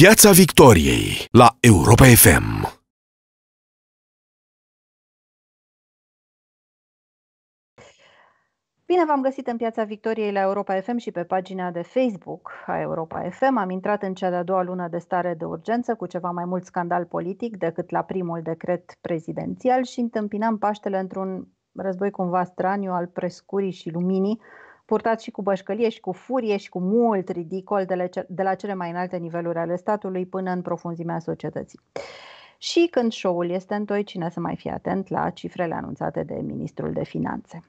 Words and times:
Piața 0.00 0.30
Victoriei 0.30 1.26
la 1.30 1.56
Europa 1.60 2.04
FM. 2.04 2.78
Bine 8.86 9.04
v-am 9.06 9.22
găsit 9.22 9.46
în 9.46 9.56
Piața 9.56 9.84
Victoriei 9.84 10.32
la 10.32 10.40
Europa 10.40 10.80
FM 10.80 10.96
și 10.96 11.10
pe 11.10 11.24
pagina 11.24 11.70
de 11.70 11.82
Facebook 11.82 12.50
a 12.66 12.80
Europa 12.80 13.30
FM. 13.30 13.56
Am 13.56 13.70
intrat 13.70 14.02
în 14.02 14.14
cea 14.14 14.30
de-a 14.30 14.42
doua 14.42 14.62
lună 14.62 14.88
de 14.88 14.98
stare 14.98 15.34
de 15.34 15.44
urgență 15.44 15.94
cu 15.94 16.06
ceva 16.06 16.30
mai 16.30 16.44
mult 16.44 16.64
scandal 16.64 17.04
politic 17.04 17.56
decât 17.56 17.90
la 17.90 18.02
primul 18.02 18.40
decret 18.42 18.94
prezidențial 19.00 19.84
și 19.84 20.00
întâmpinam 20.00 20.58
Paștele 20.58 20.98
într-un 20.98 21.48
război 21.72 22.10
cumva 22.10 22.44
straniu 22.44 22.92
al 22.92 23.06
prescurii 23.06 23.72
și 23.72 23.90
luminii, 23.90 24.40
purtat 24.90 25.20
și 25.20 25.30
cu 25.30 25.42
bășcălie 25.42 25.88
și 25.88 26.00
cu 26.00 26.12
furie 26.12 26.56
și 26.56 26.68
cu 26.68 26.80
mult 26.80 27.28
ridicol 27.28 27.84
de, 27.84 27.94
le, 27.94 28.10
de 28.28 28.42
la 28.42 28.54
cele 28.54 28.74
mai 28.74 28.90
înalte 28.90 29.16
niveluri 29.16 29.58
ale 29.58 29.76
statului 29.76 30.26
până 30.26 30.50
în 30.50 30.62
profunzimea 30.62 31.18
societății. 31.18 31.80
Și 32.58 32.88
când 32.90 33.12
show-ul 33.12 33.50
este 33.50 33.74
întoi, 33.74 34.04
cine 34.04 34.30
să 34.30 34.40
mai 34.40 34.56
fie 34.56 34.70
atent 34.70 35.08
la 35.08 35.30
cifrele 35.30 35.74
anunțate 35.74 36.22
de 36.22 36.34
ministrul 36.42 36.92
de 36.92 37.04
finanțe. 37.04 37.62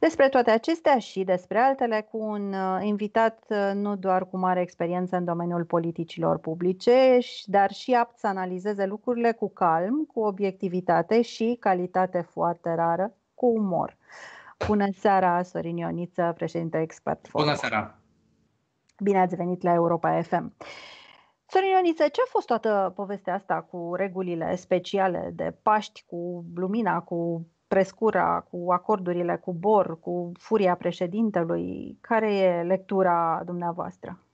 Despre 0.00 0.28
toate 0.28 0.50
acestea 0.50 0.98
și 0.98 1.24
despre 1.24 1.58
altele 1.58 2.06
cu 2.10 2.18
un 2.18 2.52
uh, 2.52 2.78
invitat 2.82 3.44
uh, 3.48 3.70
nu 3.74 3.96
doar 3.96 4.28
cu 4.28 4.38
mare 4.38 4.60
experiență 4.60 5.16
în 5.16 5.24
domeniul 5.24 5.64
politicilor 5.64 6.38
publice, 6.38 7.18
dar 7.44 7.70
și 7.70 7.92
apt 7.94 8.18
să 8.18 8.26
analizeze 8.26 8.86
lucrurile 8.86 9.32
cu 9.32 9.50
calm, 9.50 10.08
cu 10.12 10.20
obiectivitate 10.20 11.22
și 11.22 11.56
calitate 11.60 12.20
foarte 12.20 12.74
rară, 12.74 13.12
cu 13.34 13.46
umor. 13.46 13.96
Bună 14.66 14.86
seara, 14.92 15.42
Sorin 15.42 15.76
Ioniță, 15.76 16.32
președinte 16.36 16.80
expert. 16.80 17.30
Bună 17.30 17.54
seara! 17.54 17.98
Bine 19.02 19.20
ați 19.20 19.36
venit 19.36 19.62
la 19.62 19.72
Europa 19.72 20.22
FM. 20.22 20.56
Sorin 21.46 21.68
Ioniță, 21.68 22.02
ce 22.02 22.20
a 22.20 22.28
fost 22.28 22.46
toată 22.46 22.92
povestea 22.94 23.34
asta 23.34 23.62
cu 23.62 23.94
regulile 23.94 24.56
speciale 24.56 25.30
de 25.34 25.56
Paști, 25.62 26.04
cu 26.06 26.44
lumina, 26.54 27.00
cu 27.00 27.46
prescura, 27.68 28.40
cu 28.50 28.72
acordurile 28.72 29.36
cu 29.36 29.52
Bor, 29.52 30.00
cu 30.00 30.32
furia 30.38 30.74
președintelui? 30.74 31.98
Care 32.00 32.34
e 32.34 32.62
lectura 32.62 33.42
dumneavoastră? 33.44 34.27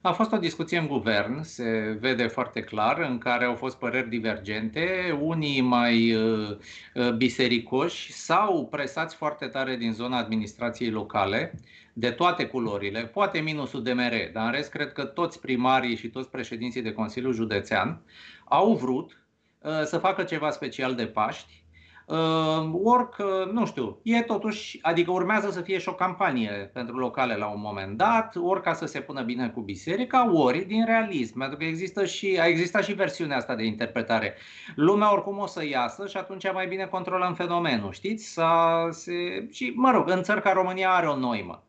A 0.00 0.12
fost 0.12 0.32
o 0.32 0.36
discuție 0.36 0.78
în 0.78 0.86
guvern, 0.86 1.42
se 1.42 1.96
vede 2.00 2.26
foarte 2.26 2.60
clar, 2.60 2.98
în 2.98 3.18
care 3.18 3.44
au 3.44 3.54
fost 3.54 3.78
păreri 3.78 4.08
divergente, 4.08 5.18
unii 5.20 5.60
mai 5.60 6.14
uh, 6.14 6.56
uh, 6.94 7.12
bisericoși 7.12 8.12
sau 8.12 8.66
presați 8.66 9.16
foarte 9.16 9.46
tare 9.46 9.76
din 9.76 9.92
zona 9.92 10.18
administrației 10.18 10.90
locale, 10.90 11.52
de 11.92 12.10
toate 12.10 12.46
culorile, 12.46 13.00
poate 13.02 13.38
minusul 13.38 13.82
de 13.82 13.92
mere, 13.92 14.30
dar 14.32 14.44
în 14.44 14.52
rest 14.52 14.70
cred 14.70 14.92
că 14.92 15.04
toți 15.04 15.40
primarii 15.40 15.96
și 15.96 16.08
toți 16.08 16.30
președinții 16.30 16.82
de 16.82 16.92
Consiliul 16.92 17.32
Județean 17.32 18.00
au 18.44 18.74
vrut 18.74 19.22
uh, 19.58 19.82
să 19.84 19.98
facă 19.98 20.22
ceva 20.22 20.50
special 20.50 20.94
de 20.94 21.06
Paști, 21.06 21.57
Uh, 21.57 21.57
work, 22.72 23.16
uh, 23.18 23.52
nu 23.52 23.66
știu, 23.66 23.98
e 24.02 24.22
totuși, 24.22 24.78
adică 24.82 25.10
urmează 25.10 25.50
să 25.50 25.60
fie 25.60 25.78
și 25.78 25.88
o 25.88 25.94
campanie 25.94 26.70
pentru 26.72 26.96
locale 26.96 27.36
la 27.36 27.46
un 27.46 27.60
moment 27.60 27.96
dat, 27.96 28.36
ori 28.36 28.62
ca 28.62 28.72
să 28.72 28.86
se 28.86 29.00
pună 29.00 29.22
bine 29.22 29.48
cu 29.48 29.60
biserica, 29.60 30.32
ori 30.34 30.64
din 30.64 30.84
realism, 30.84 31.38
pentru 31.38 31.56
că 31.56 31.64
există 31.64 32.04
și, 32.04 32.38
a 32.40 32.46
existat 32.46 32.84
și 32.84 32.92
versiunea 32.92 33.36
asta 33.36 33.54
de 33.54 33.64
interpretare. 33.64 34.34
Lumea 34.74 35.12
oricum 35.12 35.38
o 35.38 35.46
să 35.46 35.66
iasă 35.66 36.06
și 36.06 36.16
atunci 36.16 36.52
mai 36.52 36.66
bine 36.66 36.86
controlăm 36.86 37.34
fenomenul, 37.34 37.92
știți? 37.92 38.32
Să 38.32 38.46
se... 38.90 39.12
Și, 39.50 39.72
mă 39.76 39.90
rog, 39.90 40.08
în 40.08 40.22
țări 40.22 40.42
ca 40.42 40.52
România 40.52 40.90
are 40.90 41.08
o 41.08 41.16
noimă. 41.16 41.67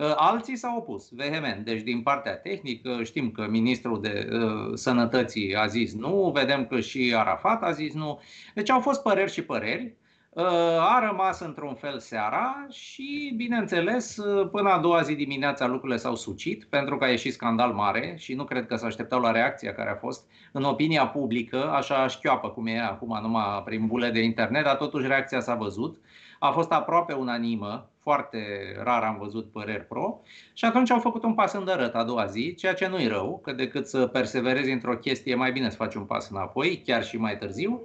Uh, 0.00 0.12
alții 0.16 0.56
s-au 0.56 0.76
opus 0.76 1.08
vehement. 1.12 1.64
Deci, 1.64 1.80
din 1.80 2.02
partea 2.02 2.36
tehnică, 2.36 3.02
știm 3.02 3.30
că 3.30 3.46
ministrul 3.50 4.00
de 4.00 4.28
uh, 4.32 4.70
sănătății 4.74 5.54
a 5.56 5.66
zis 5.66 5.94
nu, 5.94 6.30
vedem 6.34 6.66
că 6.66 6.80
și 6.80 7.14
Arafat 7.16 7.62
a 7.62 7.70
zis 7.70 7.94
nu. 7.94 8.20
Deci 8.54 8.70
au 8.70 8.80
fost 8.80 9.02
păreri 9.02 9.32
și 9.32 9.42
păreri. 9.42 9.94
Uh, 10.30 10.44
a 10.78 11.06
rămas 11.08 11.40
într-un 11.40 11.74
fel 11.74 11.98
seara 11.98 12.66
și, 12.70 13.32
bineînțeles, 13.36 14.16
până 14.50 14.68
a 14.68 14.78
doua 14.78 15.02
zi 15.02 15.14
dimineața 15.14 15.66
lucrurile 15.66 15.98
s-au 15.98 16.14
sucit 16.14 16.64
pentru 16.64 16.96
că 16.96 17.04
a 17.04 17.08
ieșit 17.08 17.32
scandal 17.32 17.72
mare 17.72 18.14
și 18.18 18.34
nu 18.34 18.44
cred 18.44 18.66
că 18.66 18.76
s-a 18.76 18.86
așteptau 18.86 19.20
la 19.20 19.30
reacția 19.30 19.72
care 19.72 19.90
a 19.90 19.94
fost 19.94 20.24
în 20.52 20.62
opinia 20.62 21.06
publică, 21.06 21.70
așa 21.70 22.06
șchioapă 22.06 22.48
cum 22.48 22.66
e 22.66 22.80
acum 22.80 23.18
numai 23.22 23.62
prin 23.64 23.86
bule 23.86 24.10
de 24.10 24.20
internet, 24.20 24.64
dar 24.64 24.76
totuși 24.76 25.06
reacția 25.06 25.40
s-a 25.40 25.54
văzut. 25.54 25.98
A 26.42 26.50
fost 26.50 26.72
aproape 26.72 27.12
unanimă 27.12 27.90
foarte 28.02 28.38
rar 28.82 29.02
am 29.02 29.18
văzut 29.20 29.52
păreri 29.52 29.84
pro 29.84 30.20
și 30.52 30.64
atunci 30.64 30.90
au 30.90 30.98
făcut 30.98 31.22
un 31.22 31.34
pas 31.34 31.52
îndărăt 31.52 31.94
a 31.94 32.04
doua 32.04 32.26
zi, 32.26 32.54
ceea 32.54 32.74
ce 32.74 32.88
nu-i 32.88 33.06
rău, 33.06 33.40
că 33.42 33.52
decât 33.52 33.86
să 33.86 34.06
perseverezi 34.06 34.70
într-o 34.70 34.96
chestie, 34.96 35.34
mai 35.34 35.52
bine 35.52 35.70
să 35.70 35.76
faci 35.76 35.94
un 35.94 36.04
pas 36.04 36.30
înapoi, 36.30 36.82
chiar 36.86 37.04
și 37.04 37.16
mai 37.16 37.38
târziu. 37.38 37.82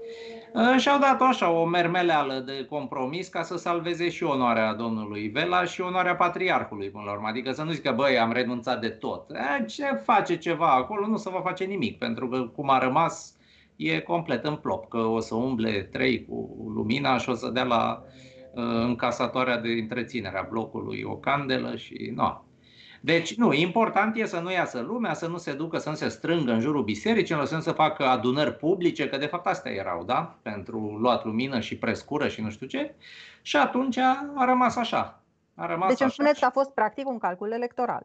Uh, 0.54 0.76
și-au 0.78 1.00
dat 1.00 1.22
așa 1.22 1.50
o 1.50 1.66
mermeleală 1.66 2.44
de 2.46 2.66
compromis 2.70 3.28
ca 3.28 3.44
să 3.44 3.58
salveze 3.58 4.10
și 4.10 4.24
onoarea 4.24 4.74
domnului 4.74 5.28
Vela 5.28 5.64
și 5.64 5.82
onoarea 5.82 6.16
patriarhului 6.16 6.90
până 6.90 7.04
la 7.06 7.12
urmă. 7.12 7.28
Adică 7.28 7.52
să 7.52 7.64
nu 7.64 7.72
zică, 7.72 7.92
băi, 7.92 8.20
am 8.20 8.32
renunțat 8.32 8.82
de 8.82 8.90
tot. 8.90 9.30
E, 9.30 9.66
ce 9.66 9.86
face 10.04 10.38
ceva 10.38 10.68
acolo, 10.68 11.08
nu 11.08 11.18
se 11.18 11.30
va 11.30 11.42
face 11.42 11.64
nimic, 11.64 11.98
pentru 11.98 12.28
că 12.28 12.42
cum 12.42 12.70
a 12.70 12.78
rămas 12.78 13.36
e 13.76 14.00
complet 14.00 14.46
în 14.46 14.56
plop, 14.56 14.90
că 14.90 14.98
o 14.98 15.20
să 15.20 15.36
umble 15.36 15.90
trei 15.92 16.26
cu 16.26 16.56
lumina 16.76 17.18
și 17.18 17.30
o 17.30 17.34
să 17.34 17.50
dea 17.50 17.64
la 17.64 18.04
încasatoarea 18.56 19.58
de 19.58 19.70
întreținere 19.70 20.38
a 20.38 20.48
blocului 20.50 21.04
o 21.04 21.16
candelă 21.16 21.76
și 21.76 22.12
nu. 22.16 22.44
Deci, 23.02 23.36
nu, 23.36 23.54
important 23.54 24.16
e 24.16 24.26
să 24.26 24.40
nu 24.40 24.52
iasă 24.52 24.80
lumea, 24.80 25.14
să 25.14 25.28
nu 25.28 25.38
se 25.38 25.54
ducă, 25.54 25.78
să 25.78 25.90
nu 25.90 25.96
se 25.96 26.08
strângă 26.08 26.52
în 26.52 26.60
jurul 26.60 26.84
bisericii, 26.84 27.36
în 27.36 27.62
să 27.62 27.72
facă 27.72 28.06
adunări 28.06 28.56
publice, 28.56 29.10
că 29.10 29.18
de 29.18 29.26
fapt 29.26 29.46
astea 29.46 29.72
erau, 29.72 30.04
da? 30.04 30.38
Pentru 30.42 30.78
luat 30.78 31.26
lumină 31.26 31.60
și 31.60 31.78
prescură 31.78 32.28
și 32.28 32.42
nu 32.42 32.50
știu 32.50 32.68
ce. 32.68 32.96
Și 33.42 33.58
atunci 33.58 33.98
a 33.98 34.46
rămas 34.46 34.76
așa. 34.76 35.22
A 35.56 35.66
rămas 35.66 35.88
deci 35.88 36.00
îmi 36.00 36.12
spuneți 36.12 36.40
că 36.40 36.46
a 36.46 36.50
fost 36.50 36.70
practic 36.70 37.08
un 37.08 37.18
calcul 37.18 37.52
electoral. 37.52 38.04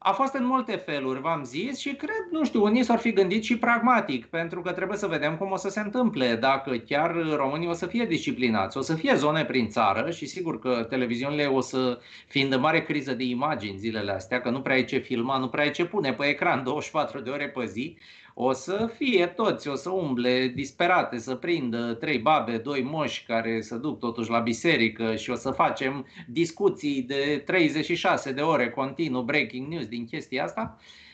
A 0.00 0.12
fost 0.12 0.34
în 0.34 0.46
multe 0.46 0.76
feluri, 0.76 1.20
v-am 1.20 1.44
zis, 1.44 1.78
și 1.78 1.94
cred, 1.94 2.28
nu 2.30 2.44
știu, 2.44 2.62
unii 2.62 2.82
s-ar 2.82 2.98
fi 2.98 3.12
gândit 3.12 3.42
și 3.44 3.58
pragmatic, 3.58 4.26
pentru 4.26 4.62
că 4.62 4.72
trebuie 4.72 4.98
să 4.98 5.06
vedem 5.06 5.36
cum 5.36 5.50
o 5.50 5.56
să 5.56 5.68
se 5.68 5.80
întâmple, 5.80 6.34
dacă 6.34 6.70
chiar 6.76 7.14
românii 7.36 7.68
o 7.68 7.72
să 7.72 7.86
fie 7.86 8.04
disciplinați. 8.04 8.76
O 8.76 8.80
să 8.80 8.94
fie 8.94 9.14
zone 9.14 9.44
prin 9.44 9.68
țară 9.68 10.10
și 10.10 10.26
sigur 10.26 10.58
că 10.58 10.86
televiziunile 10.88 11.46
o 11.46 11.60
să, 11.60 11.98
fiind 12.26 12.52
în 12.52 12.60
mare 12.60 12.82
criză 12.82 13.14
de 13.14 13.24
imagini 13.24 13.78
zilele 13.78 14.12
astea, 14.12 14.40
că 14.40 14.50
nu 14.50 14.60
prea 14.60 14.74
ai 14.74 14.84
ce 14.84 14.98
filma, 14.98 15.38
nu 15.38 15.48
prea 15.48 15.64
ai 15.64 15.70
ce 15.70 15.84
pune 15.84 16.12
pe 16.12 16.26
ecran 16.26 16.62
24 16.62 17.20
de 17.20 17.30
ore 17.30 17.48
pe 17.48 17.64
zi, 17.66 17.98
o 18.40 18.52
să 18.52 18.90
fie 18.96 19.26
toți, 19.26 19.68
o 19.68 19.74
să 19.74 19.90
umble 19.90 20.48
disperate, 20.48 21.18
să 21.18 21.34
prindă 21.34 21.96
trei 22.00 22.18
babe, 22.18 22.58
doi 22.58 22.82
moși 22.82 23.24
care 23.24 23.60
să 23.60 23.76
duc 23.76 23.98
totuși 23.98 24.30
la 24.30 24.38
biserică 24.38 25.16
și 25.16 25.30
o 25.30 25.34
să 25.34 25.50
facem 25.50 26.06
discuții 26.26 27.02
de 27.02 27.42
36 27.46 28.32
de 28.32 28.40
ore 28.40 28.70
continuu, 28.70 29.22
breaking 29.22 29.68
news 29.68 29.86
din 29.86 30.06
chestia 30.06 30.44
asta. 30.44 30.76
Uh, 30.78 31.07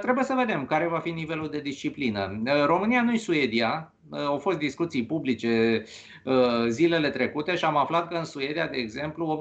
trebuie 0.00 0.24
să 0.24 0.34
vedem 0.36 0.66
care 0.66 0.86
va 0.86 0.98
fi 0.98 1.10
nivelul 1.10 1.50
de 1.50 1.60
disciplină. 1.60 2.42
Uh, 2.44 2.64
România 2.66 3.02
nu 3.02 3.12
e 3.12 3.16
Suedia, 3.16 3.92
uh, 4.10 4.18
au 4.18 4.38
fost 4.38 4.58
discuții 4.58 5.04
publice 5.04 5.84
zilele 6.68 7.10
trecute 7.10 7.56
și 7.56 7.64
am 7.64 7.76
aflat 7.76 8.08
că 8.08 8.16
în 8.16 8.24
Suedia, 8.24 8.66
de 8.66 8.76
exemplu, 8.76 9.40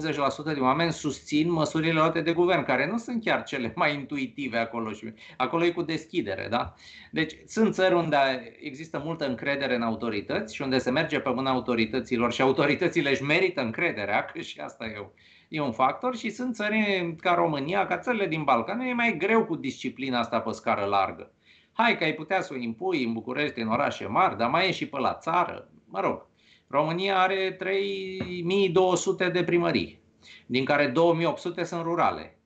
80% 0.52 0.54
de 0.54 0.60
oameni 0.60 0.92
susțin 0.92 1.52
măsurile 1.52 1.92
luate 1.92 2.22
de 2.22 2.34
guvern, 2.34 2.64
care 2.64 2.88
nu 2.88 2.98
sunt 2.98 3.24
chiar 3.24 3.44
cele 3.44 3.74
mai 3.76 3.94
intuitive 3.94 4.58
acolo 4.58 4.92
și 4.92 5.14
acolo 5.38 5.66
e 5.66 5.70
cu 5.70 5.82
deschidere, 5.82 6.48
da? 6.50 6.74
Deci 7.12 7.34
sunt 7.48 7.74
țări 7.74 7.94
unde 7.94 8.18
există 8.60 9.02
multă 9.06 9.28
încredere 9.28 9.76
în 9.76 9.82
autorități 9.82 10.56
și 10.56 10.62
unde 10.62 10.78
se 10.78 10.92
merge 10.92 11.20
pe 11.20 11.30
mâna 11.30 11.52
autorităților 11.52 12.32
și 12.34 12.42
autoritățile 12.42 13.10
își 13.10 13.24
merită 13.24 13.62
încrederea, 13.62 14.26
că 14.26 14.40
și 14.40 14.60
asta 14.60 14.86
e 14.86 14.98
o 14.98 15.06
e 15.47 15.62
un 15.62 15.72
factor 15.72 16.16
și 16.16 16.30
sunt 16.30 16.56
țări 16.56 17.16
ca 17.19 17.34
România, 17.34 17.88
ca 17.88 17.97
țările 17.97 18.28
din 18.28 18.44
Balcan, 18.44 18.80
e 18.80 18.94
mai 18.94 19.18
greu 19.18 19.46
cu 19.46 19.56
disciplina 19.56 20.19
asta 20.19 20.40
pe 20.40 20.52
scară 20.52 20.85
largă. 20.85 21.31
Hai 21.74 21.97
că 21.97 22.03
ai 22.03 22.13
putea 22.13 22.42
să 22.42 22.54
o 22.54 22.57
impui 22.57 23.04
în 23.04 23.13
București, 23.13 23.60
în 23.60 23.68
orașe 23.68 24.06
mari, 24.06 24.38
dar 24.38 24.50
mai 24.50 24.68
e 24.68 24.72
și 24.72 24.88
pe 24.88 25.00
la 25.00 25.13
țară. 25.13 25.69
Mă 25.86 26.00
rog, 26.00 26.25
România 26.68 27.19
are 27.19 27.51
3200 27.51 29.30
de 29.30 29.44
primării, 29.44 30.00
din 30.45 30.66
care 30.66 30.88
2800 30.88 31.63
sunt 31.63 31.81
rurale. 31.81 32.37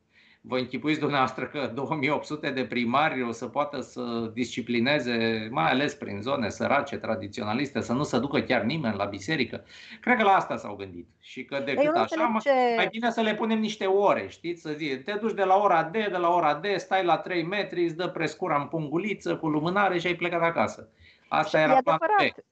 Vă 0.43 0.57
închipuiți 0.57 0.99
dumneavoastră 0.99 1.45
că 1.45 1.71
2800 1.75 2.49
de 2.49 2.65
primari 2.65 3.23
o 3.23 3.31
să 3.31 3.45
poată 3.45 3.81
să 3.81 4.31
disciplineze, 4.33 5.47
mai 5.51 5.69
ales 5.69 5.93
prin 5.93 6.21
zone 6.21 6.49
sărace, 6.49 6.97
tradiționaliste, 6.97 7.81
să 7.81 7.93
nu 7.93 8.03
se 8.03 8.19
ducă 8.19 8.39
chiar 8.39 8.61
nimeni 8.61 8.95
la 8.97 9.05
biserică? 9.05 9.65
Cred 10.01 10.17
că 10.17 10.23
la 10.23 10.31
asta 10.31 10.57
s-au 10.57 10.75
gândit. 10.75 11.07
Și 11.19 11.45
că 11.45 11.61
decât 11.65 11.95
așa, 11.95 12.37
ce... 12.41 12.49
mai 12.75 12.87
bine 12.91 13.11
să 13.11 13.21
le 13.21 13.35
punem 13.35 13.59
niște 13.59 13.85
ore, 13.85 14.27
știți? 14.29 14.61
Să 14.61 14.71
zic, 14.71 15.03
te 15.03 15.17
duci 15.21 15.33
de 15.33 15.43
la 15.43 15.55
ora 15.55 15.83
D, 15.83 15.91
de 15.91 16.17
la 16.19 16.29
ora 16.29 16.53
D, 16.53 16.65
stai 16.77 17.03
la 17.03 17.17
3 17.17 17.43
metri, 17.43 17.83
îți 17.83 17.95
dă 17.95 18.07
prescura 18.07 18.55
în 18.55 18.67
punguliță, 18.67 19.35
cu 19.35 19.47
lumânare 19.47 19.99
și 19.99 20.07
ai 20.07 20.15
plecat 20.15 20.41
acasă. 20.41 20.89
Asta 21.27 21.59
era 21.59 21.77
planul 21.83 22.07
B 22.17 22.50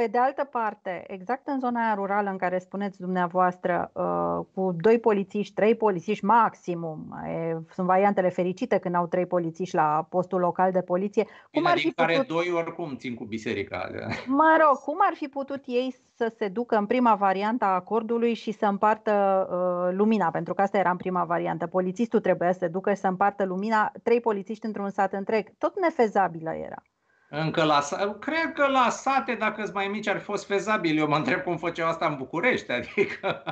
pe 0.00 0.06
de 0.06 0.18
altă 0.18 0.44
parte, 0.44 1.04
exact 1.06 1.46
în 1.46 1.58
zona 1.58 1.84
aia 1.84 1.94
rurală 1.94 2.30
în 2.30 2.36
care 2.36 2.58
spuneți 2.58 3.00
dumneavoastră, 3.00 3.90
uh, 3.94 4.46
cu 4.54 4.76
doi 4.80 4.98
polițiști, 4.98 5.54
trei 5.54 5.74
polițiști 5.74 6.24
maximum, 6.24 7.14
sunt 7.72 7.86
variantele 7.86 8.28
fericite 8.28 8.78
când 8.78 8.94
au 8.94 9.06
trei 9.06 9.26
polițiști 9.26 9.74
la 9.74 10.06
postul 10.08 10.40
local 10.40 10.72
de 10.72 10.80
poliție. 10.80 11.24
Cum 11.24 11.32
Bine, 11.50 11.68
ar 11.68 11.78
fi 11.78 11.92
care 11.92 12.12
putut... 12.12 12.28
doi 12.28 12.52
oricum 12.52 12.96
țin 12.96 13.14
cu 13.14 13.24
biserica. 13.24 13.90
Mă 14.26 14.56
rog, 14.60 14.78
cum 14.78 14.96
ar 14.98 15.14
fi 15.14 15.28
putut 15.28 15.62
ei 15.66 15.94
să 16.16 16.32
se 16.36 16.48
ducă 16.48 16.76
în 16.76 16.86
prima 16.86 17.14
variantă 17.14 17.64
a 17.64 17.74
acordului 17.74 18.34
și 18.34 18.52
să 18.52 18.66
împartă 18.66 19.46
uh, 19.50 19.96
lumina? 19.96 20.30
Pentru 20.30 20.54
că 20.54 20.62
asta 20.62 20.78
era 20.78 20.90
în 20.90 20.96
prima 20.96 21.24
variantă. 21.24 21.66
Polițistul 21.66 22.20
trebuia 22.20 22.52
să 22.52 22.58
se 22.58 22.68
ducă 22.68 22.90
și 22.90 23.00
să 23.00 23.06
împartă 23.06 23.44
lumina, 23.44 23.92
trei 24.02 24.20
polițiști 24.20 24.66
într-un 24.66 24.90
sat 24.90 25.12
întreg. 25.12 25.48
Tot 25.58 25.80
nefezabilă 25.80 26.50
era. 26.50 26.82
Încă 27.32 27.64
la, 27.64 27.80
cred 28.18 28.52
că 28.54 28.66
la 28.66 28.88
sate, 28.88 29.34
dacă 29.34 29.62
sunt 29.62 29.74
mai 29.74 29.88
mici, 29.88 30.08
ar 30.08 30.18
fi 30.18 30.24
fost 30.24 30.46
fezabil. 30.46 30.98
Eu 30.98 31.08
mă 31.08 31.16
întreb 31.16 31.42
cum 31.42 31.56
făceau 31.56 31.88
asta 31.88 32.06
în 32.06 32.16
București. 32.16 32.70
Adică 32.72 33.42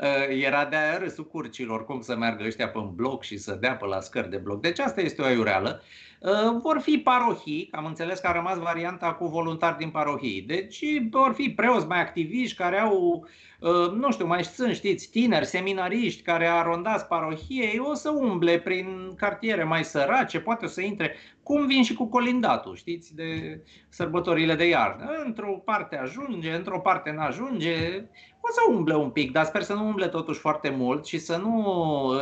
uh, 0.00 0.42
era 0.46 0.64
de 0.64 0.76
aia 0.76 0.98
râsul 0.98 1.26
curcilor, 1.26 1.84
cum 1.84 2.00
să 2.00 2.16
meargă 2.16 2.44
ăștia 2.44 2.68
pe 2.68 2.78
un 2.78 2.94
bloc 2.94 3.22
și 3.22 3.36
să 3.36 3.54
dea 3.54 3.76
pe 3.76 3.86
la 3.86 4.00
scări 4.00 4.30
de 4.30 4.36
bloc. 4.36 4.60
Deci 4.60 4.78
asta 4.78 5.00
este 5.00 5.22
o 5.22 5.24
aiureală. 5.24 5.82
Uh, 6.22 6.60
vor 6.62 6.80
fi 6.80 6.98
parohii, 6.98 7.68
am 7.72 7.84
înțeles 7.84 8.18
că 8.18 8.26
a 8.26 8.32
rămas 8.32 8.58
varianta 8.58 9.12
cu 9.12 9.26
voluntari 9.26 9.78
din 9.78 9.90
parohii. 9.90 10.42
Deci 10.42 10.84
vor 11.10 11.32
fi 11.34 11.50
preoți 11.50 11.86
mai 11.86 12.00
activiști 12.00 12.56
care 12.56 12.78
au, 12.78 13.26
uh, 13.60 13.90
nu 13.90 14.12
știu, 14.12 14.26
mai 14.26 14.44
sunt, 14.44 14.74
știți, 14.74 15.10
tineri, 15.10 15.46
seminariști 15.46 16.22
care 16.22 16.46
arondați 16.46 17.06
parohiei, 17.06 17.78
o 17.78 17.94
să 17.94 18.10
umble 18.10 18.58
prin 18.58 19.14
cartiere 19.16 19.64
mai 19.64 19.84
sărace, 19.84 20.40
poate 20.40 20.64
o 20.64 20.68
să 20.68 20.80
intre, 20.80 21.14
cum 21.42 21.66
vin 21.66 21.82
și 21.82 21.94
cu 21.94 22.06
colindatul, 22.06 22.76
știți, 22.76 23.14
de 23.14 23.60
sărbătorile 23.88 24.54
de 24.54 24.68
iarnă. 24.68 25.10
Într-o 25.24 25.52
parte 25.64 25.96
ajunge, 25.96 26.54
într-o 26.54 26.80
parte 26.80 27.10
nu 27.10 27.20
ajunge, 27.20 28.04
o 28.40 28.50
să 28.50 28.60
umble 28.68 28.96
un 28.96 29.10
pic, 29.10 29.32
dar 29.32 29.44
sper 29.44 29.62
să 29.62 29.74
nu 29.74 29.86
umble 29.86 30.08
totuși 30.08 30.40
foarte 30.40 30.70
mult 30.70 31.06
și 31.06 31.18
să 31.18 31.36
nu 31.36 31.66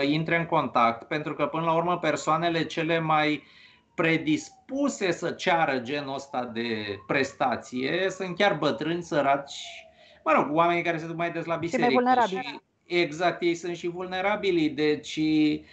intre 0.02 0.36
în 0.36 0.46
contact, 0.46 1.02
pentru 1.02 1.34
că 1.34 1.46
până 1.46 1.64
la 1.64 1.76
urmă 1.76 1.98
persoanele 1.98 2.64
cele 2.64 2.98
mai 2.98 3.32
uh, 3.32 3.42
predispuse 4.00 5.10
să 5.10 5.30
ceară 5.30 5.78
genul 5.78 6.14
ăsta 6.14 6.44
de 6.44 6.98
prestație 7.06 8.06
sunt 8.10 8.36
chiar 8.36 8.56
bătrâni, 8.58 9.02
săraci, 9.02 9.60
mă 10.24 10.32
rog, 10.32 10.54
oamenii 10.54 10.82
care 10.82 10.98
se 10.98 11.06
duc 11.06 11.16
mai 11.16 11.32
des 11.32 11.44
la 11.44 11.56
biserică. 11.56 12.02
Și, 12.26 12.34
și 12.36 12.60
exact, 12.84 13.42
ei 13.42 13.54
sunt 13.54 13.76
și 13.76 13.88
vulnerabili, 13.88 14.68
deci 14.68 15.16
um, 15.16 15.64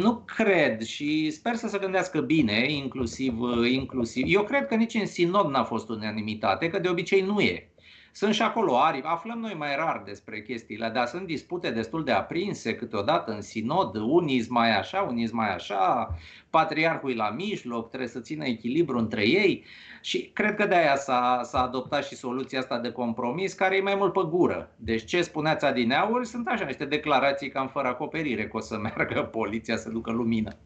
nu 0.00 0.24
cred 0.36 0.82
și 0.82 1.30
sper 1.30 1.54
să 1.54 1.68
se 1.68 1.78
gândească 1.78 2.20
bine, 2.20 2.72
inclusiv, 2.72 3.38
inclusiv. 3.70 4.24
Eu 4.28 4.42
cred 4.42 4.66
că 4.66 4.74
nici 4.74 4.94
în 4.94 5.06
sinod 5.06 5.50
n-a 5.50 5.64
fost 5.64 5.88
unanimitate, 5.88 6.68
că 6.68 6.78
de 6.78 6.88
obicei 6.88 7.20
nu 7.20 7.40
e. 7.40 7.69
Sunt 8.12 8.34
și 8.34 8.42
acolo 8.42 8.78
aripi, 8.78 9.06
aflăm 9.06 9.38
noi 9.38 9.54
mai 9.54 9.76
rar 9.76 10.02
despre 10.04 10.42
chestiile, 10.42 10.88
dar 10.88 11.06
sunt 11.06 11.26
dispute 11.26 11.70
destul 11.70 12.04
de 12.04 12.12
aprinse 12.12 12.74
câteodată 12.74 13.32
în 13.32 13.40
sinod, 13.40 13.96
unii 13.96 14.46
mai 14.48 14.78
așa, 14.78 15.00
unii 15.00 15.28
mai 15.32 15.54
așa, 15.54 16.14
patriarhul 16.50 17.10
e 17.10 17.14
la 17.14 17.30
mijloc, 17.30 17.88
trebuie 17.88 18.08
să 18.08 18.20
țină 18.20 18.44
echilibru 18.44 18.98
între 18.98 19.28
ei 19.28 19.64
și 20.00 20.30
cred 20.32 20.54
că 20.54 20.66
de 20.66 20.74
aia 20.74 20.96
s-a, 20.96 21.40
s-a 21.44 21.62
adoptat 21.62 22.04
și 22.04 22.16
soluția 22.16 22.58
asta 22.58 22.78
de 22.78 22.92
compromis, 22.92 23.52
care 23.52 23.76
e 23.76 23.80
mai 23.80 23.94
mult 23.94 24.12
pe 24.12 24.20
gură. 24.28 24.70
Deci 24.76 25.04
ce 25.04 25.22
spuneați 25.22 25.64
adineauri 25.64 26.26
sunt 26.26 26.48
așa 26.48 26.64
niște 26.64 26.84
declarații 26.84 27.50
cam 27.50 27.68
fără 27.68 27.88
acoperire, 27.88 28.48
că 28.48 28.56
o 28.56 28.60
să 28.60 28.78
meargă 28.96 29.22
poliția 29.22 29.76
să 29.76 29.90
ducă 29.90 30.10
lumină. 30.10 30.56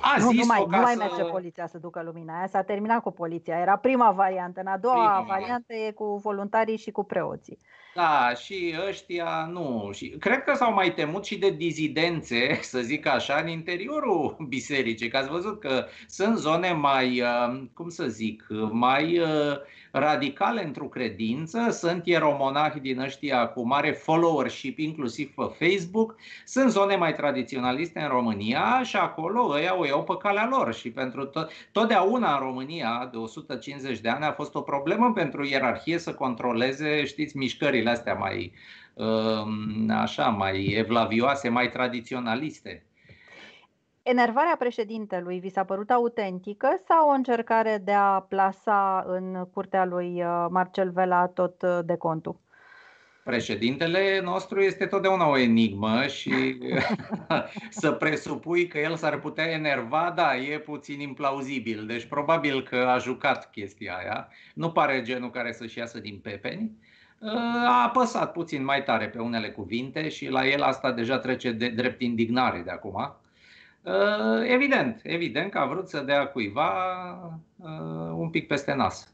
A 0.00 0.16
nu, 0.18 0.30
nu 0.32 0.44
mai, 0.46 0.64
nu 0.68 0.80
mai 0.80 0.92
să... 0.92 0.98
merge 0.98 1.30
poliția 1.30 1.66
să 1.66 1.78
ducă 1.78 2.02
lumina. 2.04 2.36
Aia 2.36 2.46
s-a 2.46 2.62
terminat 2.62 3.02
cu 3.02 3.10
poliția. 3.10 3.58
Era 3.58 3.76
prima 3.76 4.10
variantă. 4.10 4.60
În 4.60 4.66
a 4.66 4.78
doua 4.78 5.20
prima. 5.20 5.36
variantă 5.36 5.74
e 5.74 5.90
cu 5.90 6.20
voluntarii 6.22 6.76
și 6.76 6.90
cu 6.90 7.04
preoții. 7.04 7.58
Da, 7.94 8.32
și 8.34 8.74
ăștia 8.88 9.48
nu. 9.52 9.90
Și 9.92 10.08
cred 10.08 10.44
că 10.44 10.54
s-au 10.54 10.72
mai 10.74 10.92
temut 10.94 11.24
și 11.24 11.38
de 11.38 11.50
dizidențe, 11.50 12.58
să 12.62 12.80
zic 12.80 13.06
așa, 13.06 13.40
în 13.42 13.48
interiorul 13.48 14.36
bisericii. 14.48 15.08
Că 15.08 15.16
ați 15.16 15.30
văzut 15.30 15.60
că 15.60 15.86
sunt 16.06 16.38
zone 16.38 16.72
mai, 16.72 17.20
uh, 17.20 17.62
cum 17.74 17.88
să 17.88 18.06
zic, 18.06 18.46
mai 18.70 19.20
uh, 19.92 20.00
radicale 20.00 20.64
într-o 20.64 20.84
credință, 20.84 21.70
sunt 21.70 22.06
ieromonahi 22.06 22.80
din 22.80 23.00
ăștia 23.00 23.46
cu 23.46 23.66
mare 23.66 23.90
followership, 23.92 24.78
inclusiv 24.78 25.34
pe 25.34 25.66
Facebook, 25.66 26.16
sunt 26.44 26.70
zone 26.70 26.96
mai 26.96 27.14
tradiționaliste 27.14 28.00
în 28.00 28.08
România 28.08 28.82
și 28.82 28.96
acolo 28.96 29.48
ăia 29.50 29.78
o 29.78 29.86
iau 29.86 30.04
pe 30.04 30.16
calea 30.16 30.48
lor 30.50 30.74
și 30.74 30.90
pentru 30.90 31.30
to- 31.30 31.70
totdeauna 31.72 32.32
în 32.32 32.40
România 32.40 33.08
de 33.12 33.16
150 33.16 33.98
de 33.98 34.08
ani 34.08 34.24
a 34.24 34.32
fost 34.32 34.54
o 34.54 34.60
problemă 34.60 35.12
pentru 35.12 35.44
ierarhie 35.44 35.98
să 35.98 36.14
controleze, 36.14 37.04
știți, 37.04 37.36
mișcările 37.36 37.90
astea 37.90 38.14
mai 38.14 38.52
um, 38.94 39.90
așa, 39.90 40.28
mai 40.28 40.64
evlavioase, 40.64 41.48
mai 41.48 41.70
tradiționaliste. 41.70 42.84
Enervarea 44.10 44.56
președintelui 44.58 45.38
vi 45.38 45.48
s-a 45.48 45.64
părut 45.64 45.90
autentică 45.90 46.80
sau 46.88 47.08
o 47.08 47.12
încercare 47.12 47.80
de 47.84 47.92
a 47.92 48.20
plasa 48.20 49.04
în 49.06 49.44
curtea 49.52 49.84
lui 49.84 50.22
uh, 50.22 50.46
Marcel 50.50 50.90
Vela 50.90 51.26
tot 51.26 51.62
uh, 51.62 51.78
de 51.84 51.96
contul? 51.96 52.40
Președintele 53.24 54.20
nostru 54.22 54.60
este 54.60 54.86
totdeauna 54.86 55.28
o 55.28 55.38
enigmă 55.38 56.06
și 56.06 56.58
să 57.80 57.92
presupui 57.92 58.66
că 58.66 58.78
el 58.78 58.96
s-ar 58.96 59.18
putea 59.18 59.50
enerva, 59.50 60.12
da, 60.16 60.36
e 60.36 60.58
puțin 60.58 61.00
implauzibil. 61.00 61.86
Deci 61.86 62.04
probabil 62.04 62.62
că 62.62 62.76
a 62.76 62.98
jucat 62.98 63.50
chestia 63.50 63.94
aia. 63.94 64.28
Nu 64.54 64.70
pare 64.70 65.02
genul 65.02 65.30
care 65.30 65.52
să-și 65.52 65.78
iasă 65.78 65.98
din 65.98 66.20
pepeni. 66.22 66.70
Uh, 67.18 67.32
a 67.66 67.84
apăsat 67.86 68.32
puțin 68.32 68.64
mai 68.64 68.82
tare 68.82 69.08
pe 69.08 69.18
unele 69.18 69.50
cuvinte 69.50 70.08
și 70.08 70.28
la 70.28 70.46
el 70.46 70.62
asta 70.62 70.92
deja 70.92 71.18
trece 71.18 71.52
de 71.52 71.68
drept 71.68 72.00
indignare 72.00 72.62
de 72.64 72.70
acum. 72.70 73.19
Uh, 73.84 74.42
evident, 74.44 75.00
evident 75.02 75.50
că 75.50 75.58
a 75.58 75.66
vrut 75.66 75.88
să 75.88 76.00
dea 76.00 76.26
cuiva 76.26 76.72
uh, 77.56 78.12
un 78.14 78.30
pic 78.30 78.46
peste 78.46 78.74
nas. 78.74 79.12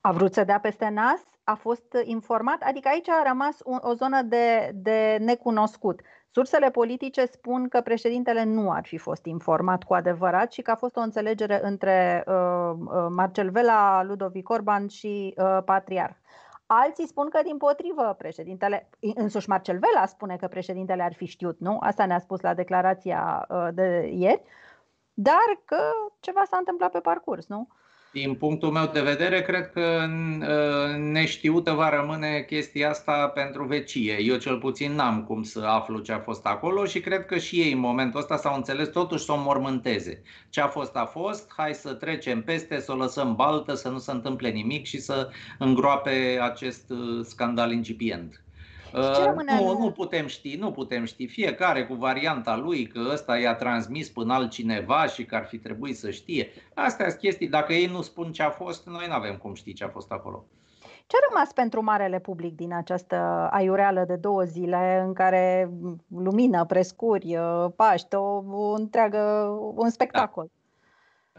A 0.00 0.12
vrut 0.12 0.32
să 0.32 0.44
dea 0.44 0.58
peste 0.60 0.88
nas? 0.88 1.20
A 1.44 1.54
fost 1.54 1.96
informat? 2.04 2.62
Adică 2.62 2.88
aici 2.88 3.08
a 3.08 3.22
rămas 3.26 3.58
o 3.62 3.94
zonă 3.94 4.22
de, 4.22 4.70
de 4.74 5.16
necunoscut. 5.20 6.00
Sursele 6.32 6.70
politice 6.70 7.24
spun 7.24 7.68
că 7.68 7.80
președintele 7.80 8.44
nu 8.44 8.70
ar 8.70 8.86
fi 8.86 8.98
fost 8.98 9.24
informat 9.24 9.82
cu 9.82 9.94
adevărat 9.94 10.52
și 10.52 10.62
că 10.62 10.70
a 10.70 10.74
fost 10.74 10.96
o 10.96 11.00
înțelegere 11.00 11.60
între 11.62 12.24
uh, 12.26 12.34
uh 12.34 13.06
Marcel 13.08 13.50
Vela, 13.50 14.02
Ludovic 14.02 14.48
Orban 14.48 14.88
și 14.88 15.34
uh, 15.36 15.58
Patriarh. 15.64 16.14
Alții 16.72 17.06
spun 17.06 17.28
că 17.28 17.42
din 17.42 17.56
potrivă 17.56 18.14
președintele, 18.18 18.88
însuși 19.14 19.48
Marcel 19.48 19.78
Vela 19.78 20.06
spune 20.06 20.36
că 20.36 20.48
președintele 20.48 21.02
ar 21.02 21.12
fi 21.14 21.24
știut, 21.24 21.58
nu? 21.58 21.76
Asta 21.80 22.06
ne-a 22.06 22.18
spus 22.18 22.40
la 22.40 22.54
declarația 22.54 23.46
uh, 23.48 23.68
de 23.72 24.10
ieri, 24.12 24.42
dar 25.14 25.60
că 25.64 25.76
ceva 26.20 26.42
s-a 26.44 26.56
întâmplat 26.56 26.90
pe 26.90 27.00
parcurs, 27.00 27.46
nu? 27.46 27.68
Din 28.12 28.34
punctul 28.34 28.70
meu 28.70 28.86
de 28.86 29.00
vedere, 29.00 29.42
cred 29.42 29.70
că 29.70 30.08
ă, 30.42 30.96
neștiută 30.96 31.72
va 31.72 31.88
rămâne 31.88 32.40
chestia 32.42 32.90
asta 32.90 33.28
pentru 33.28 33.64
vecie. 33.64 34.16
Eu 34.22 34.36
cel 34.36 34.58
puțin 34.58 34.92
n-am 34.92 35.24
cum 35.24 35.42
să 35.42 35.60
aflu 35.60 35.98
ce 35.98 36.12
a 36.12 36.18
fost 36.18 36.46
acolo 36.46 36.84
și 36.84 37.00
cred 37.00 37.26
că 37.26 37.38
și 37.38 37.60
ei 37.60 37.72
în 37.72 37.78
momentul 37.78 38.20
ăsta 38.20 38.36
s-au 38.36 38.54
înțeles 38.56 38.88
totuși 38.88 39.24
să 39.24 39.32
o 39.32 39.36
mormânteze. 39.36 40.22
Ce 40.48 40.60
a 40.60 40.68
fost 40.68 40.96
a 40.96 41.04
fost, 41.04 41.52
hai 41.56 41.74
să 41.74 41.94
trecem 41.94 42.42
peste, 42.42 42.80
să 42.80 42.92
o 42.92 42.96
lăsăm 42.96 43.34
baltă, 43.34 43.74
să 43.74 43.88
nu 43.88 43.98
se 43.98 44.10
întâmple 44.10 44.50
nimic 44.50 44.86
și 44.86 44.98
să 45.00 45.30
îngroape 45.58 46.38
acest 46.42 46.90
ă, 46.90 47.22
scandal 47.22 47.72
incipient. 47.72 48.44
Uh, 48.94 49.58
nu, 49.58 49.78
nu 49.78 49.90
putem 49.90 50.26
ști, 50.26 50.56
nu 50.56 50.70
putem 50.70 51.04
ști. 51.04 51.26
Fiecare 51.26 51.86
cu 51.86 51.94
varianta 51.94 52.56
lui 52.56 52.86
că 52.86 53.00
ăsta 53.12 53.38
i-a 53.38 53.54
transmis 53.54 54.08
până 54.08 54.34
altcineva 54.34 55.06
și 55.06 55.24
că 55.24 55.34
ar 55.34 55.44
fi 55.44 55.58
trebuit 55.58 55.98
să 55.98 56.10
știe. 56.10 56.48
Astea 56.74 57.08
sunt 57.08 57.20
chestii. 57.20 57.48
Dacă 57.48 57.72
ei 57.72 57.86
nu 57.86 58.02
spun 58.02 58.32
ce 58.32 58.42
a 58.42 58.50
fost, 58.50 58.86
noi 58.86 59.04
nu 59.08 59.14
avem 59.14 59.36
cum 59.36 59.54
ști 59.54 59.72
ce 59.72 59.84
a 59.84 59.88
fost 59.88 60.10
acolo. 60.12 60.44
Ce 61.06 61.16
a 61.16 61.28
rămas 61.32 61.52
pentru 61.52 61.82
marele 61.82 62.18
public 62.18 62.56
din 62.56 62.74
această 62.74 63.48
aiureală 63.50 64.04
de 64.06 64.16
două 64.16 64.42
zile 64.42 65.02
în 65.06 65.12
care 65.12 65.70
lumină, 66.08 66.64
prescuri, 66.64 67.36
uh, 67.36 67.66
Paște, 67.76 68.16
o, 68.16 68.42
o 68.50 68.72
întreagă, 68.72 69.18
un 69.74 69.90
spectacol? 69.90 70.44
Da. 70.44 70.52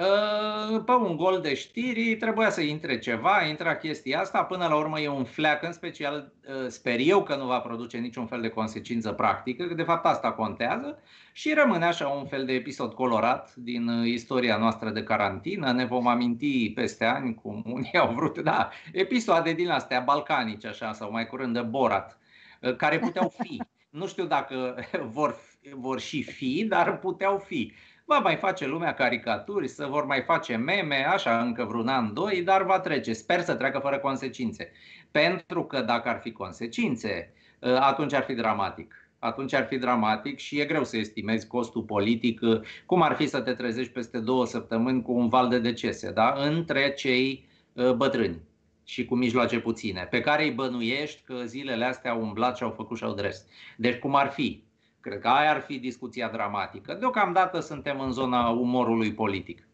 Ă, 0.01 0.79
pe 0.86 0.91
un 0.91 1.15
gol 1.15 1.39
de 1.41 1.53
știri 1.53 2.15
trebuia 2.15 2.50
să 2.50 2.62
intre 2.62 3.00
ceva, 3.00 3.43
intra 3.43 3.75
chestia 3.77 4.20
asta, 4.20 4.43
până 4.43 4.67
la 4.67 4.75
urmă 4.75 5.00
e 5.00 5.08
un 5.08 5.24
fleac, 5.24 5.63
în 5.63 5.72
special 5.74 6.34
ă, 6.65 6.67
sper 6.70 7.00
eu 7.00 7.24
că 7.24 7.36
nu 7.36 7.46
va 7.46 7.60
produce 7.60 7.98
niciun 7.98 8.25
fel 8.25 8.41
de 8.41 8.50
consecință 8.50 9.12
practică, 9.12 9.65
că 9.65 9.74
de 9.74 9.84
fapt 9.84 10.05
asta 10.05 10.31
contează 10.31 11.00
și 11.34 11.53
rămâne 11.53 11.86
așa 11.86 12.08
un 12.08 12.25
fel 12.25 12.46
de 12.46 12.53
episod 12.53 12.93
colorat 12.93 13.55
din 13.55 13.88
istoria 14.05 14.58
noastră 14.58 14.89
de 14.89 15.03
carantină, 15.03 15.72
ne 15.72 15.86
vom 15.86 16.08
aminti 16.08 16.72
peste 16.74 17.05
ani 17.05 17.34
cum 17.36 17.63
unii 17.65 17.93
au 17.98 18.13
vrut, 18.13 18.39
da, 18.39 18.70
episoade 18.93 19.53
din 19.53 19.70
astea 19.70 20.00
balcanice 20.00 20.67
așa 20.67 20.93
sau 20.93 21.12
mai 21.12 21.27
curând 21.27 21.53
de 21.53 21.62
Borat, 21.62 22.20
ă, 22.63 22.74
care 22.74 23.00
puteau 23.00 23.34
fi. 23.43 23.62
Nu 23.89 24.08
știu 24.08 24.25
dacă 24.25 24.75
vor, 25.17 25.36
vor 25.75 26.00
și 26.00 26.24
fi, 26.24 26.65
dar 26.70 27.00
puteau 27.00 27.38
fi. 27.38 27.74
Va 28.12 28.20
mai 28.20 28.36
face 28.36 28.68
lumea 28.68 28.94
caricaturi, 28.94 29.68
să 29.68 29.86
vor 29.86 30.06
mai 30.06 30.22
face 30.22 30.56
meme, 30.56 31.06
așa 31.13 31.39
încă 31.39 31.63
vreun 31.63 31.88
an, 31.88 32.13
doi, 32.13 32.41
dar 32.41 32.63
va 32.63 32.80
trece. 32.80 33.13
Sper 33.13 33.41
să 33.41 33.56
treacă 33.56 33.80
fără 33.80 34.00
consecințe. 34.00 34.72
Pentru 35.12 35.63
că 35.63 35.82
dacă 35.82 36.10
ar 36.10 36.20
fi 36.20 36.32
consecințe, 36.32 37.34
ă, 37.62 37.77
atunci 37.80 38.13
ar 38.13 38.24
fi 38.24 38.34
dramatic 38.34 38.96
atunci 39.20 39.53
ar 39.53 39.65
fi 39.65 39.77
dramatic 39.77 40.38
și 40.38 40.60
e 40.60 40.65
greu 40.65 40.84
să 40.84 40.98
estimezi 40.98 41.48
costul 41.48 41.82
politic, 41.82 42.41
ă, 42.41 42.62
cum 42.86 43.01
ar 43.01 43.15
fi 43.15 43.27
să 43.27 43.41
te 43.41 43.53
trezești 43.53 43.91
peste 43.91 44.20
două 44.20 44.46
săptămâni 44.46 45.01
cu 45.01 45.12
un 45.12 45.27
val 45.27 45.50
de 45.50 45.60
decese, 45.60 46.12
da? 46.12 46.34
între 46.38 46.94
cei 46.94 47.48
ă, 47.77 47.94
bătrâni 47.94 48.41
și 48.84 49.06
cu 49.06 49.15
mijloace 49.15 49.60
puține, 49.60 50.08
pe 50.10 50.22
care 50.22 50.44
îi 50.44 50.51
bănuiești 50.51 51.22
că 51.25 51.44
zilele 51.46 51.86
astea 51.86 52.12
au 52.12 52.22
umblat 52.22 52.58
și 52.58 52.63
au 52.63 52.70
făcut 52.70 52.98
și 52.98 53.03
au 53.03 53.13
dres. 53.13 53.46
Deci 53.77 54.00
cum 54.00 54.15
ar 54.15 54.30
fi? 54.32 54.63
Cred 55.01 55.20
că 55.20 55.27
aia 55.27 55.50
ar 55.50 55.60
fi 55.60 55.79
discuția 55.79 56.29
dramatică. 56.29 56.93
Deocamdată 56.93 57.60
suntem 57.60 58.00
în 58.00 58.12
zona 58.12 58.50
umorului 58.50 59.13
politic. 59.13 59.67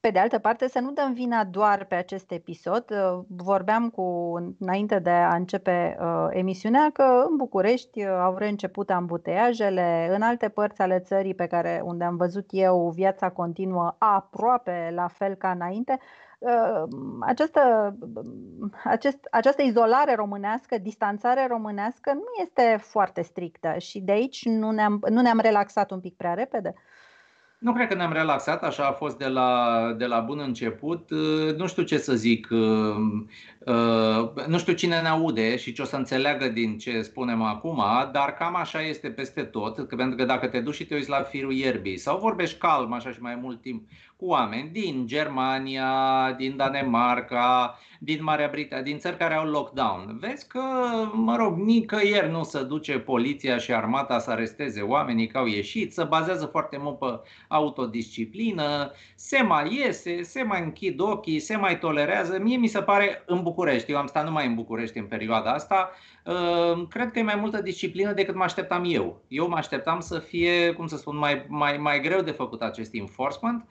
Pe 0.00 0.10
de 0.10 0.18
altă 0.18 0.38
parte, 0.38 0.68
să 0.68 0.78
nu 0.78 0.92
dăm 0.92 1.12
vina 1.12 1.44
doar 1.44 1.84
pe 1.84 1.94
acest 1.94 2.30
episod. 2.30 2.84
Vorbeam 3.28 3.90
cu, 3.90 4.02
înainte 4.58 4.98
de 4.98 5.10
a 5.10 5.34
începe 5.34 5.96
uh, 6.00 6.26
emisiunea 6.30 6.90
că 6.92 7.24
în 7.30 7.36
București 7.36 8.04
uh, 8.04 8.08
au 8.08 8.36
reînceput 8.36 8.90
ambuteiajele, 8.90 10.10
în 10.14 10.22
alte 10.22 10.48
părți 10.48 10.80
ale 10.80 10.98
țării 10.98 11.34
pe 11.34 11.46
care 11.46 11.80
unde 11.84 12.04
am 12.04 12.16
văzut 12.16 12.46
eu 12.50 12.92
viața 12.94 13.30
continuă 13.30 13.94
aproape 13.98 14.92
la 14.94 15.08
fel 15.08 15.34
ca 15.34 15.50
înainte, 15.50 15.98
Uh, 15.98 16.31
această, 17.20 17.94
acest, 18.84 19.18
această 19.30 19.62
izolare 19.62 20.14
românească, 20.14 20.78
distanțare 20.78 21.46
românească 21.46 22.12
nu 22.12 22.42
este 22.42 22.78
foarte 22.82 23.22
strictă 23.22 23.74
și 23.78 24.00
de 24.00 24.12
aici 24.12 24.44
nu 24.44 24.70
ne-am, 24.70 25.00
nu 25.08 25.20
ne-am 25.20 25.40
relaxat 25.40 25.90
un 25.90 26.00
pic 26.00 26.16
prea 26.16 26.34
repede. 26.34 26.74
Nu 27.62 27.72
cred 27.72 27.88
că 27.88 27.94
ne-am 27.94 28.12
relaxat, 28.12 28.62
așa 28.62 28.86
a 28.86 28.92
fost 28.92 29.18
de 29.18 29.26
la, 29.26 29.94
de 29.98 30.06
la 30.06 30.20
bun 30.20 30.38
început. 30.38 31.10
Uh, 31.10 31.56
nu 31.56 31.66
știu 31.66 31.82
ce 31.82 31.98
să 31.98 32.14
zic, 32.14 32.48
uh, 32.50 32.96
nu 34.46 34.58
știu 34.58 34.72
cine 34.72 35.00
ne 35.00 35.08
aude 35.08 35.56
și 35.56 35.72
ce 35.72 35.82
o 35.82 35.84
să 35.84 35.96
înțeleagă 35.96 36.48
din 36.48 36.78
ce 36.78 37.02
spunem 37.02 37.42
acum, 37.42 37.82
dar 38.12 38.34
cam 38.34 38.56
așa 38.56 38.82
este 38.82 39.10
peste 39.10 39.42
tot, 39.42 39.88
pentru 39.88 40.16
că 40.16 40.24
dacă 40.24 40.46
te 40.46 40.60
duci 40.60 40.74
și 40.74 40.86
te 40.86 40.94
uiți 40.94 41.08
la 41.08 41.22
firul 41.22 41.52
ierbii 41.52 41.96
sau 41.96 42.18
vorbești 42.18 42.58
calm 42.58 42.92
așa 42.92 43.10
și 43.10 43.20
mai 43.20 43.38
mult 43.42 43.60
timp 43.60 43.88
cu 44.22 44.28
oameni 44.28 44.68
din 44.68 45.06
Germania, 45.06 45.90
din 46.36 46.56
Danemarca, 46.56 47.78
din 47.98 48.22
Marea 48.22 48.48
Britanie, 48.48 48.84
din 48.84 48.98
țări 48.98 49.16
care 49.16 49.34
au 49.34 49.46
lockdown. 49.46 50.16
Vezi 50.20 50.48
că, 50.48 50.60
mă 51.12 51.36
rog, 51.36 51.58
nicăieri 51.58 52.30
nu 52.30 52.42
se 52.42 52.62
duce 52.62 52.98
poliția 52.98 53.58
și 53.58 53.72
armata 53.72 54.18
să 54.18 54.30
aresteze 54.30 54.80
oamenii 54.80 55.26
că 55.26 55.38
au 55.38 55.46
ieșit, 55.46 55.92
se 55.92 56.04
bazează 56.04 56.46
foarte 56.46 56.76
mult 56.80 56.98
pe 56.98 57.20
autodisciplină, 57.48 58.92
se 59.14 59.42
mai 59.42 59.74
iese, 59.74 60.22
se 60.22 60.42
mai 60.42 60.62
închid 60.62 61.00
ochii, 61.00 61.38
se 61.38 61.56
mai 61.56 61.78
tolerează. 61.78 62.38
Mie 62.38 62.56
mi 62.56 62.66
se 62.66 62.82
pare 62.82 63.22
în 63.26 63.42
București, 63.42 63.90
eu 63.90 63.98
am 63.98 64.06
stat 64.06 64.24
numai 64.24 64.46
în 64.46 64.54
București 64.54 64.98
în 64.98 65.06
perioada 65.06 65.52
asta, 65.52 65.90
uh, 66.24 66.86
cred 66.88 67.10
că 67.10 67.18
e 67.18 67.22
mai 67.22 67.36
multă 67.40 67.62
disciplină 67.62 68.12
decât 68.12 68.34
mă 68.34 68.42
așteptam 68.42 68.84
eu. 68.86 69.22
Eu 69.28 69.48
mă 69.48 69.56
așteptam 69.56 70.00
să 70.00 70.18
fie, 70.18 70.72
cum 70.72 70.86
să 70.86 70.96
spun, 70.96 71.16
mai, 71.16 71.44
mai, 71.48 71.76
mai 71.76 72.00
greu 72.00 72.20
de 72.20 72.30
făcut 72.30 72.62
acest 72.62 72.94
enforcement 72.94 73.64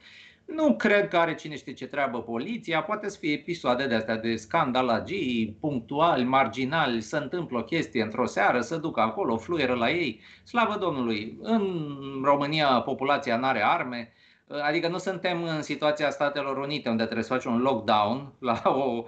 nu 0.56 0.76
cred 0.76 1.08
că 1.08 1.18
are 1.18 1.36
cine 1.36 1.56
știe 1.56 1.74
ce 1.74 1.88
treabă 1.88 2.22
poliția, 2.22 2.84
poate 2.84 3.10
să 3.10 3.18
fie 3.18 3.34
episoade 3.34 3.88
de 3.88 3.96
astea 3.96 4.18
de 4.18 4.36
scandalagii, 4.36 5.58
punctuali, 5.60 6.24
marginali, 6.24 7.02
să 7.02 7.18
întâmplă 7.18 7.58
o 7.58 7.64
chestie 7.64 8.04
într-o 8.04 8.26
seară, 8.26 8.62
să 8.62 8.78
ducă 8.78 9.00
acolo, 9.00 9.38
fluieră 9.38 9.74
la 9.74 9.90
ei. 9.90 10.22
Slavă 10.44 10.78
Domnului, 10.78 11.38
în 11.42 11.86
România 12.24 12.82
populația 12.82 13.38
nu 13.38 13.46
are 13.46 13.64
arme, 13.64 14.14
Adică 14.60 14.88
nu 14.88 14.98
suntem 14.98 15.44
în 15.44 15.62
situația 15.62 16.10
Statelor 16.10 16.58
Unite, 16.58 16.90
unde 16.90 17.04
trebuie 17.04 17.24
să 17.24 17.34
faci 17.34 17.46
un 17.46 17.58
lockdown 17.62 18.34
la 18.40 18.62
o, 18.66 19.04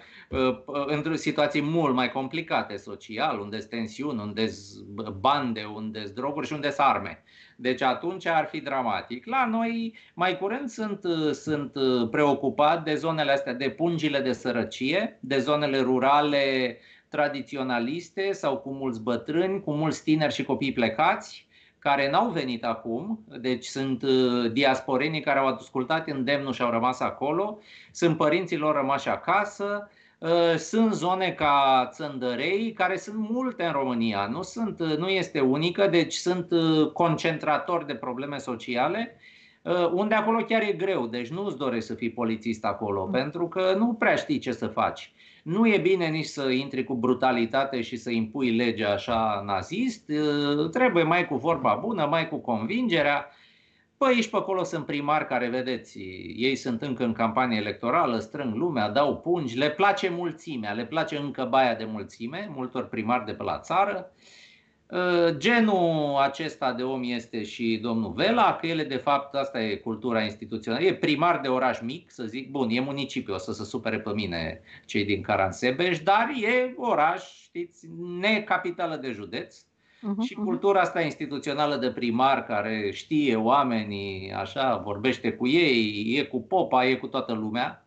într-o 0.88 1.16
situație 1.16 1.62
mult 1.62 1.94
mai 1.94 2.12
complicate 2.12 2.76
social, 2.76 3.40
unde 3.40 3.58
sunt 3.58 3.70
tensiuni, 3.70 4.20
unde 4.20 4.48
sunt 4.48 5.10
bande, 5.10 5.64
unde 5.64 6.02
sunt 6.04 6.16
droguri 6.16 6.48
și 6.48 6.54
unde 6.54 6.70
sunt 6.72 6.88
arme. 6.88 7.24
Deci 7.56 7.82
atunci 7.82 8.26
ar 8.26 8.46
fi 8.46 8.60
dramatic. 8.60 9.26
La 9.26 9.46
noi, 9.46 9.96
mai 10.14 10.38
curând, 10.38 10.70
sunt, 10.70 11.00
sunt 11.34 11.72
preocupat 12.12 12.84
de 12.84 12.96
zonele 12.96 13.32
astea, 13.32 13.54
de 13.54 13.70
pungile 13.70 14.20
de 14.20 14.32
sărăcie, 14.32 15.18
de 15.20 15.40
zonele 15.40 15.80
rurale 15.82 16.78
tradiționaliste 17.10 18.32
sau 18.32 18.58
cu 18.58 18.70
mulți 18.70 19.02
bătrâni, 19.02 19.62
cu 19.62 19.72
mulți 19.72 20.04
tineri 20.04 20.34
și 20.34 20.44
copii 20.44 20.74
plecați, 20.74 21.48
care 21.80 22.10
n-au 22.10 22.30
venit 22.30 22.66
acum, 22.66 23.26
deci 23.40 23.66
sunt 23.66 24.04
diasporenii 24.52 25.22
care 25.22 25.40
au 25.40 25.48
ascultat 25.48 26.08
îndemnul 26.08 26.54
și 26.54 26.62
au 26.62 26.70
rămas 26.70 27.00
acolo, 27.00 27.60
sunt 27.92 28.18
părinții 28.18 28.58
lor 28.58 28.76
rămași 28.76 29.10
acasă, 29.10 29.90
Uh, 29.90 29.93
sunt 30.58 30.94
zone 30.94 31.32
ca 31.32 31.90
Țăndărei, 31.92 32.72
care 32.72 32.98
sunt 32.98 33.30
multe 33.30 33.64
în 33.64 33.72
România, 33.72 34.28
nu, 34.32 34.42
sunt, 34.42 34.80
uh, 34.80 34.98
nu 34.98 35.08
este 35.08 35.40
unică, 35.40 35.88
deci 35.88 36.14
sunt 36.14 36.52
uh, 36.52 36.92
concentratori 36.92 37.86
de 37.86 37.96
probleme 37.96 38.38
sociale, 38.38 39.18
unde 39.94 40.16
acolo 40.16 40.44
chiar 40.44 40.62
e 40.62 40.72
greu, 40.72 41.08
deci 41.08 41.28
nu 41.28 41.46
îți 41.46 41.58
dorești 41.58 41.88
să 41.88 41.94
fii 41.94 42.10
polițist 42.10 42.66
acolo, 42.66 43.06
mm. 43.06 43.12
pentru 43.12 43.48
că 43.48 43.74
nu 43.78 43.94
prea 43.94 44.16
știi 44.16 44.40
ce 44.40 44.52
să 44.52 44.68
faci. 44.68 45.12
Nu 45.44 45.68
e 45.68 45.78
bine 45.78 46.08
nici 46.08 46.26
să 46.26 46.50
intri 46.50 46.84
cu 46.84 46.94
brutalitate 46.94 47.82
și 47.82 47.96
să 47.96 48.10
impui 48.10 48.56
legea 48.56 48.92
așa 48.92 49.44
nazist, 49.46 50.12
trebuie 50.72 51.04
mai 51.04 51.28
cu 51.28 51.36
vorba 51.36 51.80
bună, 51.82 52.06
mai 52.06 52.28
cu 52.30 52.38
convingerea. 52.38 53.30
Păi 53.98 54.14
aici 54.14 54.30
pe 54.30 54.36
acolo 54.36 54.64
sunt 54.64 54.86
primari 54.86 55.28
care, 55.28 55.48
vedeți, 55.50 56.00
ei 56.36 56.56
sunt 56.56 56.82
încă 56.82 57.04
în 57.04 57.14
campanie 57.14 57.58
electorală, 57.58 58.20
strâng 58.20 58.56
lumea, 58.56 58.90
dau 58.90 59.18
pungi, 59.18 59.58
le 59.58 59.72
place 59.72 60.10
mulțimea, 60.10 60.72
le 60.72 60.86
place 60.86 61.18
încă 61.18 61.46
baia 61.46 61.76
de 61.76 61.86
mulțime, 61.86 62.52
multor 62.56 62.88
primari 62.88 63.26
de 63.26 63.34
pe 63.34 63.44
la 63.44 63.60
țară. 63.60 64.12
Ă, 64.92 65.32
genul 65.38 66.16
acesta 66.16 66.74
de 66.74 66.84
om 66.84 67.04
este 67.04 67.44
și 67.44 67.80
domnul 67.82 68.14
Vela, 68.14 68.56
că 68.56 68.68
ele 68.68 68.84
de 68.84 68.96
fapt, 68.98 69.36
asta 69.36 69.62
e 69.62 69.76
cultura 69.76 70.22
instituțională, 70.24 70.84
e 70.84 70.94
primar 70.94 71.40
de 71.40 71.48
oraș 71.48 71.82
mic, 71.82 72.12
să 72.12 72.24
zic, 72.24 72.52
bun, 72.52 72.70
e 72.70 72.80
municipiu, 72.80 73.34
o 73.34 73.38
să 73.38 73.52
se 73.52 73.64
supere 73.64 74.00
pe 74.00 74.12
mine 74.14 74.62
cei 74.86 75.06
din 75.06 75.22
Caransebeș, 75.22 76.00
dar 76.00 76.30
e 76.42 76.74
oraș, 76.78 77.24
știți, 77.44 77.88
necapitală 78.20 78.96
de 78.96 79.12
județ, 79.12 79.66
Uh-huh, 80.04 80.24
și 80.26 80.34
cultura 80.34 80.80
asta 80.80 81.02
instituțională 81.02 81.76
de 81.76 81.92
primar 81.92 82.46
care 82.46 82.92
știe 82.92 83.36
oamenii, 83.36 84.32
așa, 84.32 84.78
vorbește 84.78 85.34
cu 85.34 85.48
ei, 85.48 86.16
e 86.18 86.24
cu 86.24 86.42
popa, 86.42 86.86
e 86.86 86.96
cu 86.96 87.08
toată 87.08 87.34
lumea, 87.34 87.86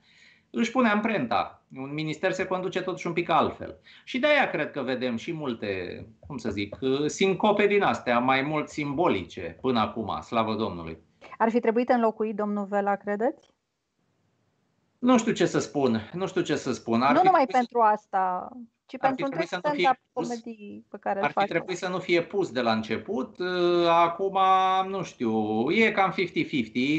își 0.50 0.70
pune 0.70 0.88
amprenta. 0.88 1.62
Un 1.76 1.94
minister 1.94 2.32
se 2.32 2.46
conduce 2.46 2.82
totuși 2.82 3.06
un 3.06 3.12
pic 3.12 3.28
altfel. 3.28 3.78
Și 4.04 4.18
de 4.18 4.26
aia 4.26 4.50
cred 4.50 4.70
că 4.70 4.82
vedem 4.82 5.16
și 5.16 5.32
multe, 5.32 6.04
cum 6.26 6.36
să 6.36 6.50
zic, 6.50 6.76
sincope 7.06 7.66
din 7.66 7.82
astea, 7.82 8.18
mai 8.18 8.42
mult 8.42 8.68
simbolice 8.68 9.58
până 9.60 9.80
acum, 9.80 10.20
slavă 10.20 10.54
Domnului. 10.54 10.98
Ar 11.38 11.50
fi 11.50 11.60
trebuit 11.60 11.88
înlocuit 11.88 12.36
domnul 12.36 12.66
Vela, 12.66 12.96
credeți? 12.96 13.54
Nu 14.98 15.18
știu 15.18 15.32
ce 15.32 15.46
să 15.46 15.58
spun. 15.58 16.10
Nu 16.12 16.26
știu 16.26 16.40
ce 16.40 16.56
să 16.56 16.72
spun. 16.72 17.02
Ar 17.02 17.14
nu 17.14 17.20
numai 17.22 17.46
pentru 17.46 17.80
asta 17.80 18.48
ci 18.86 18.94
ar 18.94 19.00
pentru 19.00 19.24
întreg 19.24 19.46
să 19.46 19.60
nu 19.62 19.70
fie 19.70 20.00
comedii 20.12 20.86
pe 20.90 20.96
care 21.00 21.20
Ar 21.20 21.32
fi 21.36 21.44
trebuit 21.44 21.76
să 21.76 21.88
nu 21.88 21.98
fie 21.98 22.22
pus 22.22 22.50
de 22.50 22.60
la 22.60 22.72
început. 22.72 23.38
Uh, 23.38 23.88
acum, 23.88 24.38
nu 24.88 25.02
știu, 25.02 25.32
e 25.70 25.90
cam 25.90 26.14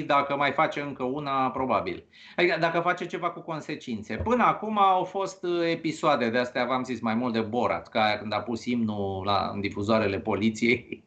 50-50, 0.01 0.05
dacă 0.05 0.35
mai 0.35 0.51
face 0.51 0.81
încă 0.81 1.03
una, 1.03 1.51
probabil. 1.51 2.03
Adică 2.35 2.57
dacă 2.59 2.79
face 2.79 3.05
ceva 3.05 3.31
cu 3.31 3.39
consecințe. 3.39 4.15
Până 4.15 4.43
acum 4.43 4.77
au 4.79 5.03
fost 5.03 5.43
uh, 5.43 5.69
episoade 5.69 6.29
de 6.29 6.37
astea, 6.37 6.65
v-am 6.65 6.83
zis 6.83 6.99
mai 6.99 7.15
mult 7.15 7.33
de 7.33 7.41
Borat, 7.41 7.87
ca 7.87 8.03
aia 8.03 8.17
când 8.17 8.33
a 8.33 8.41
pus 8.41 8.65
imnul 8.65 9.25
la, 9.25 9.49
în 9.53 9.61
difuzoarele 9.61 10.19
poliției. 10.19 11.03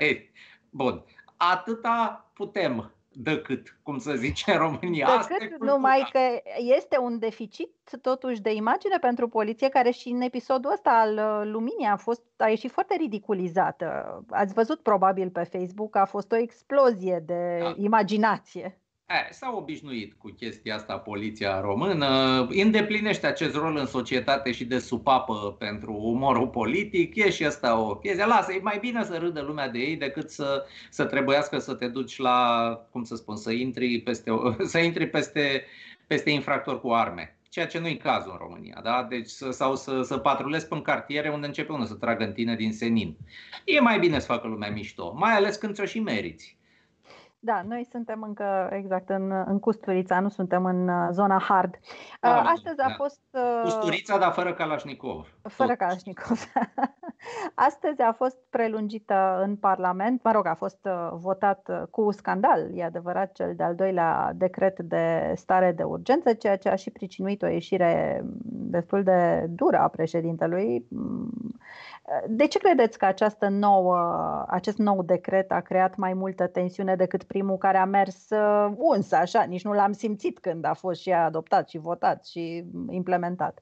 Bun, 0.70 1.04
atâta 1.36 2.30
putem 2.32 2.95
decât, 3.18 3.78
cum 3.82 3.98
să 3.98 4.12
zice 4.14 4.52
în 4.52 4.58
România. 4.58 5.26
Decât, 5.28 5.60
numai 5.60 6.08
că 6.12 6.18
este 6.58 6.98
un 6.98 7.18
deficit 7.18 7.70
totuși 8.00 8.40
de 8.40 8.52
imagine 8.52 8.98
pentru 9.00 9.28
poliție 9.28 9.68
care 9.68 9.90
și 9.90 10.08
în 10.08 10.20
episodul 10.20 10.72
ăsta 10.72 10.90
al 10.90 11.12
uh, 11.12 11.50
Luminii 11.52 11.86
a, 11.86 11.96
fost, 11.96 12.22
a 12.36 12.48
ieșit 12.48 12.70
foarte 12.70 12.96
ridiculizată. 12.96 14.20
Ați 14.30 14.54
văzut 14.54 14.80
probabil 14.80 15.30
pe 15.30 15.42
Facebook, 15.42 15.96
a 15.96 16.04
fost 16.04 16.32
o 16.32 16.36
explozie 16.36 17.22
de 17.26 17.58
da. 17.60 17.74
imaginație. 17.76 18.80
E, 19.08 19.32
s-a 19.32 19.52
obișnuit 19.56 20.14
cu 20.18 20.28
chestia 20.28 20.74
asta 20.74 20.98
poliția 20.98 21.60
română, 21.60 22.40
îndeplinește 22.50 23.26
acest 23.26 23.54
rol 23.54 23.76
în 23.76 23.86
societate 23.86 24.52
și 24.52 24.64
de 24.64 24.78
supapă 24.78 25.56
pentru 25.58 25.92
umorul 25.92 26.48
politic, 26.48 27.16
e 27.16 27.30
și 27.30 27.44
asta 27.44 27.78
o 27.78 27.96
chestie. 27.96 28.24
Lasă, 28.24 28.52
e 28.52 28.60
mai 28.62 28.78
bine 28.80 29.04
să 29.04 29.16
râdă 29.16 29.40
lumea 29.40 29.68
de 29.68 29.78
ei 29.78 29.96
decât 29.96 30.30
să, 30.30 30.64
să 30.90 31.04
trebuiască 31.04 31.58
să 31.58 31.74
te 31.74 31.88
duci 31.88 32.18
la, 32.18 32.70
cum 32.90 33.04
să 33.04 33.14
spun, 33.14 33.36
să 33.36 33.50
intri 33.50 34.00
peste, 34.00 34.30
să 34.72 34.78
intri 34.78 35.06
peste, 35.06 35.64
peste 36.06 36.30
infractori 36.30 36.80
cu 36.80 36.90
arme. 36.90 37.36
Ceea 37.48 37.66
ce 37.66 37.78
nu 37.78 37.86
e 37.86 37.94
cazul 37.94 38.30
în 38.30 38.46
România, 38.46 38.80
da? 38.82 39.06
Deci, 39.08 39.30
sau 39.30 39.76
să, 39.76 40.02
să 40.02 40.18
patrulezi 40.18 40.66
în 40.70 40.82
cartiere 40.82 41.28
unde 41.28 41.46
începe 41.46 41.72
unul 41.72 41.86
să 41.86 41.94
tragă 41.94 42.24
în 42.24 42.32
tine 42.32 42.54
din 42.54 42.72
senin. 42.72 43.16
E 43.64 43.80
mai 43.80 43.98
bine 43.98 44.18
să 44.18 44.26
facă 44.26 44.46
lumea 44.46 44.70
mișto, 44.70 45.14
mai 45.16 45.32
ales 45.32 45.56
când 45.56 45.74
ți-o 45.74 45.84
și 45.84 46.00
meriți. 46.00 46.55
Da, 47.38 47.62
noi 47.62 47.86
suntem 47.90 48.22
încă 48.22 48.68
exact 48.72 49.08
în, 49.08 49.30
în 49.30 49.58
Custurița, 49.58 50.20
nu 50.20 50.28
suntem 50.28 50.64
în 50.64 50.88
uh, 50.88 51.08
zona 51.10 51.40
hard. 51.40 51.74
Da, 52.20 52.40
Astăzi 52.40 52.80
a 52.80 52.88
da. 52.88 52.94
fost. 52.96 53.20
Custurița, 53.62 54.18
dar 54.18 54.32
fără 54.32 54.54
Kalashnikov. 54.54 55.28
Fără 55.42 55.68
tot. 55.68 55.78
Kalashnikov. 55.78 56.38
Astăzi 57.54 58.00
a 58.00 58.12
fost 58.12 58.36
prelungită 58.50 59.40
în 59.42 59.56
Parlament, 59.56 60.22
mă 60.22 60.30
rog, 60.30 60.46
a 60.46 60.54
fost 60.54 60.88
votat 61.12 61.88
cu 61.90 62.10
scandal, 62.10 62.70
e 62.74 62.84
adevărat, 62.84 63.32
cel 63.32 63.54
de-al 63.56 63.74
doilea 63.74 64.32
decret 64.34 64.80
de 64.80 65.32
stare 65.36 65.72
de 65.72 65.82
urgență, 65.82 66.32
ceea 66.32 66.56
ce 66.56 66.68
a 66.68 66.74
și 66.74 66.90
pricinuit 66.90 67.42
o 67.42 67.46
ieșire 67.46 68.24
destul 68.44 69.02
de 69.02 69.46
dură 69.48 69.78
a 69.78 69.88
președintelui 69.88 70.86
de 72.28 72.46
ce 72.46 72.58
credeți 72.58 72.98
că 72.98 73.04
această 73.04 73.48
nouă, 73.48 73.96
acest 74.48 74.78
nou 74.78 75.02
decret 75.02 75.52
a 75.52 75.60
creat 75.60 75.96
mai 75.96 76.12
multă 76.12 76.46
tensiune 76.46 76.96
decât 76.96 77.22
primul 77.22 77.56
care 77.56 77.78
a 77.78 77.84
mers 77.84 78.30
uh, 78.30 78.72
uns 78.76 79.12
așa? 79.12 79.42
Nici 79.42 79.64
nu 79.64 79.72
l-am 79.72 79.92
simțit 79.92 80.38
când 80.38 80.64
a 80.64 80.74
fost 80.74 81.00
și 81.00 81.12
adoptat 81.12 81.68
și 81.68 81.78
votat 81.78 82.26
și 82.26 82.64
implementat. 82.88 83.60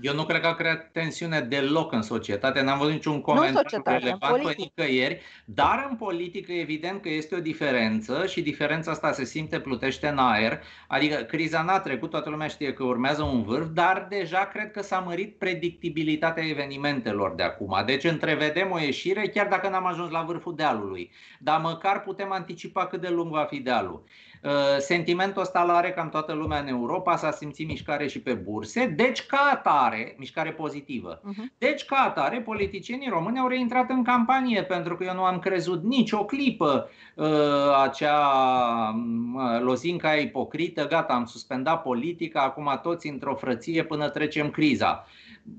Eu 0.00 0.14
nu 0.14 0.24
cred 0.24 0.40
că 0.40 0.46
a 0.46 0.54
creat 0.54 0.90
tensiune 0.92 1.40
deloc 1.40 1.92
în 1.92 2.02
societate, 2.02 2.62
n-am 2.62 2.78
văzut 2.78 2.92
niciun 2.92 3.20
comentariu 3.20 3.82
relevant 3.84 4.42
pe 4.42 4.54
nicăieri, 4.56 5.20
dar 5.44 5.86
în 5.90 5.96
politică 5.96 6.52
evident 6.52 7.02
că 7.02 7.08
este 7.08 7.34
o 7.34 7.40
diferență 7.40 8.26
și 8.26 8.42
diferența 8.42 8.90
asta 8.90 9.12
se 9.12 9.24
simte, 9.24 9.60
plutește 9.60 10.08
în 10.08 10.18
aer, 10.18 10.62
adică 10.86 11.14
criza 11.14 11.62
n-a 11.62 11.80
trecut, 11.80 12.10
toată 12.10 12.30
lumea 12.30 12.46
știe 12.46 12.72
că 12.72 12.84
urmează 12.84 13.22
un 13.22 13.42
vârf, 13.42 13.66
dar 13.72 14.06
deja 14.10 14.50
cred 14.52 14.70
că 14.70 14.82
s-a 14.82 14.98
mărit 14.98 15.38
predictibilitatea 15.38 16.48
evenimentelor 16.48 17.34
de 17.34 17.42
acum. 17.42 17.82
Deci 17.86 18.04
întrevedem 18.04 18.70
o 18.70 18.78
ieșire 18.78 19.28
chiar 19.28 19.46
dacă 19.46 19.68
n-am 19.68 19.86
ajuns 19.86 20.10
la 20.10 20.22
vârful 20.22 20.54
dealului, 20.54 21.10
dar 21.38 21.60
măcar 21.60 22.02
putem 22.02 22.32
anticipa 22.32 22.86
cât 22.86 23.00
de 23.00 23.08
lung 23.08 23.30
va 23.30 23.44
fi 23.44 23.58
dealul. 23.58 24.04
Uh, 24.46 24.52
sentimentul 24.78 25.42
ăsta 25.42 25.64
l 25.64 25.70
are 25.70 25.90
cam 25.90 26.08
toată 26.08 26.32
lumea 26.32 26.58
în 26.58 26.66
Europa, 26.66 27.16
s-a 27.16 27.30
simțit 27.30 27.68
mișcare 27.68 28.06
și 28.06 28.20
pe 28.20 28.32
burse, 28.32 28.86
deci 28.86 29.26
ca 29.26 29.50
atare, 29.52 30.14
mișcare 30.18 30.52
pozitivă, 30.52 31.20
uh-huh. 31.20 31.58
deci 31.58 31.84
ca 31.84 31.96
atare 31.96 32.40
politicienii 32.40 33.08
români 33.08 33.38
au 33.38 33.48
reintrat 33.48 33.90
în 33.90 34.04
campanie 34.04 34.62
pentru 34.62 34.96
că 34.96 35.04
eu 35.04 35.14
nu 35.14 35.22
am 35.22 35.38
crezut 35.38 35.84
nicio 35.84 36.24
clipă 36.24 36.90
uh, 37.14 37.26
acea 37.82 38.28
uh, 39.34 39.60
lozinca 39.60 40.14
ipocrită, 40.14 40.86
gata, 40.86 41.12
am 41.12 41.24
suspendat 41.24 41.82
politica, 41.82 42.40
acum 42.40 42.80
toți 42.82 43.08
într-o 43.08 43.34
frăție 43.34 43.84
până 43.84 44.08
trecem 44.08 44.50
criza 44.50 45.06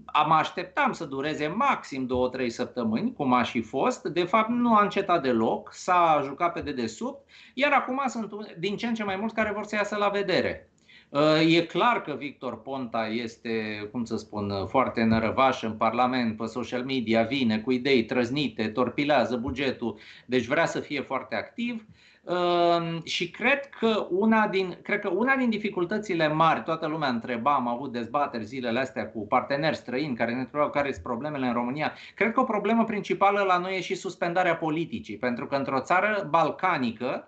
am 0.06 0.32
așteptam 0.32 0.94
să 0.94 1.06
dureze 1.06 1.48
maxim 1.48 2.10
2-3 2.46 2.48
săptămâni, 2.48 3.14
cum 3.14 3.34
a 3.34 3.44
și 3.44 3.62
fost. 3.62 4.04
De 4.04 4.24
fapt, 4.24 4.50
nu 4.50 4.76
a 4.76 4.84
încetat 4.84 5.22
deloc, 5.22 5.74
s-a 5.74 6.22
jucat 6.24 6.54
pe 6.54 6.62
dedesubt, 6.62 7.30
iar 7.54 7.72
acum 7.72 8.02
sunt 8.08 8.56
din 8.58 8.77
ce 8.78 8.88
în 8.88 8.94
ce 8.94 9.04
mai 9.04 9.16
mulți 9.16 9.36
care 9.36 9.52
vor 9.54 9.64
să 9.66 9.76
iasă 9.76 9.96
la 9.96 10.08
vedere. 10.08 10.70
Uh, 11.10 11.56
e 11.56 11.62
clar 11.62 12.02
că 12.02 12.16
Victor 12.18 12.62
Ponta 12.62 13.08
este, 13.08 13.88
cum 13.92 14.04
să 14.04 14.18
spun, 14.18 14.54
foarte 14.68 15.04
nărăvaș 15.04 15.64
în 15.64 15.74
Parlament, 15.74 16.38
pe 16.38 16.46
social 16.46 16.84
media, 16.84 17.24
vine 17.24 17.60
cu 17.60 17.72
idei 17.72 18.06
trăznite, 18.06 18.68
torpilează 18.68 19.36
bugetul, 19.36 20.00
deci 20.26 20.46
vrea 20.46 20.66
să 20.66 20.80
fie 20.80 21.02
foarte 21.02 21.36
activ. 21.36 21.86
Ehm, 22.30 23.02
și 23.04 23.30
cred 23.30 23.66
că, 23.66 24.08
una 24.10 24.48
din, 24.48 24.78
cred 24.84 25.00
că 25.00 25.10
una 25.10 25.36
din 25.36 25.50
dificultățile 25.50 26.28
mari, 26.28 26.64
toată 26.64 26.88
lumea 26.88 27.10
întreba, 27.10 27.54
am 27.54 27.68
avut 27.68 27.92
dezbateri 27.92 28.44
zilele 28.44 28.80
astea 28.80 29.10
cu 29.10 29.28
parteneri 29.28 29.76
străini 29.76 30.16
care 30.16 30.34
ne 30.34 30.40
întrebau 30.40 30.70
care 30.70 30.92
sunt 30.92 31.04
problemele 31.04 31.48
în 31.48 31.54
România. 31.54 31.94
Cred 32.16 32.32
că 32.32 32.40
o 32.40 32.44
problemă 32.44 32.84
principală 32.84 33.42
la 33.42 33.58
noi 33.58 33.78
e 33.78 33.82
și 33.82 33.96
suspendarea 33.96 34.56
politicii, 34.56 35.18
pentru 35.18 35.48
că 35.48 35.56
într-o 35.56 35.80
țară 35.80 36.28
balcanică, 36.30 37.06
ă, 37.06 37.28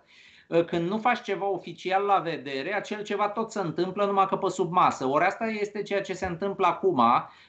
când 0.65 0.89
nu 0.89 0.97
faci 0.97 1.21
ceva 1.21 1.49
oficial 1.49 2.03
la 2.03 2.17
vedere, 2.19 2.73
acel 2.73 3.03
ceva 3.03 3.29
tot 3.29 3.51
se 3.51 3.59
întâmplă 3.59 4.05
numai 4.05 4.27
că 4.27 4.35
pe 4.35 4.49
sub 4.49 4.71
masă. 4.71 5.05
Ori 5.05 5.25
asta 5.25 5.45
este 5.45 5.81
ceea 5.81 6.01
ce 6.01 6.13
se 6.13 6.25
întâmplă 6.25 6.67
acum, 6.67 7.01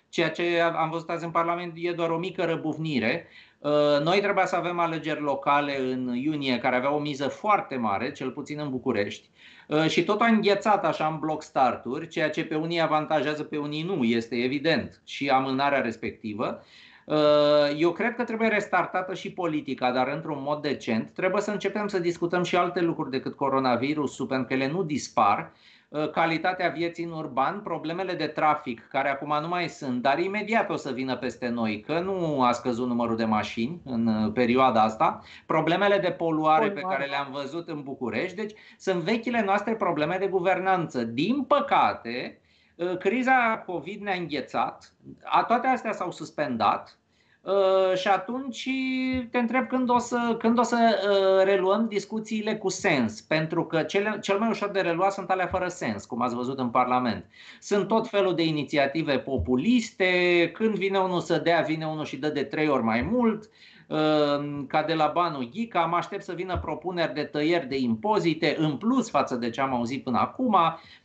ceea 0.08 0.30
ce 0.30 0.60
am 0.60 0.90
văzut 0.90 1.10
azi 1.10 1.24
în 1.24 1.30
Parlament 1.30 1.72
e 1.76 1.92
doar 1.92 2.10
o 2.10 2.18
mică 2.18 2.44
răbufnire. 2.44 3.28
Uh, 3.58 4.02
noi 4.02 4.20
trebuia 4.20 4.46
să 4.46 4.56
avem 4.56 4.78
alegeri 4.78 5.20
locale 5.20 5.80
în 5.80 6.14
iunie 6.14 6.58
care 6.58 6.76
aveau 6.76 6.96
o 6.96 7.00
miză 7.00 7.28
foarte 7.28 7.76
mare, 7.76 8.12
cel 8.12 8.30
puțin 8.30 8.58
în 8.58 8.70
București, 8.70 9.28
uh, 9.68 9.88
și 9.88 10.04
tot 10.04 10.20
a 10.20 10.26
înghețat 10.26 10.84
așa 10.84 11.06
în 11.06 11.18
bloc 11.18 11.42
starturi, 11.42 12.08
ceea 12.08 12.30
ce 12.30 12.44
pe 12.44 12.54
unii 12.54 12.80
avantajează, 12.80 13.42
pe 13.42 13.56
unii 13.56 13.82
nu, 13.82 14.04
este 14.04 14.36
evident, 14.36 15.02
și 15.04 15.28
amânarea 15.28 15.80
respectivă. 15.80 16.62
Uh, 17.10 17.76
eu 17.76 17.92
cred 17.92 18.14
că 18.14 18.24
trebuie 18.24 18.48
restartată 18.48 19.14
și 19.14 19.32
politica, 19.32 19.92
dar 19.92 20.08
într-un 20.08 20.38
mod 20.40 20.62
decent. 20.62 21.10
Trebuie 21.14 21.42
să 21.42 21.50
începem 21.50 21.88
să 21.88 21.98
discutăm 21.98 22.42
și 22.42 22.56
alte 22.56 22.80
lucruri 22.80 23.10
decât 23.10 23.34
coronavirusul, 23.34 24.26
pentru 24.26 24.46
că 24.46 24.52
ele 24.52 24.70
nu 24.70 24.82
dispar 24.82 25.52
Uh, 25.90 26.10
calitatea 26.10 26.68
vieții 26.68 27.04
în 27.04 27.10
urban, 27.10 27.60
problemele 27.60 28.14
de 28.14 28.26
trafic, 28.26 28.88
care 28.88 29.08
acum 29.08 29.40
nu 29.40 29.48
mai 29.48 29.68
sunt, 29.68 30.02
dar 30.02 30.18
imediat 30.18 30.70
o 30.70 30.76
să 30.76 30.90
vină 30.90 31.16
peste 31.16 31.48
noi, 31.48 31.80
că 31.80 32.00
nu 32.00 32.42
a 32.42 32.52
scăzut 32.52 32.86
numărul 32.86 33.16
de 33.16 33.24
mașini 33.24 33.80
în 33.84 34.06
uh, 34.06 34.32
perioada 34.32 34.82
asta, 34.82 35.20
problemele 35.46 35.98
de 35.98 36.10
poluare, 36.10 36.70
poluare. 36.70 36.72
pe 36.72 36.80
care 36.80 37.10
le-am 37.10 37.28
văzut 37.32 37.68
în 37.68 37.82
București, 37.82 38.36
deci 38.36 38.54
sunt 38.78 39.02
vechile 39.02 39.42
noastre 39.42 39.74
probleme 39.74 40.16
de 40.18 40.26
guvernanță. 40.26 41.04
Din 41.04 41.42
păcate, 41.42 42.40
uh, 42.74 42.96
criza 42.98 43.62
COVID 43.66 44.02
ne-a 44.02 44.16
înghețat, 44.16 44.94
toate 45.46 45.66
astea 45.66 45.92
s-au 45.92 46.10
suspendat, 46.10 46.94
Uh, 46.94 46.99
și 47.94 48.08
atunci 48.08 48.68
te 49.30 49.38
întreb 49.38 49.66
când 49.66 49.90
o 49.90 49.98
să, 49.98 50.36
când 50.38 50.58
o 50.58 50.62
să 50.62 50.76
uh, 50.76 51.44
reluăm 51.44 51.86
discuțiile 51.88 52.56
cu 52.56 52.68
sens, 52.68 53.20
pentru 53.20 53.64
că 53.64 53.82
cele, 53.82 54.18
cel 54.22 54.38
mai 54.38 54.48
ușor 54.48 54.70
de 54.70 54.80
reluat 54.80 55.12
sunt 55.12 55.30
alea 55.30 55.46
fără 55.46 55.68
sens, 55.68 56.04
cum 56.04 56.22
ați 56.22 56.34
văzut 56.34 56.58
în 56.58 56.68
Parlament. 56.68 57.24
Sunt 57.60 57.88
tot 57.88 58.08
felul 58.08 58.34
de 58.34 58.44
inițiative 58.44 59.18
populiste, 59.18 60.50
când 60.54 60.74
vine 60.74 60.98
unul 60.98 61.20
să 61.20 61.38
dea, 61.38 61.60
vine 61.60 61.86
unul 61.86 62.04
și 62.04 62.16
dă 62.16 62.28
de 62.28 62.42
trei 62.42 62.68
ori 62.68 62.82
mai 62.82 63.02
mult, 63.02 63.50
uh, 63.88 64.64
ca 64.66 64.82
de 64.82 64.94
la 64.94 65.10
banul 65.14 65.48
Ghica, 65.52 65.80
mă 65.80 65.96
aștept 65.96 66.22
să 66.22 66.32
vină 66.32 66.58
propuneri 66.58 67.14
de 67.14 67.24
tăieri 67.24 67.68
de 67.68 67.78
impozite 67.78 68.56
în 68.58 68.76
plus 68.76 69.10
față 69.10 69.36
de 69.36 69.50
ce 69.50 69.60
am 69.60 69.74
auzit 69.74 70.04
până 70.04 70.18
acum, 70.18 70.56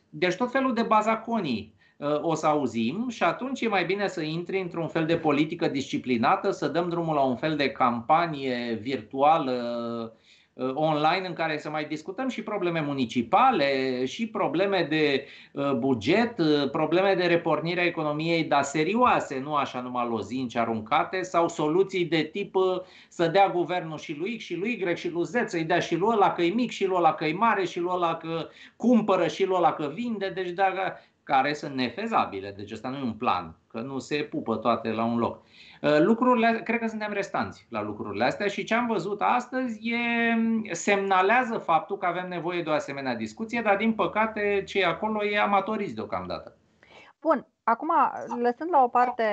deci 0.09 0.35
tot 0.35 0.51
felul 0.51 0.73
de 0.73 0.81
bazaconii 0.81 1.74
o 2.21 2.33
să 2.33 2.47
auzim 2.47 3.09
și 3.09 3.23
atunci 3.23 3.61
e 3.61 3.67
mai 3.67 3.85
bine 3.85 4.07
să 4.07 4.21
intri 4.21 4.59
într-un 4.59 4.87
fel 4.87 5.05
de 5.05 5.17
politică 5.17 5.67
disciplinată, 5.67 6.51
să 6.51 6.67
dăm 6.67 6.89
drumul 6.89 7.15
la 7.15 7.21
un 7.21 7.35
fel 7.35 7.55
de 7.55 7.69
campanie 7.69 8.79
virtuală 8.81 9.53
uh, 10.53 10.71
online 10.73 11.27
în 11.27 11.33
care 11.33 11.57
să 11.57 11.69
mai 11.69 11.85
discutăm 11.85 12.27
și 12.27 12.43
probleme 12.43 12.79
municipale, 12.79 14.05
și 14.05 14.27
probleme 14.27 14.87
de 14.89 15.25
uh, 15.51 15.71
buget, 15.71 16.39
uh, 16.39 16.69
probleme 16.71 17.13
de 17.13 17.25
repornire 17.25 17.81
a 17.81 17.85
economiei, 17.85 18.43
dar 18.43 18.63
serioase, 18.63 19.39
nu 19.39 19.53
așa 19.53 19.81
numai 19.81 20.07
lozinci 20.07 20.55
aruncate, 20.55 21.21
sau 21.21 21.47
soluții 21.47 22.05
de 22.05 22.29
tip 22.31 22.55
să 23.09 23.27
dea 23.27 23.49
guvernul 23.49 23.97
și 23.97 24.15
lui 24.17 24.37
X 24.37 24.43
și 24.43 24.55
lui 24.55 24.85
Y 24.87 24.95
și 24.95 25.09
lui 25.09 25.23
Z, 25.23 25.33
să-i 25.45 25.63
dea 25.63 25.79
și 25.79 25.95
lui 25.95 26.09
ăla 26.11 26.31
că 26.31 26.41
e 26.41 26.53
mic 26.53 26.71
și 26.71 26.85
lui 26.85 26.95
ăla 26.97 27.13
că 27.13 27.25
e 27.25 27.33
mare 27.33 27.65
și 27.65 27.79
lui 27.79 27.91
ăla 27.93 28.15
că 28.15 28.47
cumpără 28.75 29.27
și 29.27 29.45
lui 29.45 29.55
ăla 29.55 29.73
că 29.73 29.91
vinde. 29.93 30.29
Deci 30.29 30.49
dacă 30.49 30.99
care 31.25 31.53
sunt 31.53 31.75
nefezabile. 31.75 32.53
Deci 32.57 32.71
ăsta 32.71 32.89
nu 32.89 32.97
e 32.97 33.01
un 33.01 33.13
plan, 33.13 33.55
că 33.67 33.79
nu 33.79 33.99
se 33.99 34.15
pupă 34.15 34.55
toate 34.55 34.91
la 34.91 35.03
un 35.03 35.17
loc. 35.17 35.41
Uh, 35.81 35.99
lucrurile, 35.99 36.61
cred 36.63 36.79
că 36.79 36.87
suntem 36.87 37.11
restanți 37.13 37.67
la 37.69 37.81
lucrurile 37.81 38.25
astea 38.25 38.47
și 38.47 38.63
ce 38.63 38.73
am 38.73 38.87
văzut 38.87 39.21
astăzi 39.21 39.89
e, 39.89 40.73
semnalează 40.73 41.57
faptul 41.57 41.97
că 41.97 42.05
avem 42.05 42.27
nevoie 42.27 42.61
de 42.61 42.69
o 42.69 42.73
asemenea 42.73 43.15
discuție, 43.15 43.61
dar 43.61 43.77
din 43.77 43.93
păcate 43.93 44.63
ce 44.65 44.79
e 44.79 44.85
acolo 44.85 45.25
e 45.25 45.39
amatorist 45.39 45.95
deocamdată. 45.95 46.57
Bun, 47.21 47.47
acum 47.63 47.89
lăsând 48.41 48.69
la 48.71 48.83
o 48.83 48.87
parte 48.87 49.23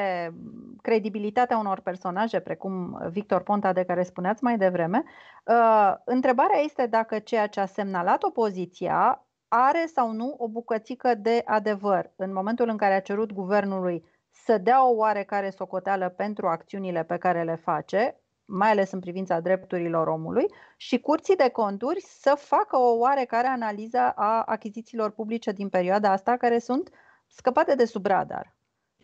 credibilitatea 0.82 1.58
unor 1.58 1.80
personaje 1.80 2.40
precum 2.40 2.98
Victor 3.10 3.42
Ponta 3.42 3.72
de 3.72 3.84
care 3.84 4.02
spuneați 4.02 4.44
mai 4.44 4.58
devreme, 4.58 5.02
uh, 5.44 5.94
întrebarea 6.04 6.60
este 6.64 6.86
dacă 6.86 7.18
ceea 7.18 7.46
ce 7.46 7.60
a 7.60 7.66
semnalat 7.66 8.22
opoziția 8.22 9.26
are 9.54 9.86
sau 9.94 10.10
nu 10.10 10.34
o 10.38 10.48
bucățică 10.48 11.14
de 11.14 11.42
adevăr? 11.44 12.10
În 12.16 12.32
momentul 12.32 12.68
în 12.68 12.76
care 12.76 12.94
a 12.94 13.00
cerut 13.00 13.32
guvernului 13.32 14.04
să 14.30 14.58
dea 14.58 14.86
o 14.88 14.94
oarecare 14.94 15.50
socoteală 15.50 16.08
pentru 16.08 16.46
acțiunile 16.46 17.04
pe 17.04 17.16
care 17.16 17.42
le 17.42 17.54
face, 17.54 18.20
mai 18.44 18.70
ales 18.70 18.92
în 18.92 19.00
privința 19.00 19.40
drepturilor 19.40 20.06
omului, 20.06 20.46
și 20.76 21.00
curții 21.00 21.36
de 21.36 21.48
conturi 21.48 22.00
să 22.00 22.34
facă 22.38 22.76
o 22.76 22.96
oarecare 22.96 23.46
analiză 23.46 23.98
a 23.98 24.42
achizițiilor 24.42 25.10
publice 25.10 25.52
din 25.52 25.68
perioada 25.68 26.10
asta, 26.10 26.36
care 26.36 26.58
sunt 26.58 26.90
scăpate 27.26 27.74
de 27.74 27.84
sub 27.84 28.06
radar 28.06 28.54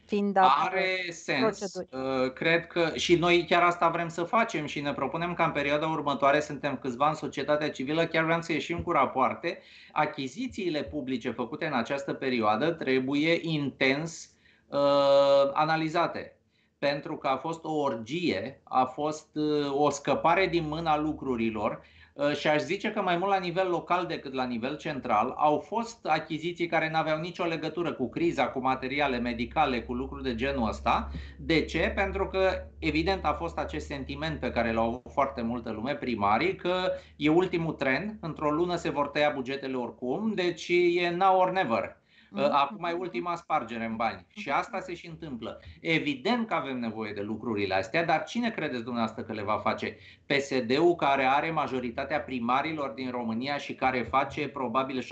fiind 0.09 0.37
Are 0.37 1.11
sens. 1.11 1.41
Proceduri. 1.41 1.89
Uh, 1.91 2.33
cred 2.33 2.67
că 2.67 2.91
și 2.95 3.15
noi 3.17 3.45
chiar 3.49 3.63
asta 3.63 3.89
vrem 3.89 4.09
să 4.09 4.23
facem 4.23 4.67
și 4.67 4.81
ne 4.81 4.93
propunem 4.93 5.35
ca 5.35 5.45
în 5.45 5.51
perioada 5.53 5.87
următoare, 5.87 6.41
suntem 6.41 6.77
câțiva 6.77 7.09
în 7.09 7.15
societatea 7.15 7.71
civilă, 7.71 8.07
chiar 8.07 8.25
vrem 8.25 8.41
să 8.41 8.53
ieșim 8.53 8.83
cu 8.83 8.91
rapoarte. 8.91 9.59
Achizițiile 9.93 10.83
publice 10.83 11.31
făcute 11.31 11.67
în 11.67 11.73
această 11.73 12.13
perioadă 12.13 12.71
trebuie 12.71 13.39
intens 13.43 14.31
uh, 14.69 15.51
analizate 15.53 16.33
pentru 16.79 17.17
că 17.17 17.27
a 17.27 17.37
fost 17.37 17.65
o 17.65 17.73
orgie, 17.73 18.61
a 18.65 18.85
fost 18.85 19.29
uh, 19.35 19.73
o 19.73 19.91
scăpare 19.91 20.47
din 20.47 20.69
mâna 20.69 20.99
lucrurilor 20.99 21.81
Uh, 21.81 22.08
și 22.39 22.49
aș 22.49 22.61
zice 22.61 22.91
că 22.91 23.03
mai 23.03 23.17
mult 23.17 23.31
la 23.31 23.39
nivel 23.39 23.69
local 23.69 24.07
decât 24.07 24.33
la 24.33 24.45
nivel 24.45 24.77
central 24.77 25.35
au 25.37 25.59
fost 25.59 26.07
achiziții 26.07 26.67
care 26.67 26.91
nu 26.91 26.99
aveau 26.99 27.19
nicio 27.21 27.45
legătură 27.45 27.93
cu 27.93 28.09
criza, 28.09 28.49
cu 28.49 28.61
materiale 28.61 29.19
medicale, 29.19 29.83
cu 29.83 29.95
lucruri 29.95 30.23
de 30.23 30.35
genul 30.35 30.69
ăsta. 30.69 31.11
De 31.39 31.65
ce? 31.65 31.93
Pentru 31.95 32.27
că 32.27 32.51
evident 32.79 33.25
a 33.25 33.33
fost 33.33 33.59
acest 33.59 33.87
sentiment 33.87 34.41
pe 34.41 34.51
care 34.51 34.73
l-au 34.73 34.87
avut 34.87 35.13
foarte 35.13 35.43
multă 35.43 35.71
lume, 35.71 35.95
primarii, 35.95 36.55
că 36.55 36.91
e 37.17 37.29
ultimul 37.29 37.73
tren, 37.73 38.19
într-o 38.21 38.51
lună 38.51 38.77
se 38.77 38.91
vor 38.91 39.09
tăia 39.09 39.33
bugetele 39.35 39.77
oricum, 39.77 40.33
deci 40.35 40.69
e 40.69 41.11
now 41.11 41.41
or 41.41 41.51
never. 41.51 41.97
Mhm. 42.31 42.49
Acum 42.53 42.85
e 42.85 42.93
ultima 42.93 43.37
spargere 43.37 43.85
în 43.85 43.97
bani. 43.97 44.27
Și 44.29 44.51
asta 44.51 44.81
se 44.81 44.95
și 44.95 45.07
întâmplă. 45.07 45.61
Evident 45.81 46.47
că 46.47 46.55
avem 46.55 46.79
nevoie 46.79 47.13
de 47.13 47.21
lucrurile 47.21 47.75
astea, 47.75 48.05
dar 48.05 48.25
cine 48.25 48.51
credeți 48.51 48.83
dumneavoastră 48.83 49.23
că 49.23 49.33
le 49.33 49.43
va 49.43 49.59
face? 49.59 49.97
PSD-ul 50.27 50.95
care 50.95 51.25
are 51.25 51.51
majoritatea 51.51 52.21
primarilor 52.21 52.91
din 52.91 53.11
România 53.11 53.57
și 53.57 53.75
care 53.75 54.03
face 54.03 54.49
probabil 54.49 55.03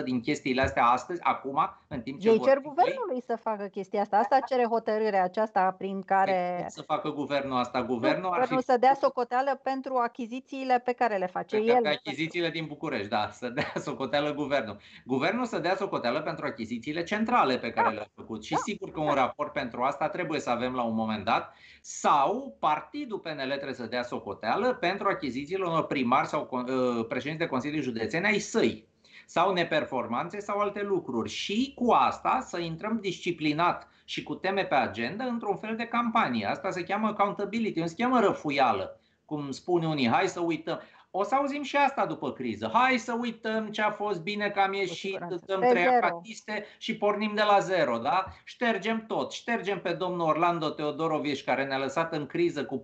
75-80% 0.00 0.04
din 0.04 0.20
chestiile 0.20 0.62
astea 0.62 0.84
astăzi, 0.84 1.22
acum, 1.22 1.58
în 1.88 2.00
timp 2.00 2.20
ce 2.20 2.28
Ei 2.28 2.40
cer 2.40 2.58
guvernului 2.58 3.22
să 3.26 3.36
facă 3.42 3.64
chestia 3.64 4.00
asta. 4.00 4.16
Asta 4.16 4.38
cere 4.48 4.64
hotărârea 4.64 5.22
aceasta 5.22 5.74
prin 5.78 6.02
care... 6.02 6.66
Să 6.68 6.82
facă 6.82 7.10
guvernul 7.10 7.58
asta. 7.58 7.82
Guvernul, 7.82 8.32
ar 8.32 8.46
fi... 8.46 8.58
să 8.62 8.76
dea 8.80 8.94
socoteală 8.94 9.60
pentru 9.62 9.94
achizițiile 9.96 10.82
pe 10.84 10.92
care 10.92 11.16
le 11.16 11.26
face 11.26 11.56
pe 11.56 11.62
el. 11.62 11.86
Achizițiile 11.86 12.50
din 12.50 12.66
București, 12.66 13.08
da, 13.08 13.28
să 13.32 13.48
dea 13.48 13.72
socoteală 13.74 14.34
guvernul. 14.34 14.76
Guvernul 15.04 15.44
să 15.44 15.58
dea 15.58 15.76
socoteală 15.80 16.20
pentru 16.20 16.46
achizițiile 16.46 17.02
centrale 17.02 17.58
pe 17.58 17.70
care 17.70 17.88
da. 17.88 17.94
le-a 17.94 18.10
făcut. 18.14 18.44
Și 18.44 18.52
da. 18.52 18.58
sigur 18.64 18.90
că 18.90 19.00
un 19.00 19.14
raport 19.14 19.52
pentru 19.52 19.82
asta 19.82 20.08
trebuie 20.08 20.40
să 20.40 20.50
avem 20.50 20.74
la 20.74 20.82
un 20.82 20.94
moment 20.94 21.24
dat. 21.24 21.54
Sau 21.80 22.56
partidul 22.60 23.18
PNL 23.18 23.50
trebuie 23.50 23.74
să 23.74 23.86
dea 23.86 24.02
socoteală 24.02 24.74
pentru 24.74 25.08
achizițiile 25.08 25.64
unor 25.64 25.86
primari 25.86 26.28
sau 26.28 26.48
uh, 26.50 27.06
președinți 27.08 27.38
de 27.38 27.46
Consilii 27.46 27.80
Județene 27.80 28.26
ai 28.26 28.38
săi 28.38 28.88
sau 29.26 29.52
neperformanțe 29.52 30.40
sau 30.40 30.58
alte 30.58 30.82
lucruri. 30.82 31.28
Și 31.28 31.72
cu 31.74 31.90
asta 31.92 32.40
să 32.46 32.58
intrăm 32.58 32.98
disciplinat 33.00 33.88
și 34.04 34.22
cu 34.22 34.34
teme 34.34 34.64
pe 34.64 34.74
agenda 34.74 35.24
într-un 35.24 35.56
fel 35.56 35.76
de 35.76 35.86
campanie. 35.86 36.46
Asta 36.46 36.70
se 36.70 36.82
cheamă 36.82 37.06
accountability, 37.06 37.80
nu 37.80 37.86
se 37.86 37.94
cheamă 37.96 38.20
răfuială, 38.20 39.00
cum 39.24 39.50
spune 39.50 39.86
unii. 39.86 40.08
Hai 40.08 40.28
să 40.28 40.40
uităm. 40.40 40.80
O 41.12 41.22
să 41.22 41.34
auzim 41.34 41.62
și 41.62 41.76
asta 41.76 42.06
după 42.06 42.32
criză. 42.32 42.70
Hai 42.72 42.98
să 42.98 43.16
uităm 43.20 43.70
ce 43.70 43.82
a 43.82 43.90
fost 43.90 44.22
bine 44.22 44.50
că 44.50 44.60
am 44.60 44.72
ieșit, 44.72 45.18
dăm 45.46 45.60
trei 45.60 45.86
acatiste 45.86 46.64
și 46.78 46.96
pornim 46.96 47.34
de 47.34 47.42
la 47.42 47.58
zero, 47.58 47.98
da? 47.98 48.24
Ștergem 48.44 49.04
tot. 49.06 49.32
Ștergem 49.32 49.80
pe 49.80 49.92
domnul 49.92 50.26
Orlando 50.26 50.70
Teodorovici 50.70 51.44
care 51.44 51.64
ne-a 51.64 51.78
lăsat 51.78 52.12
în 52.12 52.26
criză 52.26 52.64
cu 52.64 52.82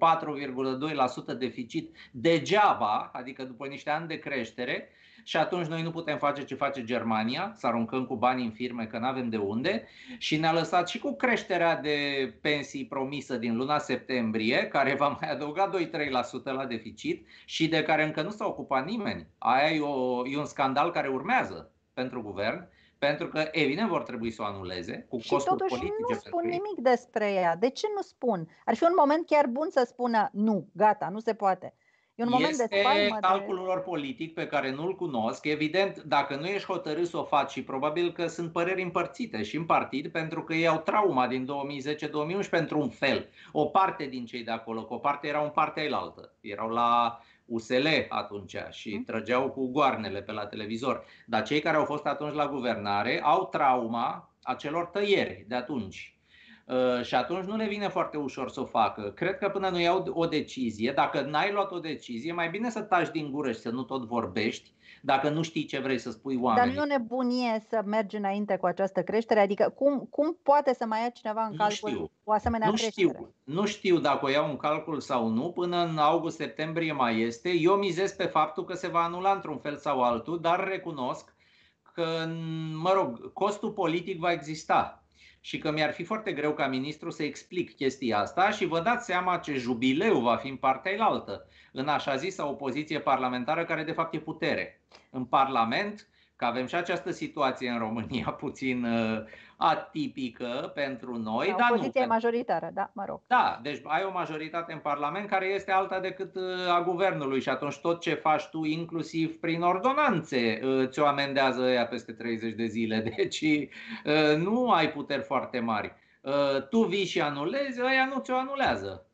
4,2% 1.34 1.38
deficit 1.38 1.96
degeaba, 2.12 3.10
adică 3.12 3.44
după 3.44 3.66
niște 3.66 3.90
ani 3.90 4.08
de 4.08 4.18
creștere 4.18 4.88
și 5.24 5.36
atunci 5.36 5.66
noi 5.66 5.82
nu 5.82 5.90
putem 5.90 6.18
face 6.18 6.44
ce 6.44 6.54
face 6.54 6.84
Germania, 6.84 7.52
să 7.56 7.66
aruncăm 7.66 8.06
cu 8.06 8.16
bani 8.16 8.44
în 8.44 8.50
firme 8.50 8.86
că 8.86 8.98
nu 8.98 9.06
avem 9.06 9.28
de 9.28 9.36
unde 9.36 9.88
și 10.18 10.36
ne-a 10.36 10.52
lăsat 10.52 10.88
și 10.88 10.98
cu 10.98 11.16
creșterea 11.16 11.76
de 11.76 11.98
pensii 12.40 12.86
promisă 12.86 13.36
din 13.36 13.56
luna 13.56 13.78
septembrie, 13.78 14.68
care 14.68 14.94
va 14.94 15.18
mai 15.20 15.30
adăuga 15.30 15.70
2-3% 15.70 16.42
la 16.44 16.66
deficit 16.66 17.26
și 17.44 17.68
de 17.68 17.82
care 17.82 18.04
încă 18.04 18.22
nu 18.22 18.30
s-a 18.30 18.46
ocupat 18.46 18.86
nimeni. 18.86 19.26
Aia 19.38 19.70
e, 19.70 19.80
o, 19.80 20.26
e 20.26 20.38
un 20.38 20.44
scandal 20.44 20.90
care 20.90 21.08
urmează 21.08 21.72
pentru 21.94 22.22
guvern 22.22 22.68
pentru 22.98 23.28
că, 23.28 23.48
evident, 23.50 23.88
vor 23.88 24.02
trebui 24.02 24.30
să 24.30 24.42
o 24.42 24.44
anuleze 24.44 25.06
cu 25.08 25.18
și 25.18 25.28
costuri 25.28 25.56
totuși 25.56 25.80
politice. 25.80 26.02
nu 26.08 26.14
spun 26.14 26.42
nimic 26.44 26.78
despre 26.78 27.32
ea. 27.32 27.56
De 27.56 27.70
ce 27.70 27.86
nu 27.94 28.02
spun? 28.02 28.48
Ar 28.64 28.74
fi 28.74 28.84
un 28.84 28.94
moment 28.98 29.26
chiar 29.26 29.46
bun 29.46 29.68
să 29.70 29.84
spună 29.86 30.28
nu, 30.32 30.68
gata, 30.72 31.08
nu 31.08 31.18
se 31.18 31.34
poate. 31.34 31.74
E 32.16 32.22
un 32.22 32.28
moment 32.30 32.50
este 32.50 32.66
de 32.70 32.78
spaimă 32.78 33.16
calculul 33.20 33.64
lor 33.64 33.82
politic 33.82 34.34
pe 34.34 34.46
care 34.46 34.70
nu-l 34.70 34.94
cunosc. 34.94 35.44
Evident, 35.44 36.02
dacă 36.02 36.36
nu 36.36 36.46
ești 36.46 36.66
hotărât 36.66 37.06
să 37.08 37.16
o 37.16 37.24
faci 37.24 37.50
și 37.50 37.62
probabil 37.62 38.12
că 38.12 38.26
sunt 38.26 38.52
păreri 38.52 38.82
împărțite 38.82 39.42
și 39.42 39.56
în 39.56 39.64
partid 39.64 40.08
pentru 40.08 40.42
că 40.42 40.54
ei 40.54 40.66
au 40.66 40.78
trauma 40.78 41.26
din 41.26 41.48
2010-2011 42.46 42.50
pentru 42.50 42.78
un 42.78 42.88
fel. 42.88 43.28
O 43.52 43.64
parte 43.64 44.06
din 44.06 44.26
cei 44.26 44.42
de 44.42 44.50
acolo, 44.50 44.84
că 44.84 44.94
o 44.94 44.98
parte 44.98 45.28
era 45.28 45.40
un 45.40 45.50
parte 45.50 45.88
altă. 45.92 46.32
Erau 46.40 46.68
la 46.68 47.20
USL 47.44 47.86
atunci 48.08 48.56
și 48.70 48.94
mm. 48.94 49.04
trăgeau 49.04 49.50
cu 49.50 49.70
goarnele 49.70 50.22
pe 50.22 50.32
la 50.32 50.46
televizor. 50.46 51.04
Dar 51.26 51.42
cei 51.42 51.60
care 51.60 51.76
au 51.76 51.84
fost 51.84 52.06
atunci 52.06 52.34
la 52.34 52.48
guvernare 52.48 53.20
au 53.22 53.46
trauma 53.46 54.30
acelor 54.42 54.84
tăieri 54.84 55.44
de 55.48 55.54
atunci 55.54 56.15
Uh, 56.15 56.15
și 57.02 57.14
atunci 57.14 57.44
nu 57.44 57.56
le 57.56 57.66
vine 57.66 57.88
foarte 57.88 58.16
ușor 58.16 58.50
să 58.50 58.60
o 58.60 58.64
facă. 58.64 59.10
Cred 59.10 59.38
că 59.38 59.48
până 59.48 59.68
nu 59.68 59.80
iau 59.80 60.04
o 60.12 60.26
decizie, 60.26 60.92
dacă 60.92 61.20
n-ai 61.20 61.52
luat 61.52 61.70
o 61.72 61.78
decizie, 61.78 62.32
mai 62.32 62.48
bine 62.50 62.70
să 62.70 62.80
taci 62.80 63.10
din 63.10 63.30
gură 63.30 63.52
și 63.52 63.58
să 63.58 63.70
nu 63.70 63.82
tot 63.82 64.04
vorbești, 64.04 64.72
dacă 65.02 65.28
nu 65.28 65.42
știi 65.42 65.64
ce 65.64 65.78
vrei 65.78 65.98
să 65.98 66.10
spui 66.10 66.38
oamenii. 66.40 66.74
Dar 66.74 66.86
nu 66.86 66.92
e 66.92 66.96
nebunie 66.96 67.64
să 67.68 67.82
mergi 67.84 68.16
înainte 68.16 68.56
cu 68.56 68.66
această 68.66 69.02
creștere? 69.02 69.40
Adică 69.40 69.72
cum, 69.76 70.06
cum 70.10 70.38
poate 70.42 70.74
să 70.74 70.86
mai 70.86 71.00
ia 71.02 71.08
cineva 71.08 71.44
în 71.50 71.56
calcul 71.56 71.90
știu. 71.90 72.10
o 72.24 72.32
asemenea 72.32 72.66
nu 72.66 72.72
creștere? 72.72 73.08
Știu. 73.08 73.34
Nu 73.44 73.66
știu 73.66 73.98
dacă 73.98 74.24
o 74.24 74.28
iau 74.28 74.50
în 74.50 74.56
calcul 74.56 75.00
sau 75.00 75.28
nu. 75.28 75.52
Până 75.52 75.84
în 75.84 75.98
august-septembrie 75.98 76.92
mai 76.92 77.20
este. 77.20 77.50
Eu 77.50 77.74
mizez 77.74 78.12
pe 78.12 78.24
faptul 78.24 78.64
că 78.64 78.74
se 78.74 78.88
va 78.88 79.02
anula 79.02 79.32
într-un 79.32 79.58
fel 79.58 79.76
sau 79.76 80.02
altul, 80.02 80.40
dar 80.40 80.68
recunosc 80.68 81.34
că, 81.92 82.28
mă 82.74 82.92
rog, 82.92 83.32
costul 83.32 83.70
politic 83.70 84.18
va 84.18 84.32
exista 84.32 85.05
și 85.46 85.58
că 85.58 85.70
mi-ar 85.70 85.92
fi 85.92 86.04
foarte 86.04 86.32
greu 86.32 86.52
ca 86.54 86.66
ministru 86.66 87.10
să 87.10 87.22
explic 87.22 87.76
chestia 87.76 88.18
asta 88.18 88.50
și 88.50 88.64
vă 88.64 88.80
dați 88.80 89.04
seama 89.04 89.38
ce 89.38 89.54
jubileu 89.54 90.20
va 90.20 90.36
fi 90.36 90.48
în 90.48 90.56
partea 90.56 91.04
altă, 91.04 91.48
în 91.72 91.88
așa 91.88 92.16
zisă 92.16 92.46
opoziție 92.46 93.00
parlamentară 93.00 93.64
care 93.64 93.84
de 93.84 93.92
fapt 93.92 94.14
e 94.14 94.18
putere. 94.18 94.80
În 95.10 95.24
Parlament 95.24 96.08
că 96.36 96.44
avem 96.44 96.66
și 96.66 96.74
această 96.74 97.10
situație 97.10 97.70
în 97.70 97.78
România 97.78 98.30
puțin 98.44 98.84
uh, 98.84 99.24
atipică 99.56 100.72
pentru 100.74 101.16
noi. 101.16 101.46
Da, 101.46 101.56
dar 101.58 101.78
nu, 101.78 102.06
majoritară, 102.06 102.70
da, 102.74 102.90
mă 102.94 103.04
rog. 103.06 103.20
Da, 103.26 103.60
deci 103.62 103.80
ai 103.84 104.04
o 104.04 104.12
majoritate 104.12 104.72
în 104.72 104.78
Parlament 104.78 105.28
care 105.28 105.46
este 105.46 105.72
alta 105.72 106.00
decât 106.00 106.34
uh, 106.34 106.42
a 106.74 106.82
guvernului 106.82 107.40
și 107.40 107.48
atunci 107.48 107.78
tot 107.78 108.00
ce 108.00 108.14
faci 108.14 108.46
tu, 108.46 108.64
inclusiv 108.64 109.40
prin 109.40 109.62
ordonanțe, 109.62 110.60
uh, 110.64 110.88
ți-o 110.88 111.06
amendează 111.06 111.62
ea 111.62 111.86
peste 111.86 112.12
30 112.12 112.54
de 112.54 112.66
zile. 112.66 112.98
Deci 113.16 113.40
uh, 113.40 114.36
nu 114.36 114.70
ai 114.70 114.92
puteri 114.92 115.22
foarte 115.22 115.58
mari. 115.58 115.94
Uh, 116.20 116.68
tu 116.68 116.82
vii 116.82 117.04
și 117.04 117.20
anulezi, 117.20 117.80
ăia 117.82 118.10
nu 118.14 118.20
ți-o 118.20 118.36
anulează. 118.36 119.06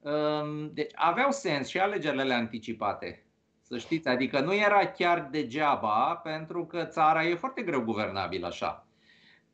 Uh, 0.00 0.68
deci 0.72 0.92
aveau 0.94 1.30
sens 1.30 1.68
și 1.68 1.78
alegerile 1.78 2.34
anticipate. 2.34 3.27
Să 3.68 3.78
știți, 3.78 4.08
adică 4.08 4.40
nu 4.40 4.54
era 4.54 4.86
chiar 4.86 5.28
degeaba, 5.30 6.20
pentru 6.22 6.66
că 6.66 6.84
țara 6.84 7.24
e 7.24 7.34
foarte 7.34 7.62
greu 7.62 7.80
guvernabil 7.80 8.44
așa. 8.44 8.86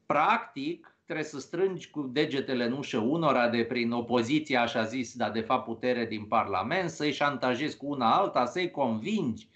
Practic, 0.06 0.96
trebuie 1.04 1.26
să 1.26 1.38
strângi 1.38 1.90
cu 1.90 2.02
degetele 2.02 2.64
în 2.64 2.72
ușă 2.72 2.98
unora 2.98 3.48
de 3.48 3.64
prin 3.64 3.92
opoziția, 3.92 4.62
așa 4.62 4.82
zis, 4.82 5.14
dar 5.16 5.30
de 5.30 5.40
fapt 5.40 5.64
putere 5.64 6.04
din 6.04 6.24
Parlament, 6.24 6.90
să-i 6.90 7.12
șantajezi 7.12 7.76
cu 7.76 7.86
una 7.86 8.14
alta, 8.14 8.46
să-i 8.46 8.70
convingi, 8.70 9.48
Uh, 9.48 9.53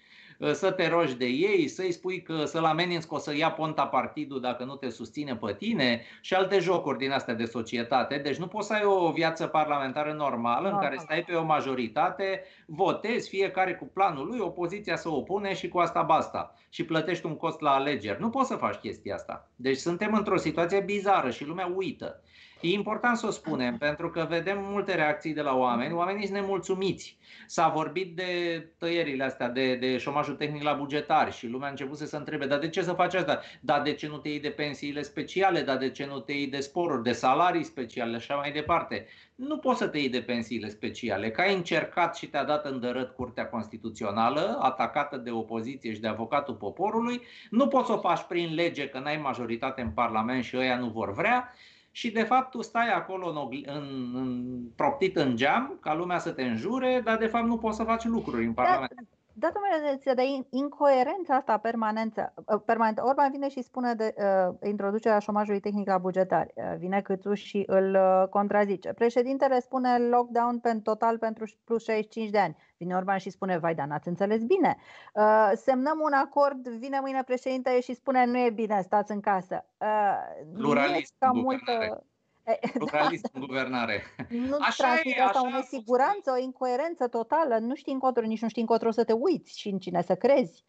să 0.51 0.71
te 0.71 0.87
rogi 0.87 1.15
de 1.15 1.25
ei, 1.25 1.67
să-i 1.67 1.91
spui 1.91 2.21
că 2.21 2.45
să-l 2.45 2.63
ameninți 2.63 3.07
că 3.07 3.15
o 3.15 3.17
să 3.17 3.35
ia 3.35 3.51
ponta 3.51 3.87
partidul 3.87 4.41
dacă 4.41 4.63
nu 4.63 4.75
te 4.75 4.89
susține 4.89 5.35
pe 5.35 5.53
tine 5.53 6.01
și 6.21 6.33
alte 6.33 6.59
jocuri 6.59 6.97
din 6.97 7.11
astea 7.11 7.33
de 7.33 7.45
societate. 7.45 8.17
Deci 8.17 8.37
nu 8.37 8.47
poți 8.47 8.67
să 8.67 8.73
ai 8.73 8.83
o 8.83 9.11
viață 9.11 9.47
parlamentară 9.47 10.13
normală 10.13 10.69
în 10.69 10.77
care 10.77 10.97
stai 10.97 11.23
pe 11.23 11.33
o 11.33 11.43
majoritate, 11.43 12.43
votezi 12.65 13.29
fiecare 13.29 13.75
cu 13.75 13.85
planul 13.85 14.27
lui, 14.27 14.39
opoziția 14.39 14.95
să 14.95 15.09
opune 15.09 15.53
și 15.53 15.67
cu 15.67 15.79
asta 15.79 16.01
basta 16.01 16.53
și 16.69 16.85
plătești 16.85 17.25
un 17.25 17.37
cost 17.37 17.59
la 17.59 17.71
alegeri. 17.71 18.21
Nu 18.21 18.29
poți 18.29 18.47
să 18.47 18.55
faci 18.55 18.75
chestia 18.75 19.15
asta. 19.15 19.49
Deci 19.55 19.77
suntem 19.77 20.13
într-o 20.13 20.37
situație 20.37 20.79
bizară 20.79 21.29
și 21.29 21.45
lumea 21.45 21.73
uită. 21.75 22.21
E 22.61 22.71
important 22.71 23.17
să 23.17 23.27
o 23.27 23.29
spunem, 23.29 23.77
pentru 23.77 24.09
că 24.09 24.25
vedem 24.29 24.57
multe 24.61 24.95
reacții 24.95 25.33
de 25.33 25.41
la 25.41 25.55
oameni, 25.55 25.93
oamenii 25.93 26.25
sunt 26.25 26.39
nemulțumiți. 26.39 27.17
S-a 27.45 27.67
vorbit 27.67 28.15
de 28.15 28.65
tăierile 28.77 29.23
astea, 29.23 29.49
de, 29.49 29.75
de 29.75 29.97
șomajul 29.97 30.35
tehnic 30.35 30.63
la 30.63 30.73
bugetari 30.73 31.31
și 31.31 31.47
lumea 31.47 31.67
a 31.67 31.69
început 31.69 31.97
să 31.97 32.05
se 32.05 32.15
întrebe, 32.15 32.45
dar 32.45 32.59
de 32.59 32.69
ce 32.69 32.81
să 32.81 32.93
faci 32.93 33.13
asta? 33.13 33.41
Dar 33.59 33.81
de 33.81 33.93
ce 33.93 34.07
nu 34.07 34.17
te 34.17 34.29
iei 34.29 34.39
de 34.39 34.49
pensiile 34.49 35.01
speciale? 35.01 35.61
Dar 35.61 35.77
de 35.77 35.89
ce 35.89 36.05
nu 36.05 36.19
te 36.19 36.31
iei 36.31 36.47
de 36.47 36.59
sporuri, 36.59 37.03
de 37.03 37.11
salarii 37.11 37.63
speciale 37.63 38.17
și 38.17 38.31
așa 38.31 38.39
mai 38.39 38.51
departe? 38.51 39.07
Nu 39.35 39.57
poți 39.57 39.79
să 39.79 39.87
te 39.87 39.97
iei 39.97 40.09
de 40.09 40.21
pensiile 40.21 40.69
speciale, 40.69 41.31
că 41.31 41.41
ai 41.41 41.55
încercat 41.55 42.15
și 42.15 42.27
te-a 42.27 42.43
dat 42.43 42.65
îndărât 42.65 43.15
Curtea 43.15 43.47
Constituțională, 43.47 44.57
atacată 44.61 45.17
de 45.17 45.31
opoziție 45.31 45.93
și 45.93 45.99
de 45.99 46.07
avocatul 46.07 46.53
poporului, 46.53 47.21
nu 47.49 47.67
poți 47.67 47.87
să 47.87 47.93
o 47.93 47.97
faci 47.97 48.21
prin 48.27 48.53
lege 48.53 48.87
că 48.87 48.99
n-ai 48.99 49.17
majoritate 49.17 49.81
în 49.81 49.89
Parlament 49.89 50.43
și 50.43 50.57
ăia 50.57 50.77
nu 50.77 50.87
vor 50.87 51.13
vrea 51.13 51.53
și 51.99 52.11
de 52.11 52.23
fapt 52.23 52.49
tu 52.49 52.61
stai 52.61 52.93
acolo 52.93 53.29
în, 53.29 53.63
în, 53.65 54.11
în, 54.15 54.61
proptit 54.75 55.15
în 55.15 55.35
geam 55.35 55.77
ca 55.81 55.93
lumea 55.93 56.19
să 56.19 56.31
te 56.31 56.43
înjure, 56.43 57.01
dar 57.03 57.17
de 57.17 57.27
fapt 57.27 57.45
nu 57.45 57.57
poți 57.57 57.77
să 57.77 57.83
faci 57.83 58.03
lucruri 58.03 58.45
în 58.45 58.53
Parlament. 58.53 58.93
Da, 58.95 59.01
domnule, 59.39 59.99
de 60.13 60.45
incoerența 60.49 61.35
asta 61.35 61.57
permanență, 61.57 62.33
uh, 62.35 62.61
permanentă. 62.65 63.03
Orban 63.05 63.31
vine 63.31 63.49
și 63.49 63.61
spune 63.61 63.93
de 63.93 64.13
uh, 64.17 64.55
introducerea 64.63 65.19
șomajului 65.19 65.59
tehnic 65.59 65.87
la 65.87 65.97
bugetari. 65.97 66.53
Uh, 66.55 66.73
vine 66.77 67.01
Câțu 67.01 67.33
și 67.33 67.63
îl 67.67 67.95
uh, 67.95 68.27
contrazice. 68.29 68.93
Președintele 68.93 69.59
spune 69.59 69.97
lockdown 69.97 70.59
pentru 70.59 70.81
total 70.81 71.17
pentru 71.17 71.45
plus 71.63 71.83
65 71.83 72.29
de 72.29 72.39
ani. 72.39 72.55
Vine 72.77 72.95
Orban 72.95 73.17
și 73.17 73.29
spune, 73.29 73.57
vai, 73.57 73.75
dar 73.75 73.87
n-ați 73.87 74.07
înțeles 74.07 74.43
bine. 74.43 74.77
Uh, 75.13 75.51
semnăm 75.53 75.99
un 76.01 76.13
acord, 76.13 76.67
vine 76.67 76.99
mâine 76.99 77.23
președintele 77.23 77.79
și 77.79 77.93
spune, 77.93 78.25
nu 78.25 78.37
e 78.37 78.49
bine, 78.49 78.81
stați 78.81 79.11
în 79.11 79.19
casă. 79.19 79.65
Uh, 79.77 80.53
Pluralism, 80.53 81.15
multă... 81.33 82.03
Pluralism 82.73 83.29
în 83.33 83.45
guvernare. 83.45 84.03
Nu 84.29 84.57
așa 84.59 84.83
transmite 84.83 85.19
asta 85.19 85.41
o 85.41 85.49
nesiguranță, 85.49 86.31
o 86.31 86.41
incoerență 86.41 87.07
totală. 87.07 87.57
Nu 87.57 87.75
știi 87.75 87.93
încotro, 87.93 88.25
nici 88.25 88.41
nu 88.41 88.49
știi 88.49 88.61
încotro 88.61 88.91
să 88.91 89.03
te 89.03 89.13
uiți 89.13 89.59
și 89.59 89.67
în 89.67 89.79
cine 89.79 90.01
să 90.01 90.15
crezi 90.15 90.63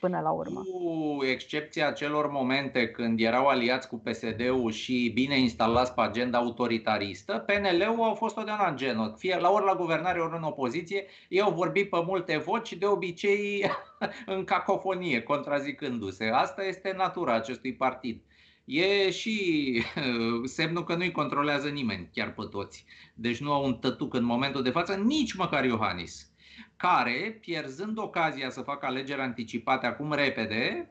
până 0.00 0.20
la 0.20 0.30
urmă. 0.30 0.60
Cu 0.60 1.24
excepția 1.24 1.90
celor 1.90 2.30
momente 2.30 2.88
când 2.90 3.20
erau 3.20 3.46
aliați 3.46 3.88
cu 3.88 3.96
PSD-ul 3.96 4.70
și 4.70 5.10
bine 5.14 5.38
instalați 5.38 5.94
pe 5.94 6.00
agenda 6.00 6.38
autoritaristă, 6.38 7.44
PNL-ul 7.46 8.02
au 8.02 8.14
fost 8.14 8.34
totdeauna 8.34 8.68
în 8.68 8.76
genul. 8.76 9.14
Fie 9.18 9.36
la 9.40 9.50
ori 9.50 9.64
la 9.64 9.74
guvernare, 9.74 10.20
ori 10.20 10.36
în 10.36 10.42
opoziție. 10.42 11.06
Ei 11.28 11.40
au 11.40 11.52
vorbit 11.52 11.90
pe 11.90 12.02
multe 12.06 12.36
voci, 12.36 12.72
de 12.72 12.86
obicei 12.86 13.70
în 14.34 14.44
cacofonie, 14.44 15.22
contrazicându-se. 15.22 16.24
Asta 16.24 16.64
este 16.64 16.94
natura 16.96 17.34
acestui 17.34 17.74
partid 17.74 18.22
e 18.70 19.10
și 19.10 19.82
semnul 20.44 20.84
că 20.84 20.94
nu-i 20.94 21.10
controlează 21.10 21.68
nimeni, 21.68 22.10
chiar 22.12 22.32
pe 22.32 22.42
toți. 22.50 22.84
Deci 23.14 23.40
nu 23.40 23.52
au 23.52 23.64
un 23.64 23.74
tătuc 23.74 24.14
în 24.14 24.24
momentul 24.24 24.62
de 24.62 24.70
față, 24.70 24.94
nici 24.94 25.34
măcar 25.34 25.64
Iohannis, 25.64 26.30
care, 26.76 27.38
pierzând 27.40 27.98
ocazia 27.98 28.50
să 28.50 28.60
facă 28.60 28.86
alegeri 28.86 29.20
anticipate 29.20 29.86
acum 29.86 30.12
repede, 30.12 30.90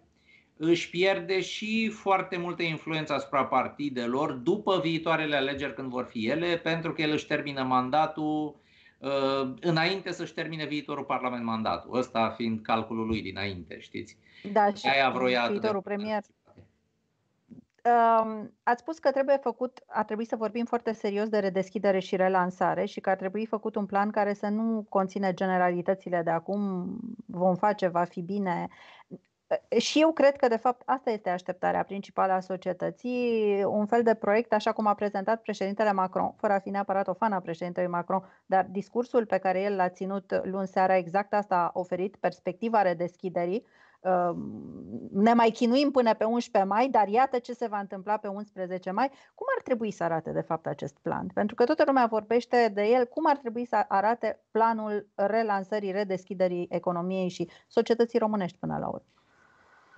își 0.57 0.89
pierde 0.89 1.41
și 1.41 1.89
foarte 1.89 2.37
multă 2.37 2.63
influență 2.63 3.13
asupra 3.13 3.45
partidelor 3.45 4.31
după 4.31 4.79
viitoarele 4.83 5.35
alegeri 5.35 5.73
când 5.73 5.89
vor 5.89 6.05
fi 6.05 6.27
ele, 6.27 6.57
pentru 6.57 6.93
că 6.93 7.01
el 7.01 7.11
își 7.11 7.25
termină 7.25 7.63
mandatul 7.63 8.59
uh, 8.97 9.53
înainte 9.59 10.11
să-și 10.11 10.33
termine 10.33 10.65
viitorul 10.65 11.03
Parlament 11.03 11.43
mandatul. 11.43 11.97
Ăsta 11.97 12.29
fiind 12.29 12.61
calculul 12.61 13.07
lui 13.07 13.21
dinainte, 13.21 13.79
știți? 13.79 14.17
Da, 14.51 14.73
și 14.73 14.87
Aia 14.87 15.09
viitorul 15.49 15.81
premier 15.81 16.21
Ați 18.63 18.81
spus 18.81 18.99
că 18.99 19.11
trebuie 19.11 19.37
făcut, 19.37 19.83
ar 19.87 20.05
trebui 20.05 20.25
să 20.25 20.35
vorbim 20.35 20.65
foarte 20.65 20.91
serios 20.91 21.29
de 21.29 21.39
redeschidere 21.39 21.99
și 21.99 22.15
relansare 22.15 22.85
și 22.85 22.99
că 22.99 23.09
ar 23.09 23.15
trebui 23.15 23.45
făcut 23.45 23.75
un 23.75 23.85
plan 23.85 24.09
care 24.09 24.33
să 24.33 24.47
nu 24.47 24.85
conține 24.89 25.33
generalitățile 25.33 26.21
de 26.21 26.29
acum, 26.29 26.87
vom 27.25 27.55
face, 27.55 27.87
va 27.87 28.03
fi 28.03 28.21
bine. 28.21 28.67
Și 29.77 30.01
eu 30.01 30.11
cred 30.11 30.35
că, 30.35 30.47
de 30.47 30.55
fapt, 30.55 30.81
asta 30.85 31.09
este 31.09 31.29
așteptarea 31.29 31.83
principală 31.83 32.33
a 32.33 32.39
societății, 32.39 33.63
un 33.63 33.85
fel 33.85 34.03
de 34.03 34.13
proiect, 34.13 34.53
așa 34.53 34.71
cum 34.71 34.85
a 34.85 34.93
prezentat 34.93 35.41
președintele 35.41 35.91
Macron, 35.91 36.33
fără 36.37 36.53
a 36.53 36.59
fi 36.59 36.69
neapărat 36.69 37.07
o 37.07 37.13
fană 37.13 37.35
a 37.35 37.39
președintelui 37.39 37.89
Macron, 37.89 38.23
dar 38.45 38.67
discursul 38.71 39.25
pe 39.25 39.37
care 39.37 39.61
el 39.61 39.75
l-a 39.75 39.89
ținut 39.89 40.41
luni 40.43 40.67
seara, 40.67 40.97
exact 40.97 41.33
asta 41.33 41.55
a 41.55 41.79
oferit, 41.79 42.15
perspectiva 42.15 42.81
redeschiderii, 42.81 43.65
ne 45.11 45.33
mai 45.33 45.49
chinuim 45.49 45.91
până 45.91 46.13
pe 46.13 46.23
11 46.23 46.71
mai, 46.71 46.89
dar 46.89 47.07
iată 47.07 47.39
ce 47.39 47.53
se 47.53 47.67
va 47.67 47.79
întâmpla 47.79 48.17
pe 48.17 48.27
11 48.27 48.91
mai. 48.91 49.07
Cum 49.35 49.47
ar 49.55 49.61
trebui 49.63 49.91
să 49.91 50.03
arate 50.03 50.31
de 50.31 50.41
fapt 50.41 50.67
acest 50.67 50.97
plan? 51.01 51.27
Pentru 51.33 51.55
că 51.55 51.63
toată 51.63 51.83
lumea 51.85 52.05
vorbește 52.05 52.71
de 52.73 52.83
el. 52.83 53.05
Cum 53.05 53.25
ar 53.27 53.37
trebui 53.37 53.65
să 53.65 53.85
arate 53.87 54.43
planul 54.51 55.07
relansării, 55.15 55.91
redeschiderii 55.91 56.67
economiei 56.69 57.29
și 57.29 57.49
societății 57.67 58.19
românești 58.19 58.57
până 58.57 58.77
la 58.77 58.87
urmă? 58.87 59.18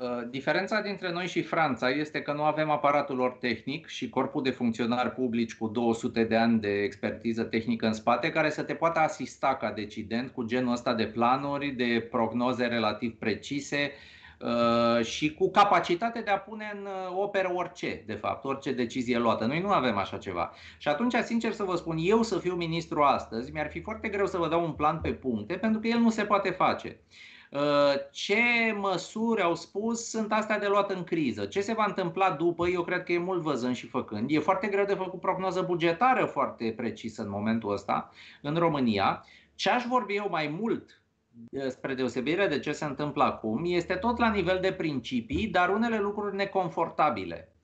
Uh, 0.01 0.07
diferența 0.29 0.81
dintre 0.81 1.11
noi 1.11 1.27
și 1.27 1.41
Franța 1.41 1.89
este 1.89 2.21
că 2.21 2.33
nu 2.33 2.43
avem 2.43 2.69
aparatul 2.69 3.15
lor 3.15 3.31
tehnic 3.31 3.87
și 3.87 4.09
corpul 4.09 4.43
de 4.43 4.49
funcționari 4.49 5.11
publici 5.11 5.55
cu 5.55 5.67
200 5.67 6.23
de 6.23 6.35
ani 6.35 6.59
de 6.59 6.81
expertiză 6.83 7.43
tehnică 7.43 7.85
în 7.85 7.93
spate 7.93 8.31
care 8.31 8.49
să 8.49 8.63
te 8.63 8.73
poată 8.73 8.99
asista 8.99 9.55
ca 9.55 9.71
decident 9.71 10.31
cu 10.31 10.43
genul 10.43 10.71
ăsta 10.71 10.93
de 10.93 11.05
planuri, 11.05 11.67
de 11.67 12.07
prognoze 12.11 12.65
relativ 12.65 13.17
precise 13.19 13.91
uh, 14.39 15.05
și 15.05 15.33
cu 15.33 15.51
capacitate 15.51 16.21
de 16.21 16.31
a 16.31 16.37
pune 16.37 16.71
în 16.73 16.85
uh, 16.85 17.17
operă 17.17 17.51
orice, 17.55 18.03
de 18.05 18.13
fapt, 18.13 18.45
orice 18.45 18.71
decizie 18.71 19.17
luată. 19.17 19.45
Noi 19.45 19.59
nu 19.59 19.69
avem 19.69 19.97
așa 19.97 20.17
ceva. 20.17 20.53
Și 20.77 20.87
atunci, 20.87 21.15
sincer 21.15 21.51
să 21.51 21.63
vă 21.63 21.75
spun, 21.75 21.97
eu 21.99 22.21
să 22.23 22.39
fiu 22.39 22.53
ministru 22.53 23.01
astăzi, 23.01 23.51
mi-ar 23.51 23.69
fi 23.69 23.81
foarte 23.81 24.07
greu 24.07 24.25
să 24.25 24.37
vă 24.37 24.47
dau 24.47 24.63
un 24.63 24.71
plan 24.71 24.99
pe 25.01 25.13
puncte, 25.13 25.53
pentru 25.53 25.79
că 25.79 25.87
el 25.87 25.99
nu 25.99 26.09
se 26.09 26.23
poate 26.23 26.49
face. 26.49 26.99
Uh, 27.51 27.93
ce 28.11 28.41
măsuri 28.77 29.41
au 29.41 29.55
spus 29.55 30.09
sunt 30.09 30.31
astea 30.31 30.59
de 30.59 30.67
luat 30.67 30.91
în 30.91 31.03
criză. 31.03 31.45
Ce 31.45 31.61
se 31.61 31.73
va 31.73 31.85
întâmpla 31.87 32.31
după, 32.31 32.67
eu 32.67 32.83
cred 32.83 33.03
că 33.03 33.11
e 33.11 33.17
mult 33.17 33.41
văzând 33.41 33.75
și 33.75 33.87
făcând. 33.87 34.29
E 34.31 34.39
foarte 34.39 34.67
greu 34.67 34.85
de 34.85 34.93
făcut 34.93 35.19
prognoză 35.19 35.61
bugetară 35.61 36.25
foarte 36.25 36.73
precisă 36.77 37.21
în 37.21 37.29
momentul 37.29 37.71
ăsta 37.71 38.11
în 38.41 38.55
România. 38.55 39.25
Ce 39.55 39.69
aș 39.69 39.83
vorbi 39.83 40.15
eu 40.15 40.27
mai 40.29 40.47
mult 40.47 41.03
uh, 41.51 41.67
spre 41.67 41.93
deosebire 41.93 42.47
de 42.47 42.59
ce 42.59 42.71
se 42.71 42.85
întâmplă 42.85 43.23
acum, 43.23 43.61
este 43.65 43.95
tot 43.95 44.17
la 44.17 44.29
nivel 44.29 44.59
de 44.61 44.73
principii, 44.73 45.47
dar 45.47 45.69
unele 45.69 45.99
lucruri 45.99 46.35
neconfortabile. 46.35 47.55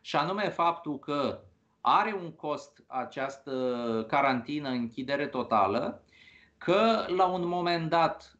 Și 0.00 0.16
anume 0.16 0.48
faptul 0.48 0.98
că 0.98 1.40
are 1.80 2.14
un 2.22 2.32
cost 2.32 2.84
această 2.86 3.52
carantină, 4.08 4.68
închidere 4.68 5.26
totală, 5.26 6.02
că 6.64 7.04
la 7.16 7.26
un 7.26 7.48
moment 7.48 7.88
dat 7.88 8.38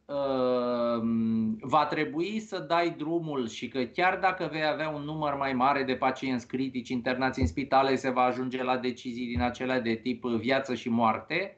va 1.61 1.85
trebui 1.85 2.39
să 2.39 2.59
dai 2.59 2.89
drumul 2.89 3.47
și 3.47 3.67
că 3.67 3.83
chiar 3.83 4.17
dacă 4.17 4.49
vei 4.51 4.65
avea 4.65 4.89
un 4.89 5.01
număr 5.03 5.33
mai 5.33 5.53
mare 5.53 5.83
de 5.83 5.95
pacienți 5.95 6.47
critici 6.47 6.89
internați 6.89 7.39
în 7.39 7.47
spitale, 7.47 7.95
se 7.95 8.09
va 8.09 8.21
ajunge 8.21 8.63
la 8.63 8.77
decizii 8.77 9.27
din 9.27 9.41
acelea 9.41 9.79
de 9.79 9.95
tip 9.95 10.23
viață 10.23 10.75
și 10.75 10.89
moarte, 10.89 11.57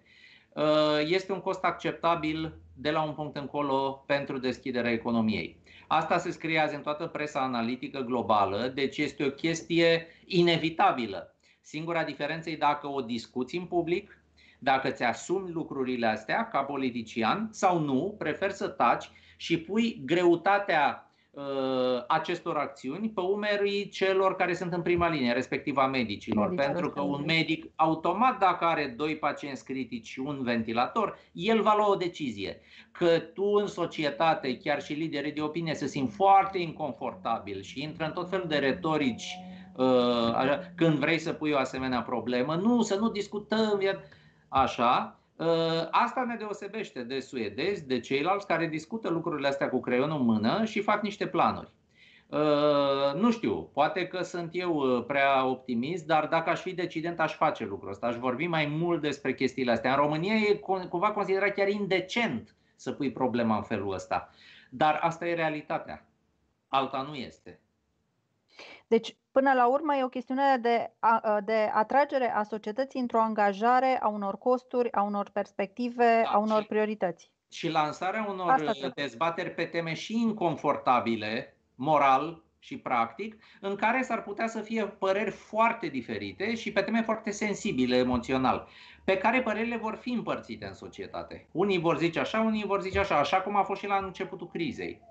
uh, 0.53 0.63
este 1.05 1.31
un 1.31 1.39
cost 1.39 1.63
acceptabil 1.63 2.53
de 2.75 2.91
la 2.91 3.03
un 3.03 3.13
punct 3.13 3.35
încolo 3.35 4.03
pentru 4.05 4.37
deschiderea 4.37 4.91
economiei. 4.91 5.61
Asta 5.87 6.17
se 6.17 6.31
scrie 6.31 6.59
azi 6.59 6.75
în 6.75 6.81
toată 6.81 7.05
presa 7.05 7.39
analitică 7.39 7.99
globală, 7.99 8.71
deci 8.75 8.97
este 8.97 9.25
o 9.25 9.29
chestie 9.29 10.07
inevitabilă. 10.25 11.35
Singura 11.61 12.03
diferență 12.03 12.49
e 12.49 12.55
dacă 12.55 12.87
o 12.87 13.01
discuți 13.01 13.55
în 13.55 13.65
public, 13.65 14.22
dacă 14.63 14.89
ți 14.89 15.03
asumi 15.03 15.51
lucrurile 15.51 16.07
astea 16.07 16.47
ca 16.47 16.61
politician 16.61 17.47
sau 17.51 17.79
nu, 17.79 18.15
prefer 18.17 18.51
să 18.51 18.67
taci 18.67 19.09
și 19.37 19.59
pui 19.59 20.01
greutatea 20.05 21.11
uh, 21.31 21.43
acestor 22.07 22.57
acțiuni 22.57 23.09
pe 23.09 23.21
umerii 23.21 23.89
celor 23.89 24.35
care 24.35 24.53
sunt 24.53 24.73
în 24.73 24.81
prima 24.81 25.09
linie, 25.09 25.31
respectiv 25.31 25.77
a 25.77 25.87
medicilor. 25.87 26.49
Medici, 26.49 26.65
Pentru 26.65 26.89
că 26.89 27.01
un 27.01 27.23
medic, 27.25 27.71
automat 27.75 28.39
dacă 28.39 28.65
are 28.65 28.93
doi 28.97 29.17
pacienți 29.17 29.65
critici 29.65 30.07
și 30.07 30.19
un 30.19 30.43
ventilator, 30.43 31.17
el 31.31 31.61
va 31.61 31.73
lua 31.77 31.89
o 31.89 31.95
decizie. 31.95 32.59
Că 32.91 33.19
tu 33.19 33.43
în 33.43 33.67
societate, 33.67 34.57
chiar 34.57 34.81
și 34.81 34.93
liderii 34.93 35.31
de 35.31 35.41
opinie, 35.41 35.73
se 35.73 35.87
simt 35.87 36.11
foarte 36.11 36.57
inconfortabil 36.57 37.61
și 37.61 37.81
intră 37.81 38.05
în 38.05 38.11
tot 38.11 38.29
felul 38.29 38.47
de 38.47 38.57
retorici 38.57 39.37
uh, 39.75 40.59
când 40.75 40.97
vrei 40.97 41.19
să 41.19 41.33
pui 41.33 41.51
o 41.51 41.57
asemenea 41.57 42.01
problemă. 42.01 42.55
Nu, 42.55 42.81
să 42.81 42.95
nu 42.95 43.09
discutăm. 43.09 43.79
Așa, 44.53 45.19
ă, 45.39 45.87
Asta 45.91 46.23
ne 46.23 46.35
deosebește 46.35 47.03
de 47.03 47.19
suedezi, 47.19 47.87
de 47.87 47.99
ceilalți 47.99 48.47
care 48.47 48.67
discută 48.67 49.09
lucrurile 49.09 49.47
astea 49.47 49.69
cu 49.69 49.79
creionul 49.79 50.19
în 50.19 50.25
mână 50.25 50.65
și 50.65 50.81
fac 50.81 51.01
niște 51.01 51.27
planuri. 51.27 51.71
Ă, 52.31 53.13
nu 53.15 53.31
știu, 53.31 53.69
poate 53.73 54.07
că 54.07 54.21
sunt 54.21 54.49
eu 54.51 54.77
ă, 54.77 55.01
prea 55.01 55.45
optimist, 55.45 56.05
dar 56.05 56.27
dacă 56.27 56.49
aș 56.49 56.61
fi 56.61 56.73
decident, 56.73 57.19
aș 57.19 57.35
face 57.35 57.65
lucrul 57.65 57.89
ăsta. 57.89 58.07
Aș 58.07 58.15
vorbi 58.15 58.47
mai 58.47 58.65
mult 58.65 59.01
despre 59.01 59.33
chestiile 59.33 59.71
astea. 59.71 59.91
În 59.91 59.97
România 59.97 60.33
e 60.35 60.53
cumva 60.89 61.11
considerat 61.11 61.53
chiar 61.53 61.67
indecent 61.67 62.55
să 62.75 62.91
pui 62.91 63.11
problema 63.11 63.55
în 63.55 63.63
felul 63.63 63.93
ăsta. 63.93 64.29
Dar 64.69 64.99
asta 65.01 65.27
e 65.27 65.33
realitatea. 65.33 66.07
Alta 66.67 67.01
nu 67.01 67.15
este. 67.15 67.59
Deci, 68.87 69.17
până 69.33 69.53
la 69.53 69.67
urmă, 69.67 69.95
e 69.95 70.03
o 70.03 70.07
chestiune 70.17 70.57
de, 70.61 70.91
de 71.45 71.69
atragere 71.73 72.33
a 72.35 72.43
societății 72.43 72.99
într-o 72.99 73.21
angajare 73.21 73.99
a 74.01 74.07
unor 74.07 74.37
costuri, 74.37 74.91
a 74.91 75.01
unor 75.01 75.29
perspective, 75.33 76.21
da, 76.23 76.29
a 76.29 76.37
unor 76.37 76.61
și, 76.61 76.67
priorități. 76.67 77.31
Și 77.51 77.69
lansarea 77.69 78.25
unor 78.29 78.49
Asta 78.49 78.91
dezbateri 78.95 79.49
pe 79.51 79.63
teme 79.63 79.93
și 79.93 80.21
inconfortabile, 80.21 81.57
moral 81.75 82.43
și 82.59 82.77
practic, 82.77 83.43
în 83.61 83.75
care 83.75 84.01
s-ar 84.01 84.23
putea 84.23 84.47
să 84.47 84.59
fie 84.59 84.85
păreri 84.85 85.31
foarte 85.31 85.87
diferite 85.87 86.55
și 86.55 86.71
pe 86.71 86.81
teme 86.81 87.01
foarte 87.01 87.31
sensibile 87.31 87.95
emoțional, 87.95 88.67
pe 89.03 89.17
care 89.17 89.41
părerile 89.41 89.77
vor 89.77 89.95
fi 89.95 90.11
împărțite 90.11 90.65
în 90.65 90.73
societate. 90.73 91.47
Unii 91.51 91.79
vor 91.79 91.97
zice 91.97 92.19
așa, 92.19 92.39
unii 92.39 92.65
vor 92.65 92.81
zice 92.81 92.99
așa, 92.99 93.17
așa 93.17 93.41
cum 93.41 93.55
a 93.55 93.63
fost 93.63 93.79
și 93.79 93.87
la 93.87 93.95
începutul 93.95 94.47
crizei. 94.47 95.01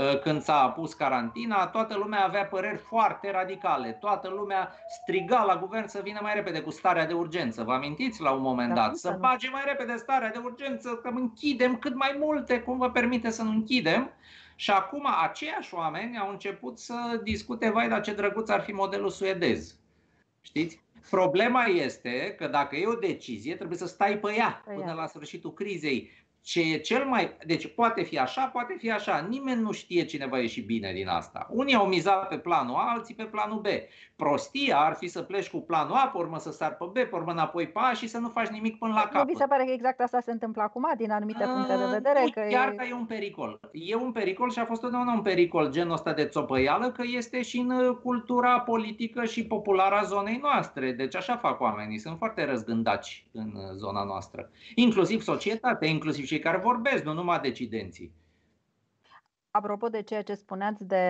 Uh, 0.00 0.18
când 0.20 0.42
s-a 0.42 0.68
pus 0.68 0.94
carantina, 0.94 1.66
toată 1.66 1.96
lumea 1.96 2.24
avea 2.24 2.46
păreri 2.46 2.78
foarte 2.78 3.30
radicale. 3.30 3.92
Toată 3.92 4.28
lumea 4.28 4.74
striga 5.00 5.44
la 5.44 5.56
guvern 5.56 5.86
să 5.86 6.00
vină 6.04 6.18
mai 6.22 6.34
repede 6.34 6.60
cu 6.60 6.70
starea 6.70 7.06
de 7.06 7.12
urgență. 7.12 7.62
Vă 7.62 7.72
amintiți 7.72 8.20
la 8.20 8.30
un 8.30 8.42
moment 8.42 8.74
da, 8.74 8.74
dat? 8.74 8.96
Să 8.96 9.16
bage 9.20 9.50
mai 9.50 9.62
repede 9.66 9.96
starea 9.96 10.30
de 10.30 10.40
urgență, 10.44 10.88
că 11.02 11.08
închidem 11.08 11.76
cât 11.76 11.94
mai 11.94 12.16
multe, 12.18 12.60
cum 12.60 12.78
vă 12.78 12.90
permite 12.90 13.30
să 13.30 13.42
nu 13.42 13.50
închidem. 13.50 14.10
Și 14.54 14.70
acum 14.70 15.06
aceiași 15.22 15.74
oameni 15.74 16.18
au 16.18 16.30
început 16.30 16.78
să 16.78 17.20
discute, 17.22 17.70
vai, 17.70 17.88
dar 17.88 18.00
ce 18.00 18.14
drăguț 18.14 18.48
ar 18.48 18.60
fi 18.60 18.72
modelul 18.72 19.10
suedez. 19.10 19.78
Știți? 20.40 20.80
Problema 21.10 21.64
este 21.64 22.34
că 22.38 22.46
dacă 22.46 22.76
e 22.76 22.86
o 22.86 22.94
decizie, 22.94 23.54
trebuie 23.54 23.78
să 23.78 23.86
stai 23.86 24.18
pe 24.18 24.34
ea 24.34 24.62
până 24.74 24.92
la 24.92 25.06
sfârșitul 25.06 25.52
crizei 25.52 26.10
ce 26.42 26.60
e 26.60 26.78
cel 26.78 27.04
mai. 27.04 27.36
Deci 27.46 27.74
poate 27.74 28.02
fi 28.02 28.18
așa, 28.18 28.46
poate 28.46 28.76
fi 28.78 28.90
așa. 28.90 29.26
Nimeni 29.28 29.60
nu 29.60 29.72
știe 29.72 30.04
cine 30.04 30.26
va 30.26 30.38
ieși 30.38 30.60
bine 30.60 30.92
din 30.92 31.08
asta. 31.08 31.46
Unii 31.50 31.74
au 31.74 31.86
mizat 31.86 32.28
pe 32.28 32.38
planul 32.38 32.74
A, 32.74 32.90
alții 32.90 33.14
pe 33.14 33.24
planul 33.24 33.60
B. 33.60 33.66
Prostia 34.24 34.78
ar 34.78 34.94
fi 34.94 35.08
să 35.08 35.22
pleci 35.22 35.50
cu 35.50 35.60
planul 35.60 35.94
A, 35.94 36.08
pe 36.12 36.18
urmă 36.18 36.38
să 36.38 36.50
sar 36.50 36.76
pe 36.76 36.84
B, 36.84 36.92
pe 36.92 37.08
urmă 37.12 37.32
înapoi 37.32 37.68
pe 37.68 37.78
A 37.78 37.92
și 37.92 38.06
să 38.06 38.18
nu 38.18 38.28
faci 38.28 38.48
nimic 38.48 38.78
până 38.78 38.92
la 38.92 39.00
capăt. 39.00 39.16
Nu 39.16 39.24
vi 39.24 39.38
se 39.38 39.46
pare 39.46 39.64
că 39.64 39.70
exact 39.70 40.00
asta 40.00 40.20
se 40.20 40.30
întâmplă 40.30 40.62
acum, 40.62 40.92
din 40.96 41.10
anumite 41.10 41.44
puncte 41.44 41.76
de 41.76 41.86
vedere? 41.90 42.20
Nu, 42.22 42.30
că 42.30 42.40
chiar 42.48 42.68
e... 42.72 42.74
că 42.74 42.84
e 42.84 42.92
un 42.92 43.06
pericol. 43.06 43.60
E 43.72 43.94
un 43.94 44.12
pericol 44.12 44.50
și 44.50 44.58
a 44.58 44.64
fost 44.64 44.80
totdeauna 44.80 45.12
un 45.12 45.22
pericol 45.22 45.70
genul 45.70 45.92
ăsta 45.92 46.12
de 46.12 46.24
țopăială, 46.24 46.90
că 46.90 47.02
este 47.06 47.42
și 47.42 47.58
în 47.58 47.70
uh, 47.70 47.96
cultura 48.02 48.60
politică 48.60 49.24
și 49.24 49.46
populară 49.46 49.94
a 49.94 50.02
zonei 50.02 50.38
noastre. 50.42 50.92
Deci 50.92 51.16
așa 51.16 51.36
fac 51.36 51.60
oamenii, 51.60 51.98
sunt 51.98 52.18
foarte 52.18 52.44
răzgândaci 52.44 53.26
în 53.32 53.52
uh, 53.54 53.62
zona 53.76 54.04
noastră. 54.04 54.50
Inclusiv 54.74 55.22
societatea, 55.22 55.88
inclusiv 55.88 56.26
cei 56.26 56.38
care 56.38 56.58
vorbesc, 56.58 57.04
nu 57.04 57.12
numai 57.12 57.40
decidenții. 57.40 58.12
Apropo 59.50 59.88
de 59.88 60.02
ceea 60.02 60.22
ce 60.22 60.34
spuneați 60.34 60.84
de 60.84 61.04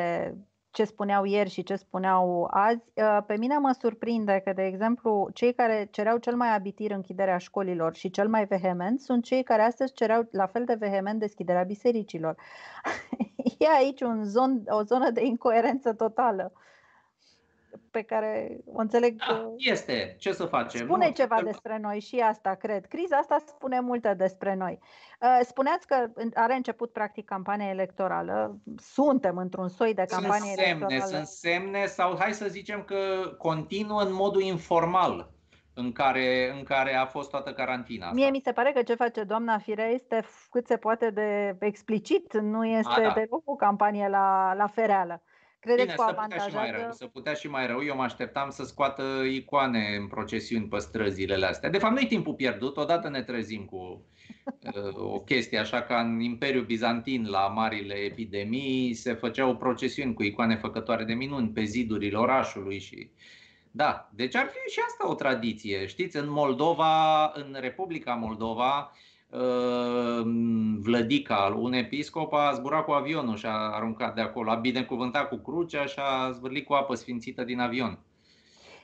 ce 0.71 0.85
spuneau 0.85 1.25
ieri 1.25 1.51
și 1.51 1.63
ce 1.63 1.77
spuneau 1.77 2.49
azi, 2.51 2.83
ă, 2.97 3.21
pe 3.27 3.37
mine 3.37 3.59
mă 3.59 3.77
surprinde 3.81 4.41
că, 4.45 4.53
de 4.53 4.63
exemplu, 4.63 5.31
cei 5.35 5.53
care 5.53 5.89
cereau 5.91 6.17
cel 6.19 6.37
mai 6.37 6.55
abitir 6.55 6.91
închiderea 6.91 7.39
școlilor 7.39 7.95
și 7.95 8.11
cel 8.11 8.29
mai 8.29 8.45
vehement 8.45 9.01
sunt 9.01 9.25
cei 9.25 9.43
care 9.43 9.63
astăzi 9.63 9.93
cereau 9.93 10.29
la 10.31 10.47
fel 10.47 10.65
de 10.65 10.75
vehement 10.75 11.19
deschiderea 11.19 11.63
bisericilor. 11.63 12.37
E 13.59 13.67
aici 13.77 14.01
un 14.01 14.25
zon, 14.25 14.63
o 14.67 14.83
zonă 14.83 15.11
de 15.11 15.25
incoerență 15.25 15.93
totală 15.93 16.53
pe 17.91 18.03
care 18.03 18.57
o 18.67 18.81
înțeleg. 18.81 19.17
Da, 19.17 19.53
este. 19.57 20.17
Ce 20.19 20.33
să 20.33 20.45
facem? 20.45 20.81
Spune 20.81 21.07
nu, 21.07 21.13
ceva 21.13 21.43
despre 21.45 21.79
noi 21.79 22.01
și 22.01 22.19
asta, 22.19 22.55
cred. 22.55 22.87
Criza 22.87 23.17
asta 23.17 23.37
spune 23.47 23.81
multe 23.81 24.15
despre 24.15 24.55
noi. 24.55 24.79
Uh, 25.21 25.39
spuneați 25.43 25.87
că 25.87 26.07
are 26.35 26.55
început 26.55 26.93
practic 26.93 27.25
campania 27.25 27.69
electorală. 27.69 28.59
Suntem 28.77 29.37
într-un 29.37 29.69
soi 29.69 29.95
de 29.95 30.05
campanie 30.09 30.41
sunt 30.41 30.59
semne, 30.59 30.71
electorală. 30.71 31.17
Sunt 31.17 31.27
semne 31.27 31.87
sau 31.87 32.17
hai 32.19 32.33
să 32.33 32.47
zicem 32.49 32.83
că 32.83 32.97
continuă 33.39 34.03
în 34.03 34.13
modul 34.13 34.43
informal 34.43 35.31
în 35.75 35.93
care, 35.93 36.53
în 36.57 36.63
care 36.63 36.95
a 36.95 37.07
fost 37.07 37.31
toată 37.31 37.53
carantina 37.53 38.05
asta. 38.07 38.17
Mie 38.17 38.31
mi 38.31 38.41
se 38.45 38.53
pare 38.53 38.73
că 38.73 38.83
ce 38.83 38.95
face 38.95 39.23
doamna 39.23 39.59
Firea 39.59 39.87
este 39.87 40.25
cât 40.51 40.67
se 40.67 40.77
poate 40.77 41.11
de 41.11 41.57
explicit, 41.61 42.41
nu 42.41 42.67
este 42.67 43.01
a, 43.01 43.03
da. 43.03 43.13
deloc 43.13 43.43
o 43.45 43.55
campanie 43.55 44.09
la, 44.09 44.55
la 44.57 44.67
fereală. 44.67 45.23
Credeți 45.61 45.85
Bine, 45.85 45.95
că 45.97 46.03
să 46.07 46.15
putea 46.15 46.47
și 46.47 46.55
mai 46.55 46.71
rău, 46.71 46.91
să 46.91 47.07
putea 47.07 47.35
și 47.35 47.49
mai 47.49 47.67
rău. 47.67 47.85
Eu 47.85 47.97
mă 47.97 48.03
așteptam 48.03 48.51
să 48.51 48.65
scoată 48.65 49.03
icoane 49.31 49.97
în 50.01 50.07
procesiuni 50.07 50.69
pe 50.69 50.79
străzile 50.79 51.47
astea. 51.47 51.71
De 51.71 51.79
fapt, 51.79 51.95
nu-i 51.95 52.07
timpul 52.07 52.35
pierdut. 52.35 52.77
Odată 52.77 53.09
ne 53.09 53.23
trezim 53.23 53.65
cu 53.65 54.07
uh, 54.75 54.95
o 54.95 55.21
chestie 55.21 55.59
așa 55.59 55.83
ca 55.83 56.01
în 56.01 56.21
Imperiul 56.21 56.65
Bizantin 56.65 57.29
la 57.29 57.47
marile 57.47 57.95
epidemii 57.95 58.95
se 58.95 59.15
făceau 59.15 59.57
procesiuni 59.57 60.15
cu 60.15 60.23
icoane 60.23 60.57
făcătoare 60.57 61.05
de 61.05 61.15
minuni 61.15 61.49
pe 61.49 61.65
zidurile 61.65 62.19
orașului 62.19 62.79
și 62.79 63.11
da, 63.73 64.11
deci 64.15 64.35
ar 64.37 64.47
fi 64.47 64.73
și 64.73 64.81
asta 64.87 65.11
o 65.11 65.15
tradiție. 65.15 65.87
Știți, 65.87 66.17
în 66.17 66.31
Moldova, 66.31 67.25
în 67.35 67.57
Republica 67.61 68.15
Moldova, 68.15 68.93
Ehm, 68.93 69.10
Vlădica, 70.83 71.57
un 71.59 71.73
episcop, 71.73 72.33
a 72.33 72.53
zburat 72.53 72.85
cu 72.85 72.91
avionul 72.91 73.37
și 73.37 73.47
a 73.47 73.75
aruncat 73.75 74.15
de 74.15 74.21
acolo, 74.21 74.51
a 74.51 74.55
binecuvântat 74.55 75.29
cu 75.29 75.37
crucea 75.37 75.85
și 75.85 75.99
a 75.99 76.31
zvârlit 76.31 76.67
cu 76.67 76.73
apă 76.73 76.95
sfințită 76.95 77.45
din 77.45 77.61
avion. 77.61 77.99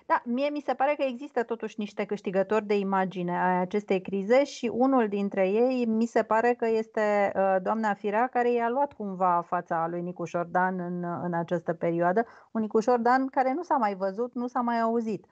Da, 0.07 0.23
mie 0.25 0.49
mi 0.49 0.63
se 0.67 0.75
pare 0.75 0.95
că 0.99 1.05
există 1.09 1.43
totuși 1.43 1.75
niște 1.79 2.05
câștigători 2.05 2.67
de 2.67 2.79
imagine 2.79 3.37
a 3.37 3.61
acestei 3.61 4.01
crize 4.01 4.45
și 4.45 4.71
unul 4.73 5.09
dintre 5.09 5.49
ei 5.49 5.85
mi 5.85 6.07
se 6.07 6.23
pare 6.23 6.55
că 6.55 6.67
este 6.69 7.33
uh, 7.35 7.57
doamna 7.63 7.95
Firea 7.95 8.27
care 8.27 8.53
i-a 8.53 8.69
luat 8.69 8.93
cumva 8.93 9.45
fața 9.47 9.87
lui 9.91 10.03
Nicu 10.03 10.25
Șordan 10.25 10.81
în, 10.81 11.05
în 11.23 11.35
această 11.35 11.73
perioadă. 11.73 12.27
Un 12.51 12.61
Nicu 12.61 12.81
Șordan 12.81 13.27
care 13.27 13.53
nu 13.53 13.63
s-a 13.63 13.77
mai 13.77 13.95
văzut, 13.95 14.35
nu 14.35 14.47
s-a 14.47 14.61
mai 14.61 14.81
auzit. 14.81 15.27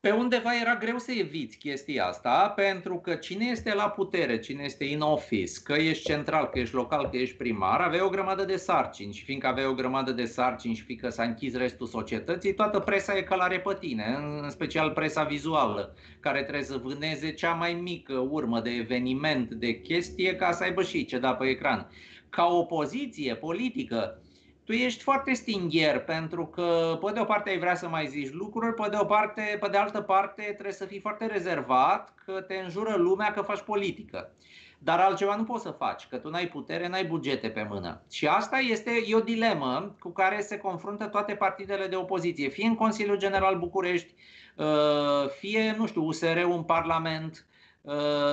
Pe 0.00 0.10
undeva 0.10 0.50
era 0.60 0.76
greu 0.76 0.98
să 0.98 1.12
eviți 1.12 1.56
chestia 1.56 2.06
asta, 2.06 2.52
pentru 2.56 2.98
că 2.98 3.14
cine 3.14 3.44
este 3.44 3.74
la 3.74 3.88
putere, 3.88 4.38
cine 4.38 4.62
este 4.64 4.84
in 4.84 5.00
office, 5.00 5.52
că 5.64 5.72
ești 5.72 6.04
central, 6.04 6.46
că 6.48 6.58
ești 6.58 6.74
local, 6.74 7.08
că 7.08 7.16
ești 7.16 7.36
primar, 7.36 7.80
avea 7.80 8.04
o 8.04 8.08
grămadă 8.08 8.44
de 8.44 8.56
sarcini 8.56 9.12
și 9.12 9.24
fiindcă 9.24 9.46
avea 9.46 9.68
o 9.68 9.74
grămadă 9.74 10.12
de 10.12 10.24
sarcini 10.24 10.74
și 10.74 10.82
fiindcă 10.82 11.08
s-a 11.08 11.22
închis 11.22 11.56
restul 11.56 11.86
societății, 11.86 12.54
toată 12.54 12.78
presa 12.78 13.16
e 13.16 13.22
călare 13.22 13.60
pe 13.60 13.76
tine, 13.80 14.18
în 14.42 14.50
special 14.50 14.90
presa 14.90 15.24
vizuală, 15.24 15.94
care 16.20 16.42
trebuie 16.42 16.64
să 16.64 16.80
vâneze 16.82 17.32
cea 17.32 17.52
mai 17.52 17.72
mică 17.72 18.14
urmă 18.14 18.60
de 18.60 18.70
eveniment, 18.70 19.50
de 19.50 19.80
chestie, 19.80 20.36
ca 20.36 20.52
să 20.52 20.62
aibă 20.62 20.82
și 20.82 21.04
ce 21.04 21.18
da 21.18 21.34
pe 21.34 21.46
ecran. 21.46 21.90
Ca 22.28 22.44
opoziție 22.44 23.34
politică, 23.34 24.22
tu 24.70 24.76
ești 24.76 25.02
foarte 25.02 25.32
stingher 25.32 26.04
pentru 26.04 26.46
că 26.46 26.98
pe 27.04 27.12
de 27.12 27.20
o 27.20 27.24
parte 27.24 27.50
ai 27.50 27.58
vrea 27.58 27.74
să 27.74 27.88
mai 27.88 28.06
zici 28.06 28.32
lucruri, 28.32 28.74
pe 28.74 28.88
de 28.90 28.96
o 29.00 29.04
parte, 29.04 29.56
pe 29.60 29.68
de 29.68 29.76
altă 29.76 30.00
parte 30.00 30.42
trebuie 30.42 30.72
să 30.72 30.84
fii 30.84 31.00
foarte 31.00 31.26
rezervat 31.26 32.14
că 32.24 32.32
te 32.32 32.54
înjură 32.54 32.94
lumea 32.96 33.32
că 33.32 33.42
faci 33.42 33.60
politică. 33.60 34.32
Dar 34.78 34.98
altceva 34.98 35.36
nu 35.36 35.44
poți 35.44 35.62
să 35.62 35.70
faci, 35.70 36.06
că 36.06 36.16
tu 36.16 36.28
n-ai 36.28 36.46
putere, 36.48 36.88
n-ai 36.88 37.04
bugete 37.04 37.48
pe 37.48 37.66
mână. 37.70 38.02
Și 38.10 38.26
asta 38.26 38.58
este 38.58 38.90
e 39.06 39.14
o 39.14 39.20
dilemă 39.20 39.96
cu 39.98 40.10
care 40.10 40.40
se 40.40 40.58
confruntă 40.58 41.06
toate 41.06 41.34
partidele 41.34 41.86
de 41.86 41.96
opoziție, 41.96 42.48
fie 42.48 42.66
în 42.66 42.74
Consiliul 42.74 43.18
General 43.18 43.58
București, 43.58 44.14
uh, 44.56 45.28
fie, 45.38 45.74
nu 45.78 45.86
știu, 45.86 46.04
USR-ul 46.04 46.52
în 46.52 46.62
Parlament, 46.62 47.44
Uh, 47.49 47.49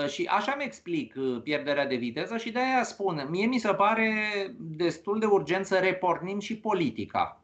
și 0.08 0.26
așa 0.26 0.56
mi 0.56 0.64
explic 0.64 1.14
uh, 1.18 1.42
pierderea 1.44 1.88
de 1.88 1.96
viteză 1.96 2.38
și 2.38 2.52
de 2.52 2.60
aia 2.60 2.84
spun, 2.84 3.28
mie 3.30 3.46
mi 3.46 3.58
se 3.58 3.74
pare 3.74 4.12
destul 4.58 5.20
de 5.20 5.26
urgent 5.26 5.66
să 5.66 5.78
repornim 5.78 6.40
și 6.40 6.58
politica, 6.58 7.42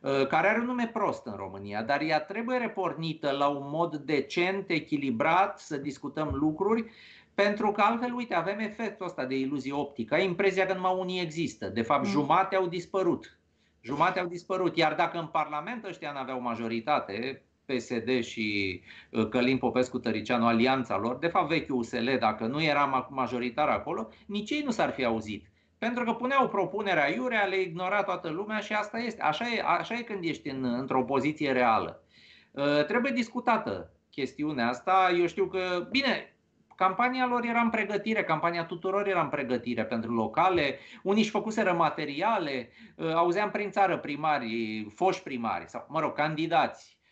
uh, 0.00 0.26
care 0.26 0.48
are 0.48 0.58
un 0.58 0.64
nume 0.64 0.90
prost 0.92 1.26
în 1.26 1.34
România, 1.36 1.82
dar 1.82 2.00
ea 2.00 2.20
trebuie 2.20 2.58
repornită 2.58 3.30
la 3.30 3.46
un 3.46 3.68
mod 3.70 3.96
decent, 3.96 4.70
echilibrat, 4.70 5.58
să 5.58 5.76
discutăm 5.76 6.30
lucruri, 6.32 6.90
pentru 7.34 7.72
că 7.72 7.80
altfel, 7.80 8.14
uite, 8.14 8.34
avem 8.34 8.58
efectul 8.58 9.06
ăsta 9.06 9.24
de 9.24 9.38
iluzie 9.38 9.72
optică, 9.72 10.14
ai 10.14 10.24
impresia 10.24 10.66
că 10.66 10.74
numai 10.74 10.96
unii 10.98 11.20
există, 11.20 11.68
de 11.68 11.82
fapt 11.82 12.04
mm. 12.04 12.10
jumate 12.10 12.56
au 12.56 12.66
dispărut. 12.66 13.38
Jumate 13.80 14.20
au 14.20 14.26
dispărut, 14.26 14.76
iar 14.76 14.94
dacă 14.94 15.18
în 15.18 15.26
Parlament 15.26 15.84
ăștia 15.84 16.12
n-aveau 16.12 16.40
majoritate, 16.40 17.42
PSD 17.66 18.22
și 18.22 18.80
uh, 19.10 19.28
Călin 19.28 19.58
Popescu 19.58 19.98
Tăricianu, 19.98 20.46
alianța 20.46 20.98
lor, 20.98 21.16
de 21.16 21.26
fapt 21.26 21.48
vechiul 21.48 21.76
USL, 21.76 22.10
dacă 22.18 22.46
nu 22.46 22.62
era 22.62 23.06
majoritar 23.10 23.68
acolo, 23.68 24.08
nici 24.26 24.50
ei 24.50 24.62
nu 24.64 24.70
s-ar 24.70 24.90
fi 24.90 25.04
auzit. 25.04 25.46
Pentru 25.78 26.04
că 26.04 26.12
puneau 26.12 26.48
propunerea 26.48 27.14
iurea, 27.14 27.44
le 27.44 27.60
ignora 27.60 28.02
toată 28.02 28.28
lumea 28.28 28.58
și 28.58 28.72
asta 28.72 28.98
este. 28.98 29.22
Așa 29.22 29.44
e, 29.44 29.62
așa 29.66 29.94
e 29.94 30.02
când 30.02 30.24
ești 30.24 30.48
în, 30.48 30.64
într-o 30.64 31.04
poziție 31.04 31.52
reală. 31.52 32.02
Uh, 32.50 32.84
trebuie 32.84 33.12
discutată 33.12 33.90
chestiunea 34.10 34.68
asta. 34.68 35.14
Eu 35.18 35.26
știu 35.26 35.46
că, 35.46 35.86
bine, 35.90 36.36
campania 36.76 37.26
lor 37.26 37.44
era 37.44 37.60
în 37.60 37.70
pregătire, 37.70 38.24
campania 38.24 38.64
tuturor 38.64 39.08
era 39.08 39.20
în 39.20 39.28
pregătire 39.28 39.84
pentru 39.84 40.12
locale, 40.12 40.78
unii 41.02 41.22
își 41.22 41.30
făcuseră 41.30 41.72
materiale, 41.72 42.70
uh, 42.96 43.14
auzeam 43.14 43.50
prin 43.50 43.70
țară 43.70 43.98
primari, 43.98 44.86
foști 44.94 45.22
primari, 45.22 45.68
sau, 45.68 45.86
mă 45.88 46.00
rog, 46.00 46.12
candidați 46.12 46.94
Uh, 46.94 47.03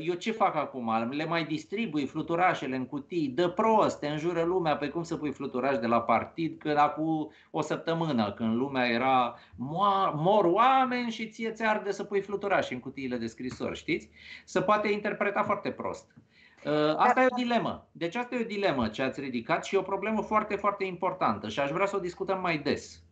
eu 0.00 0.14
ce 0.14 0.32
fac 0.32 0.54
acum? 0.54 1.08
Le 1.10 1.24
mai 1.24 1.44
distribui 1.44 2.06
fluturașele 2.06 2.76
în 2.76 2.86
cutii, 2.86 3.28
dă 3.28 3.48
prost, 3.48 3.98
te 3.98 4.06
înjură 4.06 4.42
lumea, 4.42 4.76
pe 4.76 4.88
cum 4.88 5.02
să 5.02 5.16
pui 5.16 5.32
fluturaș 5.32 5.78
de 5.78 5.86
la 5.86 6.00
partid, 6.00 6.58
când 6.58 6.76
acum 6.76 7.30
o 7.50 7.60
săptămână, 7.60 8.32
când 8.32 8.56
lumea 8.56 8.86
era 8.86 9.34
mor 10.14 10.44
oameni 10.44 11.10
și 11.10 11.28
ție 11.28 11.50
ți 11.50 11.64
arde 11.64 11.92
să 11.92 12.04
pui 12.04 12.20
fluturaș 12.20 12.70
în 12.70 12.80
cutiile 12.80 13.16
de 13.16 13.26
scrisori, 13.26 13.78
știți? 13.78 14.08
Se 14.44 14.62
poate 14.62 14.88
interpreta 14.92 15.42
foarte 15.42 15.70
prost. 15.70 16.16
Uh, 16.64 16.94
asta 16.96 17.22
e 17.22 17.26
o 17.30 17.36
dilemă. 17.36 17.88
Deci 17.92 18.14
asta 18.14 18.34
e 18.34 18.40
o 18.40 18.46
dilemă 18.46 18.88
ce 18.88 19.02
ați 19.02 19.20
ridicat 19.20 19.64
și 19.64 19.74
e 19.74 19.78
o 19.78 19.82
problemă 19.82 20.22
foarte, 20.22 20.56
foarte 20.56 20.84
importantă 20.84 21.48
și 21.48 21.60
aș 21.60 21.70
vrea 21.70 21.86
să 21.86 21.96
o 21.96 22.00
discutăm 22.00 22.40
mai 22.40 22.58
des. 22.58 23.02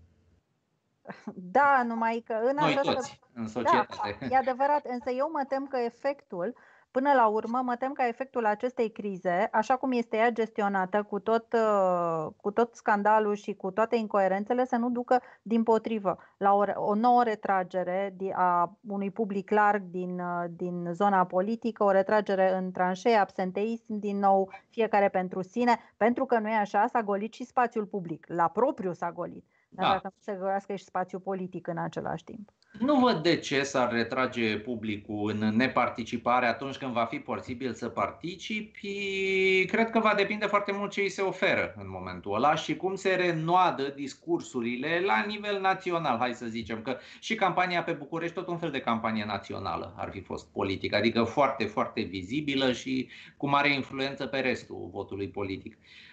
Da, 1.34 1.82
numai 1.86 2.22
că 2.26 2.32
în 2.32 2.56
Noi 2.60 2.70
această... 2.70 2.92
toți, 2.92 3.20
în 3.34 3.48
societate. 3.48 4.16
Da, 4.20 4.26
e 4.26 4.36
adevărat, 4.36 4.84
însă 4.84 5.10
eu 5.10 5.30
mă 5.32 5.44
tem 5.48 5.66
că 5.66 5.76
efectul 5.76 6.54
Până 6.96 7.12
la 7.12 7.26
urmă, 7.26 7.60
mă 7.64 7.76
tem 7.76 7.92
ca 7.92 8.06
efectul 8.08 8.46
acestei 8.46 8.90
crize, 8.90 9.48
așa 9.52 9.76
cum 9.76 9.92
este 9.92 10.16
ea 10.16 10.30
gestionată, 10.30 11.02
cu 11.02 11.18
tot, 11.18 11.52
uh, 11.52 12.26
cu 12.36 12.50
tot 12.50 12.74
scandalul 12.74 13.34
și 13.34 13.54
cu 13.54 13.70
toate 13.70 13.96
incoerențele, 13.96 14.64
să 14.64 14.76
nu 14.76 14.90
ducă 14.90 15.22
din 15.42 15.62
potrivă 15.62 16.18
la 16.36 16.54
o, 16.54 16.64
o 16.74 16.94
nouă 16.94 17.22
retragere 17.22 18.16
a 18.32 18.78
unui 18.88 19.10
public 19.10 19.50
larg 19.50 19.82
din, 19.82 20.20
uh, 20.20 20.44
din 20.50 20.88
zona 20.92 21.24
politică, 21.24 21.84
o 21.84 21.90
retragere 21.90 22.54
în 22.54 22.70
tranșee, 22.70 23.16
absenteism 23.16 23.98
din 23.98 24.18
nou, 24.18 24.50
fiecare 24.68 25.08
pentru 25.08 25.42
sine, 25.42 25.78
pentru 25.96 26.24
că 26.24 26.38
nu 26.38 26.48
e 26.48 26.56
așa, 26.56 26.86
s-a 26.86 27.02
golit 27.02 27.32
și 27.32 27.44
spațiul 27.44 27.84
public, 27.84 28.26
la 28.28 28.48
propriu 28.48 28.92
s-a 28.92 29.12
golit. 29.12 29.44
Dar 29.68 29.86
da. 29.86 29.92
dacă 29.92 30.12
nu 30.14 30.32
se 30.32 30.38
golească 30.38 30.74
și 30.74 30.84
spațiul 30.84 31.20
politic 31.20 31.66
în 31.66 31.78
același 31.78 32.24
timp. 32.24 32.50
Nu 32.78 32.98
văd 33.00 33.22
de 33.22 33.36
ce 33.36 33.62
s-ar 33.62 33.92
retrage 33.92 34.58
publicul 34.58 35.30
în 35.30 35.56
neparticipare 35.56 36.46
atunci 36.46 36.76
când 36.76 36.92
va 36.92 37.04
fi 37.04 37.18
posibil 37.18 37.72
să 37.72 37.88
participi. 37.88 39.64
Cred 39.64 39.90
că 39.90 39.98
va 39.98 40.14
depinde 40.16 40.46
foarte 40.46 40.72
mult 40.72 40.90
ce 40.90 41.00
îi 41.00 41.08
se 41.08 41.22
oferă 41.22 41.74
în 41.76 41.86
momentul 41.88 42.34
ăla 42.34 42.54
și 42.54 42.76
cum 42.76 42.94
se 42.94 43.14
renoadă 43.14 43.82
discursurile 43.82 45.02
la 45.04 45.24
nivel 45.26 45.60
național, 45.60 46.18
hai 46.18 46.34
să 46.34 46.46
zicem. 46.46 46.82
Că 46.82 46.96
și 47.20 47.34
campania 47.34 47.82
pe 47.82 47.92
București, 47.92 48.34
tot 48.34 48.48
un 48.48 48.58
fel 48.58 48.70
de 48.70 48.80
campanie 48.80 49.24
națională 49.24 49.94
ar 49.96 50.10
fi 50.10 50.20
fost 50.20 50.46
politică, 50.52 50.96
adică 50.96 51.22
foarte, 51.22 51.64
foarte 51.64 52.00
vizibilă 52.00 52.72
și 52.72 53.08
cu 53.36 53.48
mare 53.48 53.74
influență 53.74 54.26
pe 54.26 54.38
restul 54.38 54.88
votului 54.92 55.28
politic. 55.28 55.78
Uh, 55.80 56.05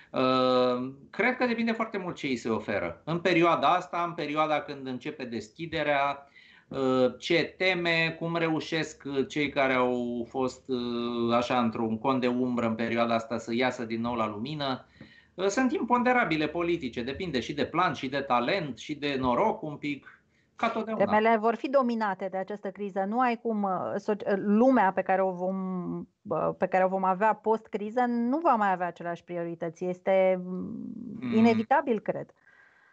cred 1.10 1.38
că 1.38 1.46
depinde 1.48 1.72
foarte 1.72 1.98
mult 1.98 2.16
ce 2.16 2.28
îi 2.28 2.36
se 2.36 2.50
oferă. 2.50 3.02
În 3.04 3.20
perioada 3.20 3.68
asta, 3.68 4.04
în 4.08 4.14
perioada 4.14 4.62
când 4.62 4.88
începe 4.88 5.24
deschiderea, 5.24 6.28
Uh, 6.74 7.14
ce 7.18 7.54
teme, 7.58 8.16
cum 8.20 8.36
reușesc 8.36 9.04
uh, 9.06 9.28
cei 9.28 9.50
care 9.50 9.74
au 9.74 10.28
fost 10.30 10.64
uh, 10.68 11.34
așa 11.34 11.60
într-un 11.60 11.98
cont 11.98 12.22
de 12.22 12.28
umbră 12.28 12.66
în 12.66 12.76
perioada 12.76 13.14
asta 13.14 13.38
să 13.38 13.54
iasă 13.54 13.86
din 13.86 14.02
nou 14.02 14.16
la 14.16 14.28
lumină. 14.28 14.86
Sunt 15.48 15.72
imponderabile 15.72 16.48
politice, 16.48 17.04
depinde 17.04 17.40
și 17.40 17.54
de 17.54 17.66
plan, 17.66 17.94
și 17.94 18.08
de 18.08 18.20
talent, 18.20 18.78
și 18.78 18.96
de 18.96 19.16
noroc 19.20 19.62
un 19.62 19.76
pic, 19.76 20.23
ca 20.56 20.70
totdeauna. 20.70 21.06
Temele 21.06 21.38
vor 21.38 21.56
fi 21.56 21.70
dominate 21.70 22.28
de 22.32 22.38
această 22.38 22.70
criză. 22.72 23.04
Nu 23.08 23.20
ai 23.20 23.40
cum, 23.42 23.68
lumea 24.36 24.92
pe 24.92 25.02
care 25.02 25.22
o 25.22 25.32
vom, 25.32 25.58
pe 26.58 26.68
care 26.68 26.86
o 26.86 26.88
vom 26.88 27.04
avea 27.04 27.34
post-criză 27.34 28.04
nu 28.08 28.38
va 28.38 28.56
mai 28.56 28.72
avea 28.72 28.88
aceleași 28.88 29.24
priorități. 29.24 29.86
Este 29.86 30.42
mm. 30.44 31.34
inevitabil, 31.34 32.00
cred. 32.00 32.34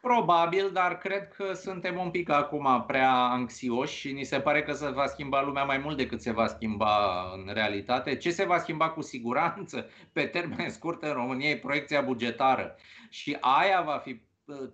Probabil, 0.00 0.70
dar 0.72 0.98
cred 0.98 1.28
că 1.28 1.52
suntem 1.52 1.98
un 1.98 2.10
pic 2.10 2.30
acum 2.30 2.84
prea 2.86 3.12
anxioși 3.12 3.98
și 3.98 4.12
ni 4.12 4.24
se 4.24 4.40
pare 4.40 4.62
că 4.62 4.72
se 4.72 4.88
va 4.88 5.06
schimba 5.06 5.42
lumea 5.42 5.64
mai 5.64 5.78
mult 5.78 5.96
decât 5.96 6.20
se 6.20 6.32
va 6.32 6.46
schimba 6.46 7.22
în 7.34 7.52
realitate. 7.52 8.16
Ce 8.16 8.30
se 8.30 8.44
va 8.44 8.58
schimba 8.58 8.90
cu 8.90 9.02
siguranță 9.02 9.88
pe 10.12 10.22
termen 10.22 10.70
scurt 10.70 11.02
în 11.02 11.12
România 11.12 11.48
e 11.48 11.56
proiecția 11.56 12.00
bugetară 12.00 12.76
și 13.08 13.36
aia 13.40 13.82
va 13.82 13.96
fi 13.96 14.20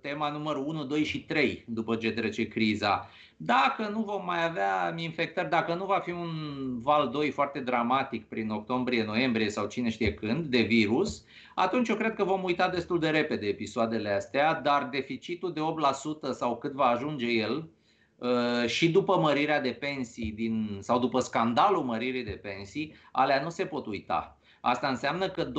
tema 0.00 0.30
numărul 0.30 0.64
1, 0.66 0.84
2 0.84 1.04
și 1.04 1.24
3 1.24 1.64
după 1.66 1.96
ce 1.96 2.10
trece 2.10 2.48
criza. 2.48 3.10
Dacă 3.36 3.88
nu 3.88 4.02
vom 4.02 4.24
mai 4.24 4.44
avea 4.44 4.94
infectări, 4.96 5.48
dacă 5.48 5.74
nu 5.74 5.84
va 5.84 5.98
fi 5.98 6.10
un 6.10 6.30
val 6.82 7.08
2 7.08 7.30
foarte 7.30 7.60
dramatic 7.60 8.28
prin 8.28 8.50
octombrie, 8.50 9.04
noiembrie 9.04 9.50
sau 9.50 9.66
cine 9.66 9.90
știe 9.90 10.14
când 10.14 10.44
de 10.44 10.60
virus, 10.60 11.24
atunci 11.54 11.88
eu 11.88 11.96
cred 11.96 12.14
că 12.14 12.24
vom 12.24 12.42
uita 12.42 12.68
destul 12.68 12.98
de 12.98 13.08
repede 13.08 13.46
episoadele 13.46 14.10
astea, 14.10 14.60
dar 14.60 14.88
deficitul 14.92 15.52
de 15.52 15.60
8% 16.30 16.32
sau 16.32 16.56
cât 16.56 16.72
va 16.72 16.84
ajunge 16.84 17.26
el 17.26 17.68
uh, 18.16 18.66
și 18.66 18.90
după 18.90 19.18
mărirea 19.18 19.60
de 19.60 19.70
pensii 19.70 20.32
din, 20.32 20.78
sau 20.80 20.98
după 20.98 21.20
scandalul 21.20 21.82
măririi 21.82 22.24
de 22.24 22.40
pensii, 22.42 22.94
alea 23.12 23.42
nu 23.42 23.50
se 23.50 23.64
pot 23.64 23.86
uita. 23.86 24.35
Asta 24.68 24.88
înseamnă 24.88 25.28
că 25.28 25.44
2-3 25.44 25.50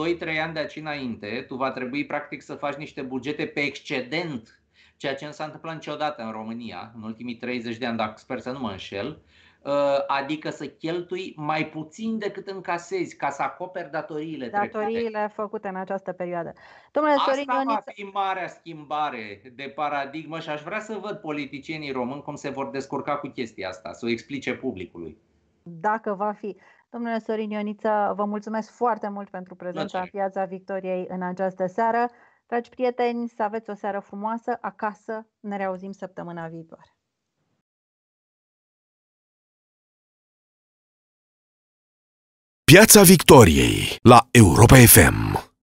ani 0.44 0.54
de 0.54 0.60
aici 0.60 0.76
înainte, 0.76 1.46
tu 1.48 1.56
va 1.56 1.72
trebui 1.72 2.06
practic 2.06 2.42
să 2.42 2.56
faci 2.56 2.76
niște 2.76 3.02
bugete 3.02 3.46
pe 3.46 3.60
excedent, 3.60 4.62
ceea 4.98 5.16
ce 5.16 5.26
nu 5.26 5.32
s-a 5.32 5.44
întâmplat 5.44 5.74
niciodată 5.74 6.24
în 6.24 6.32
România, 6.32 6.92
în 6.96 7.04
ultimii 7.04 7.36
30 7.36 7.78
de 7.78 7.86
ani, 7.86 7.98
dacă 7.98 8.14
sper 8.18 8.40
să 8.40 8.52
nu 8.52 8.60
mă 8.60 8.70
înșel, 8.70 9.22
uh, 9.64 9.74
adică 10.08 10.50
să 10.50 10.66
cheltui 10.66 11.34
mai 11.38 11.66
puțin 11.68 12.18
decât 12.18 12.48
încasezi 12.48 13.16
ca 13.16 13.30
să 13.30 13.42
acoperi 13.42 13.92
datoriile 13.92 14.48
Datoriile 14.48 15.10
trecute. 15.10 15.34
făcute 15.36 15.68
în 15.68 15.76
această 15.76 16.12
perioadă. 16.12 16.54
Domnule 16.92 17.16
Asta 17.16 17.32
Sorin 17.32 17.48
Ioniță... 17.50 17.84
va 17.86 17.92
fi 17.94 18.04
marea 18.04 18.48
schimbare 18.48 19.42
de 19.56 19.72
paradigmă 19.76 20.40
și 20.40 20.50
aș 20.50 20.62
vrea 20.62 20.80
să 20.80 20.98
văd 21.02 21.18
politicienii 21.18 21.92
români 21.92 22.22
cum 22.22 22.36
se 22.36 22.50
vor 22.50 22.70
descurca 22.70 23.16
cu 23.16 23.28
chestia 23.28 23.70
asta, 23.70 23.94
să 23.94 24.06
o 24.06 24.10
explice 24.10 24.54
publicului. 24.54 25.18
Dacă 25.64 26.14
va 26.14 26.32
fi. 26.32 26.56
Domnule 26.90 27.20
Sorin 27.20 27.50
Ioniță, 27.50 28.14
vă 28.16 28.26
mulțumesc 28.26 28.70
foarte 28.70 29.08
mult 29.10 29.30
pentru 29.30 29.56
prezența 29.56 30.00
în 30.00 30.08
Piața 30.12 30.46
Victoriei 30.46 31.06
în 31.10 31.22
această 31.22 31.66
seară. 31.68 32.10
Dragi 32.48 32.70
prieteni, 32.70 33.30
să 33.30 33.44
aveți 33.44 33.70
o 33.70 33.74
seară 33.74 34.00
frumoasă 34.00 34.58
acasă. 34.62 35.28
Ne 35.40 35.58
reauzim 35.58 35.92
săptămâna 35.92 36.48
viitoare. 36.48 36.98
Piața 42.64 43.02
Victoriei 43.02 43.98
la 44.02 44.28
Europa 44.32 44.76
FM 44.76 45.47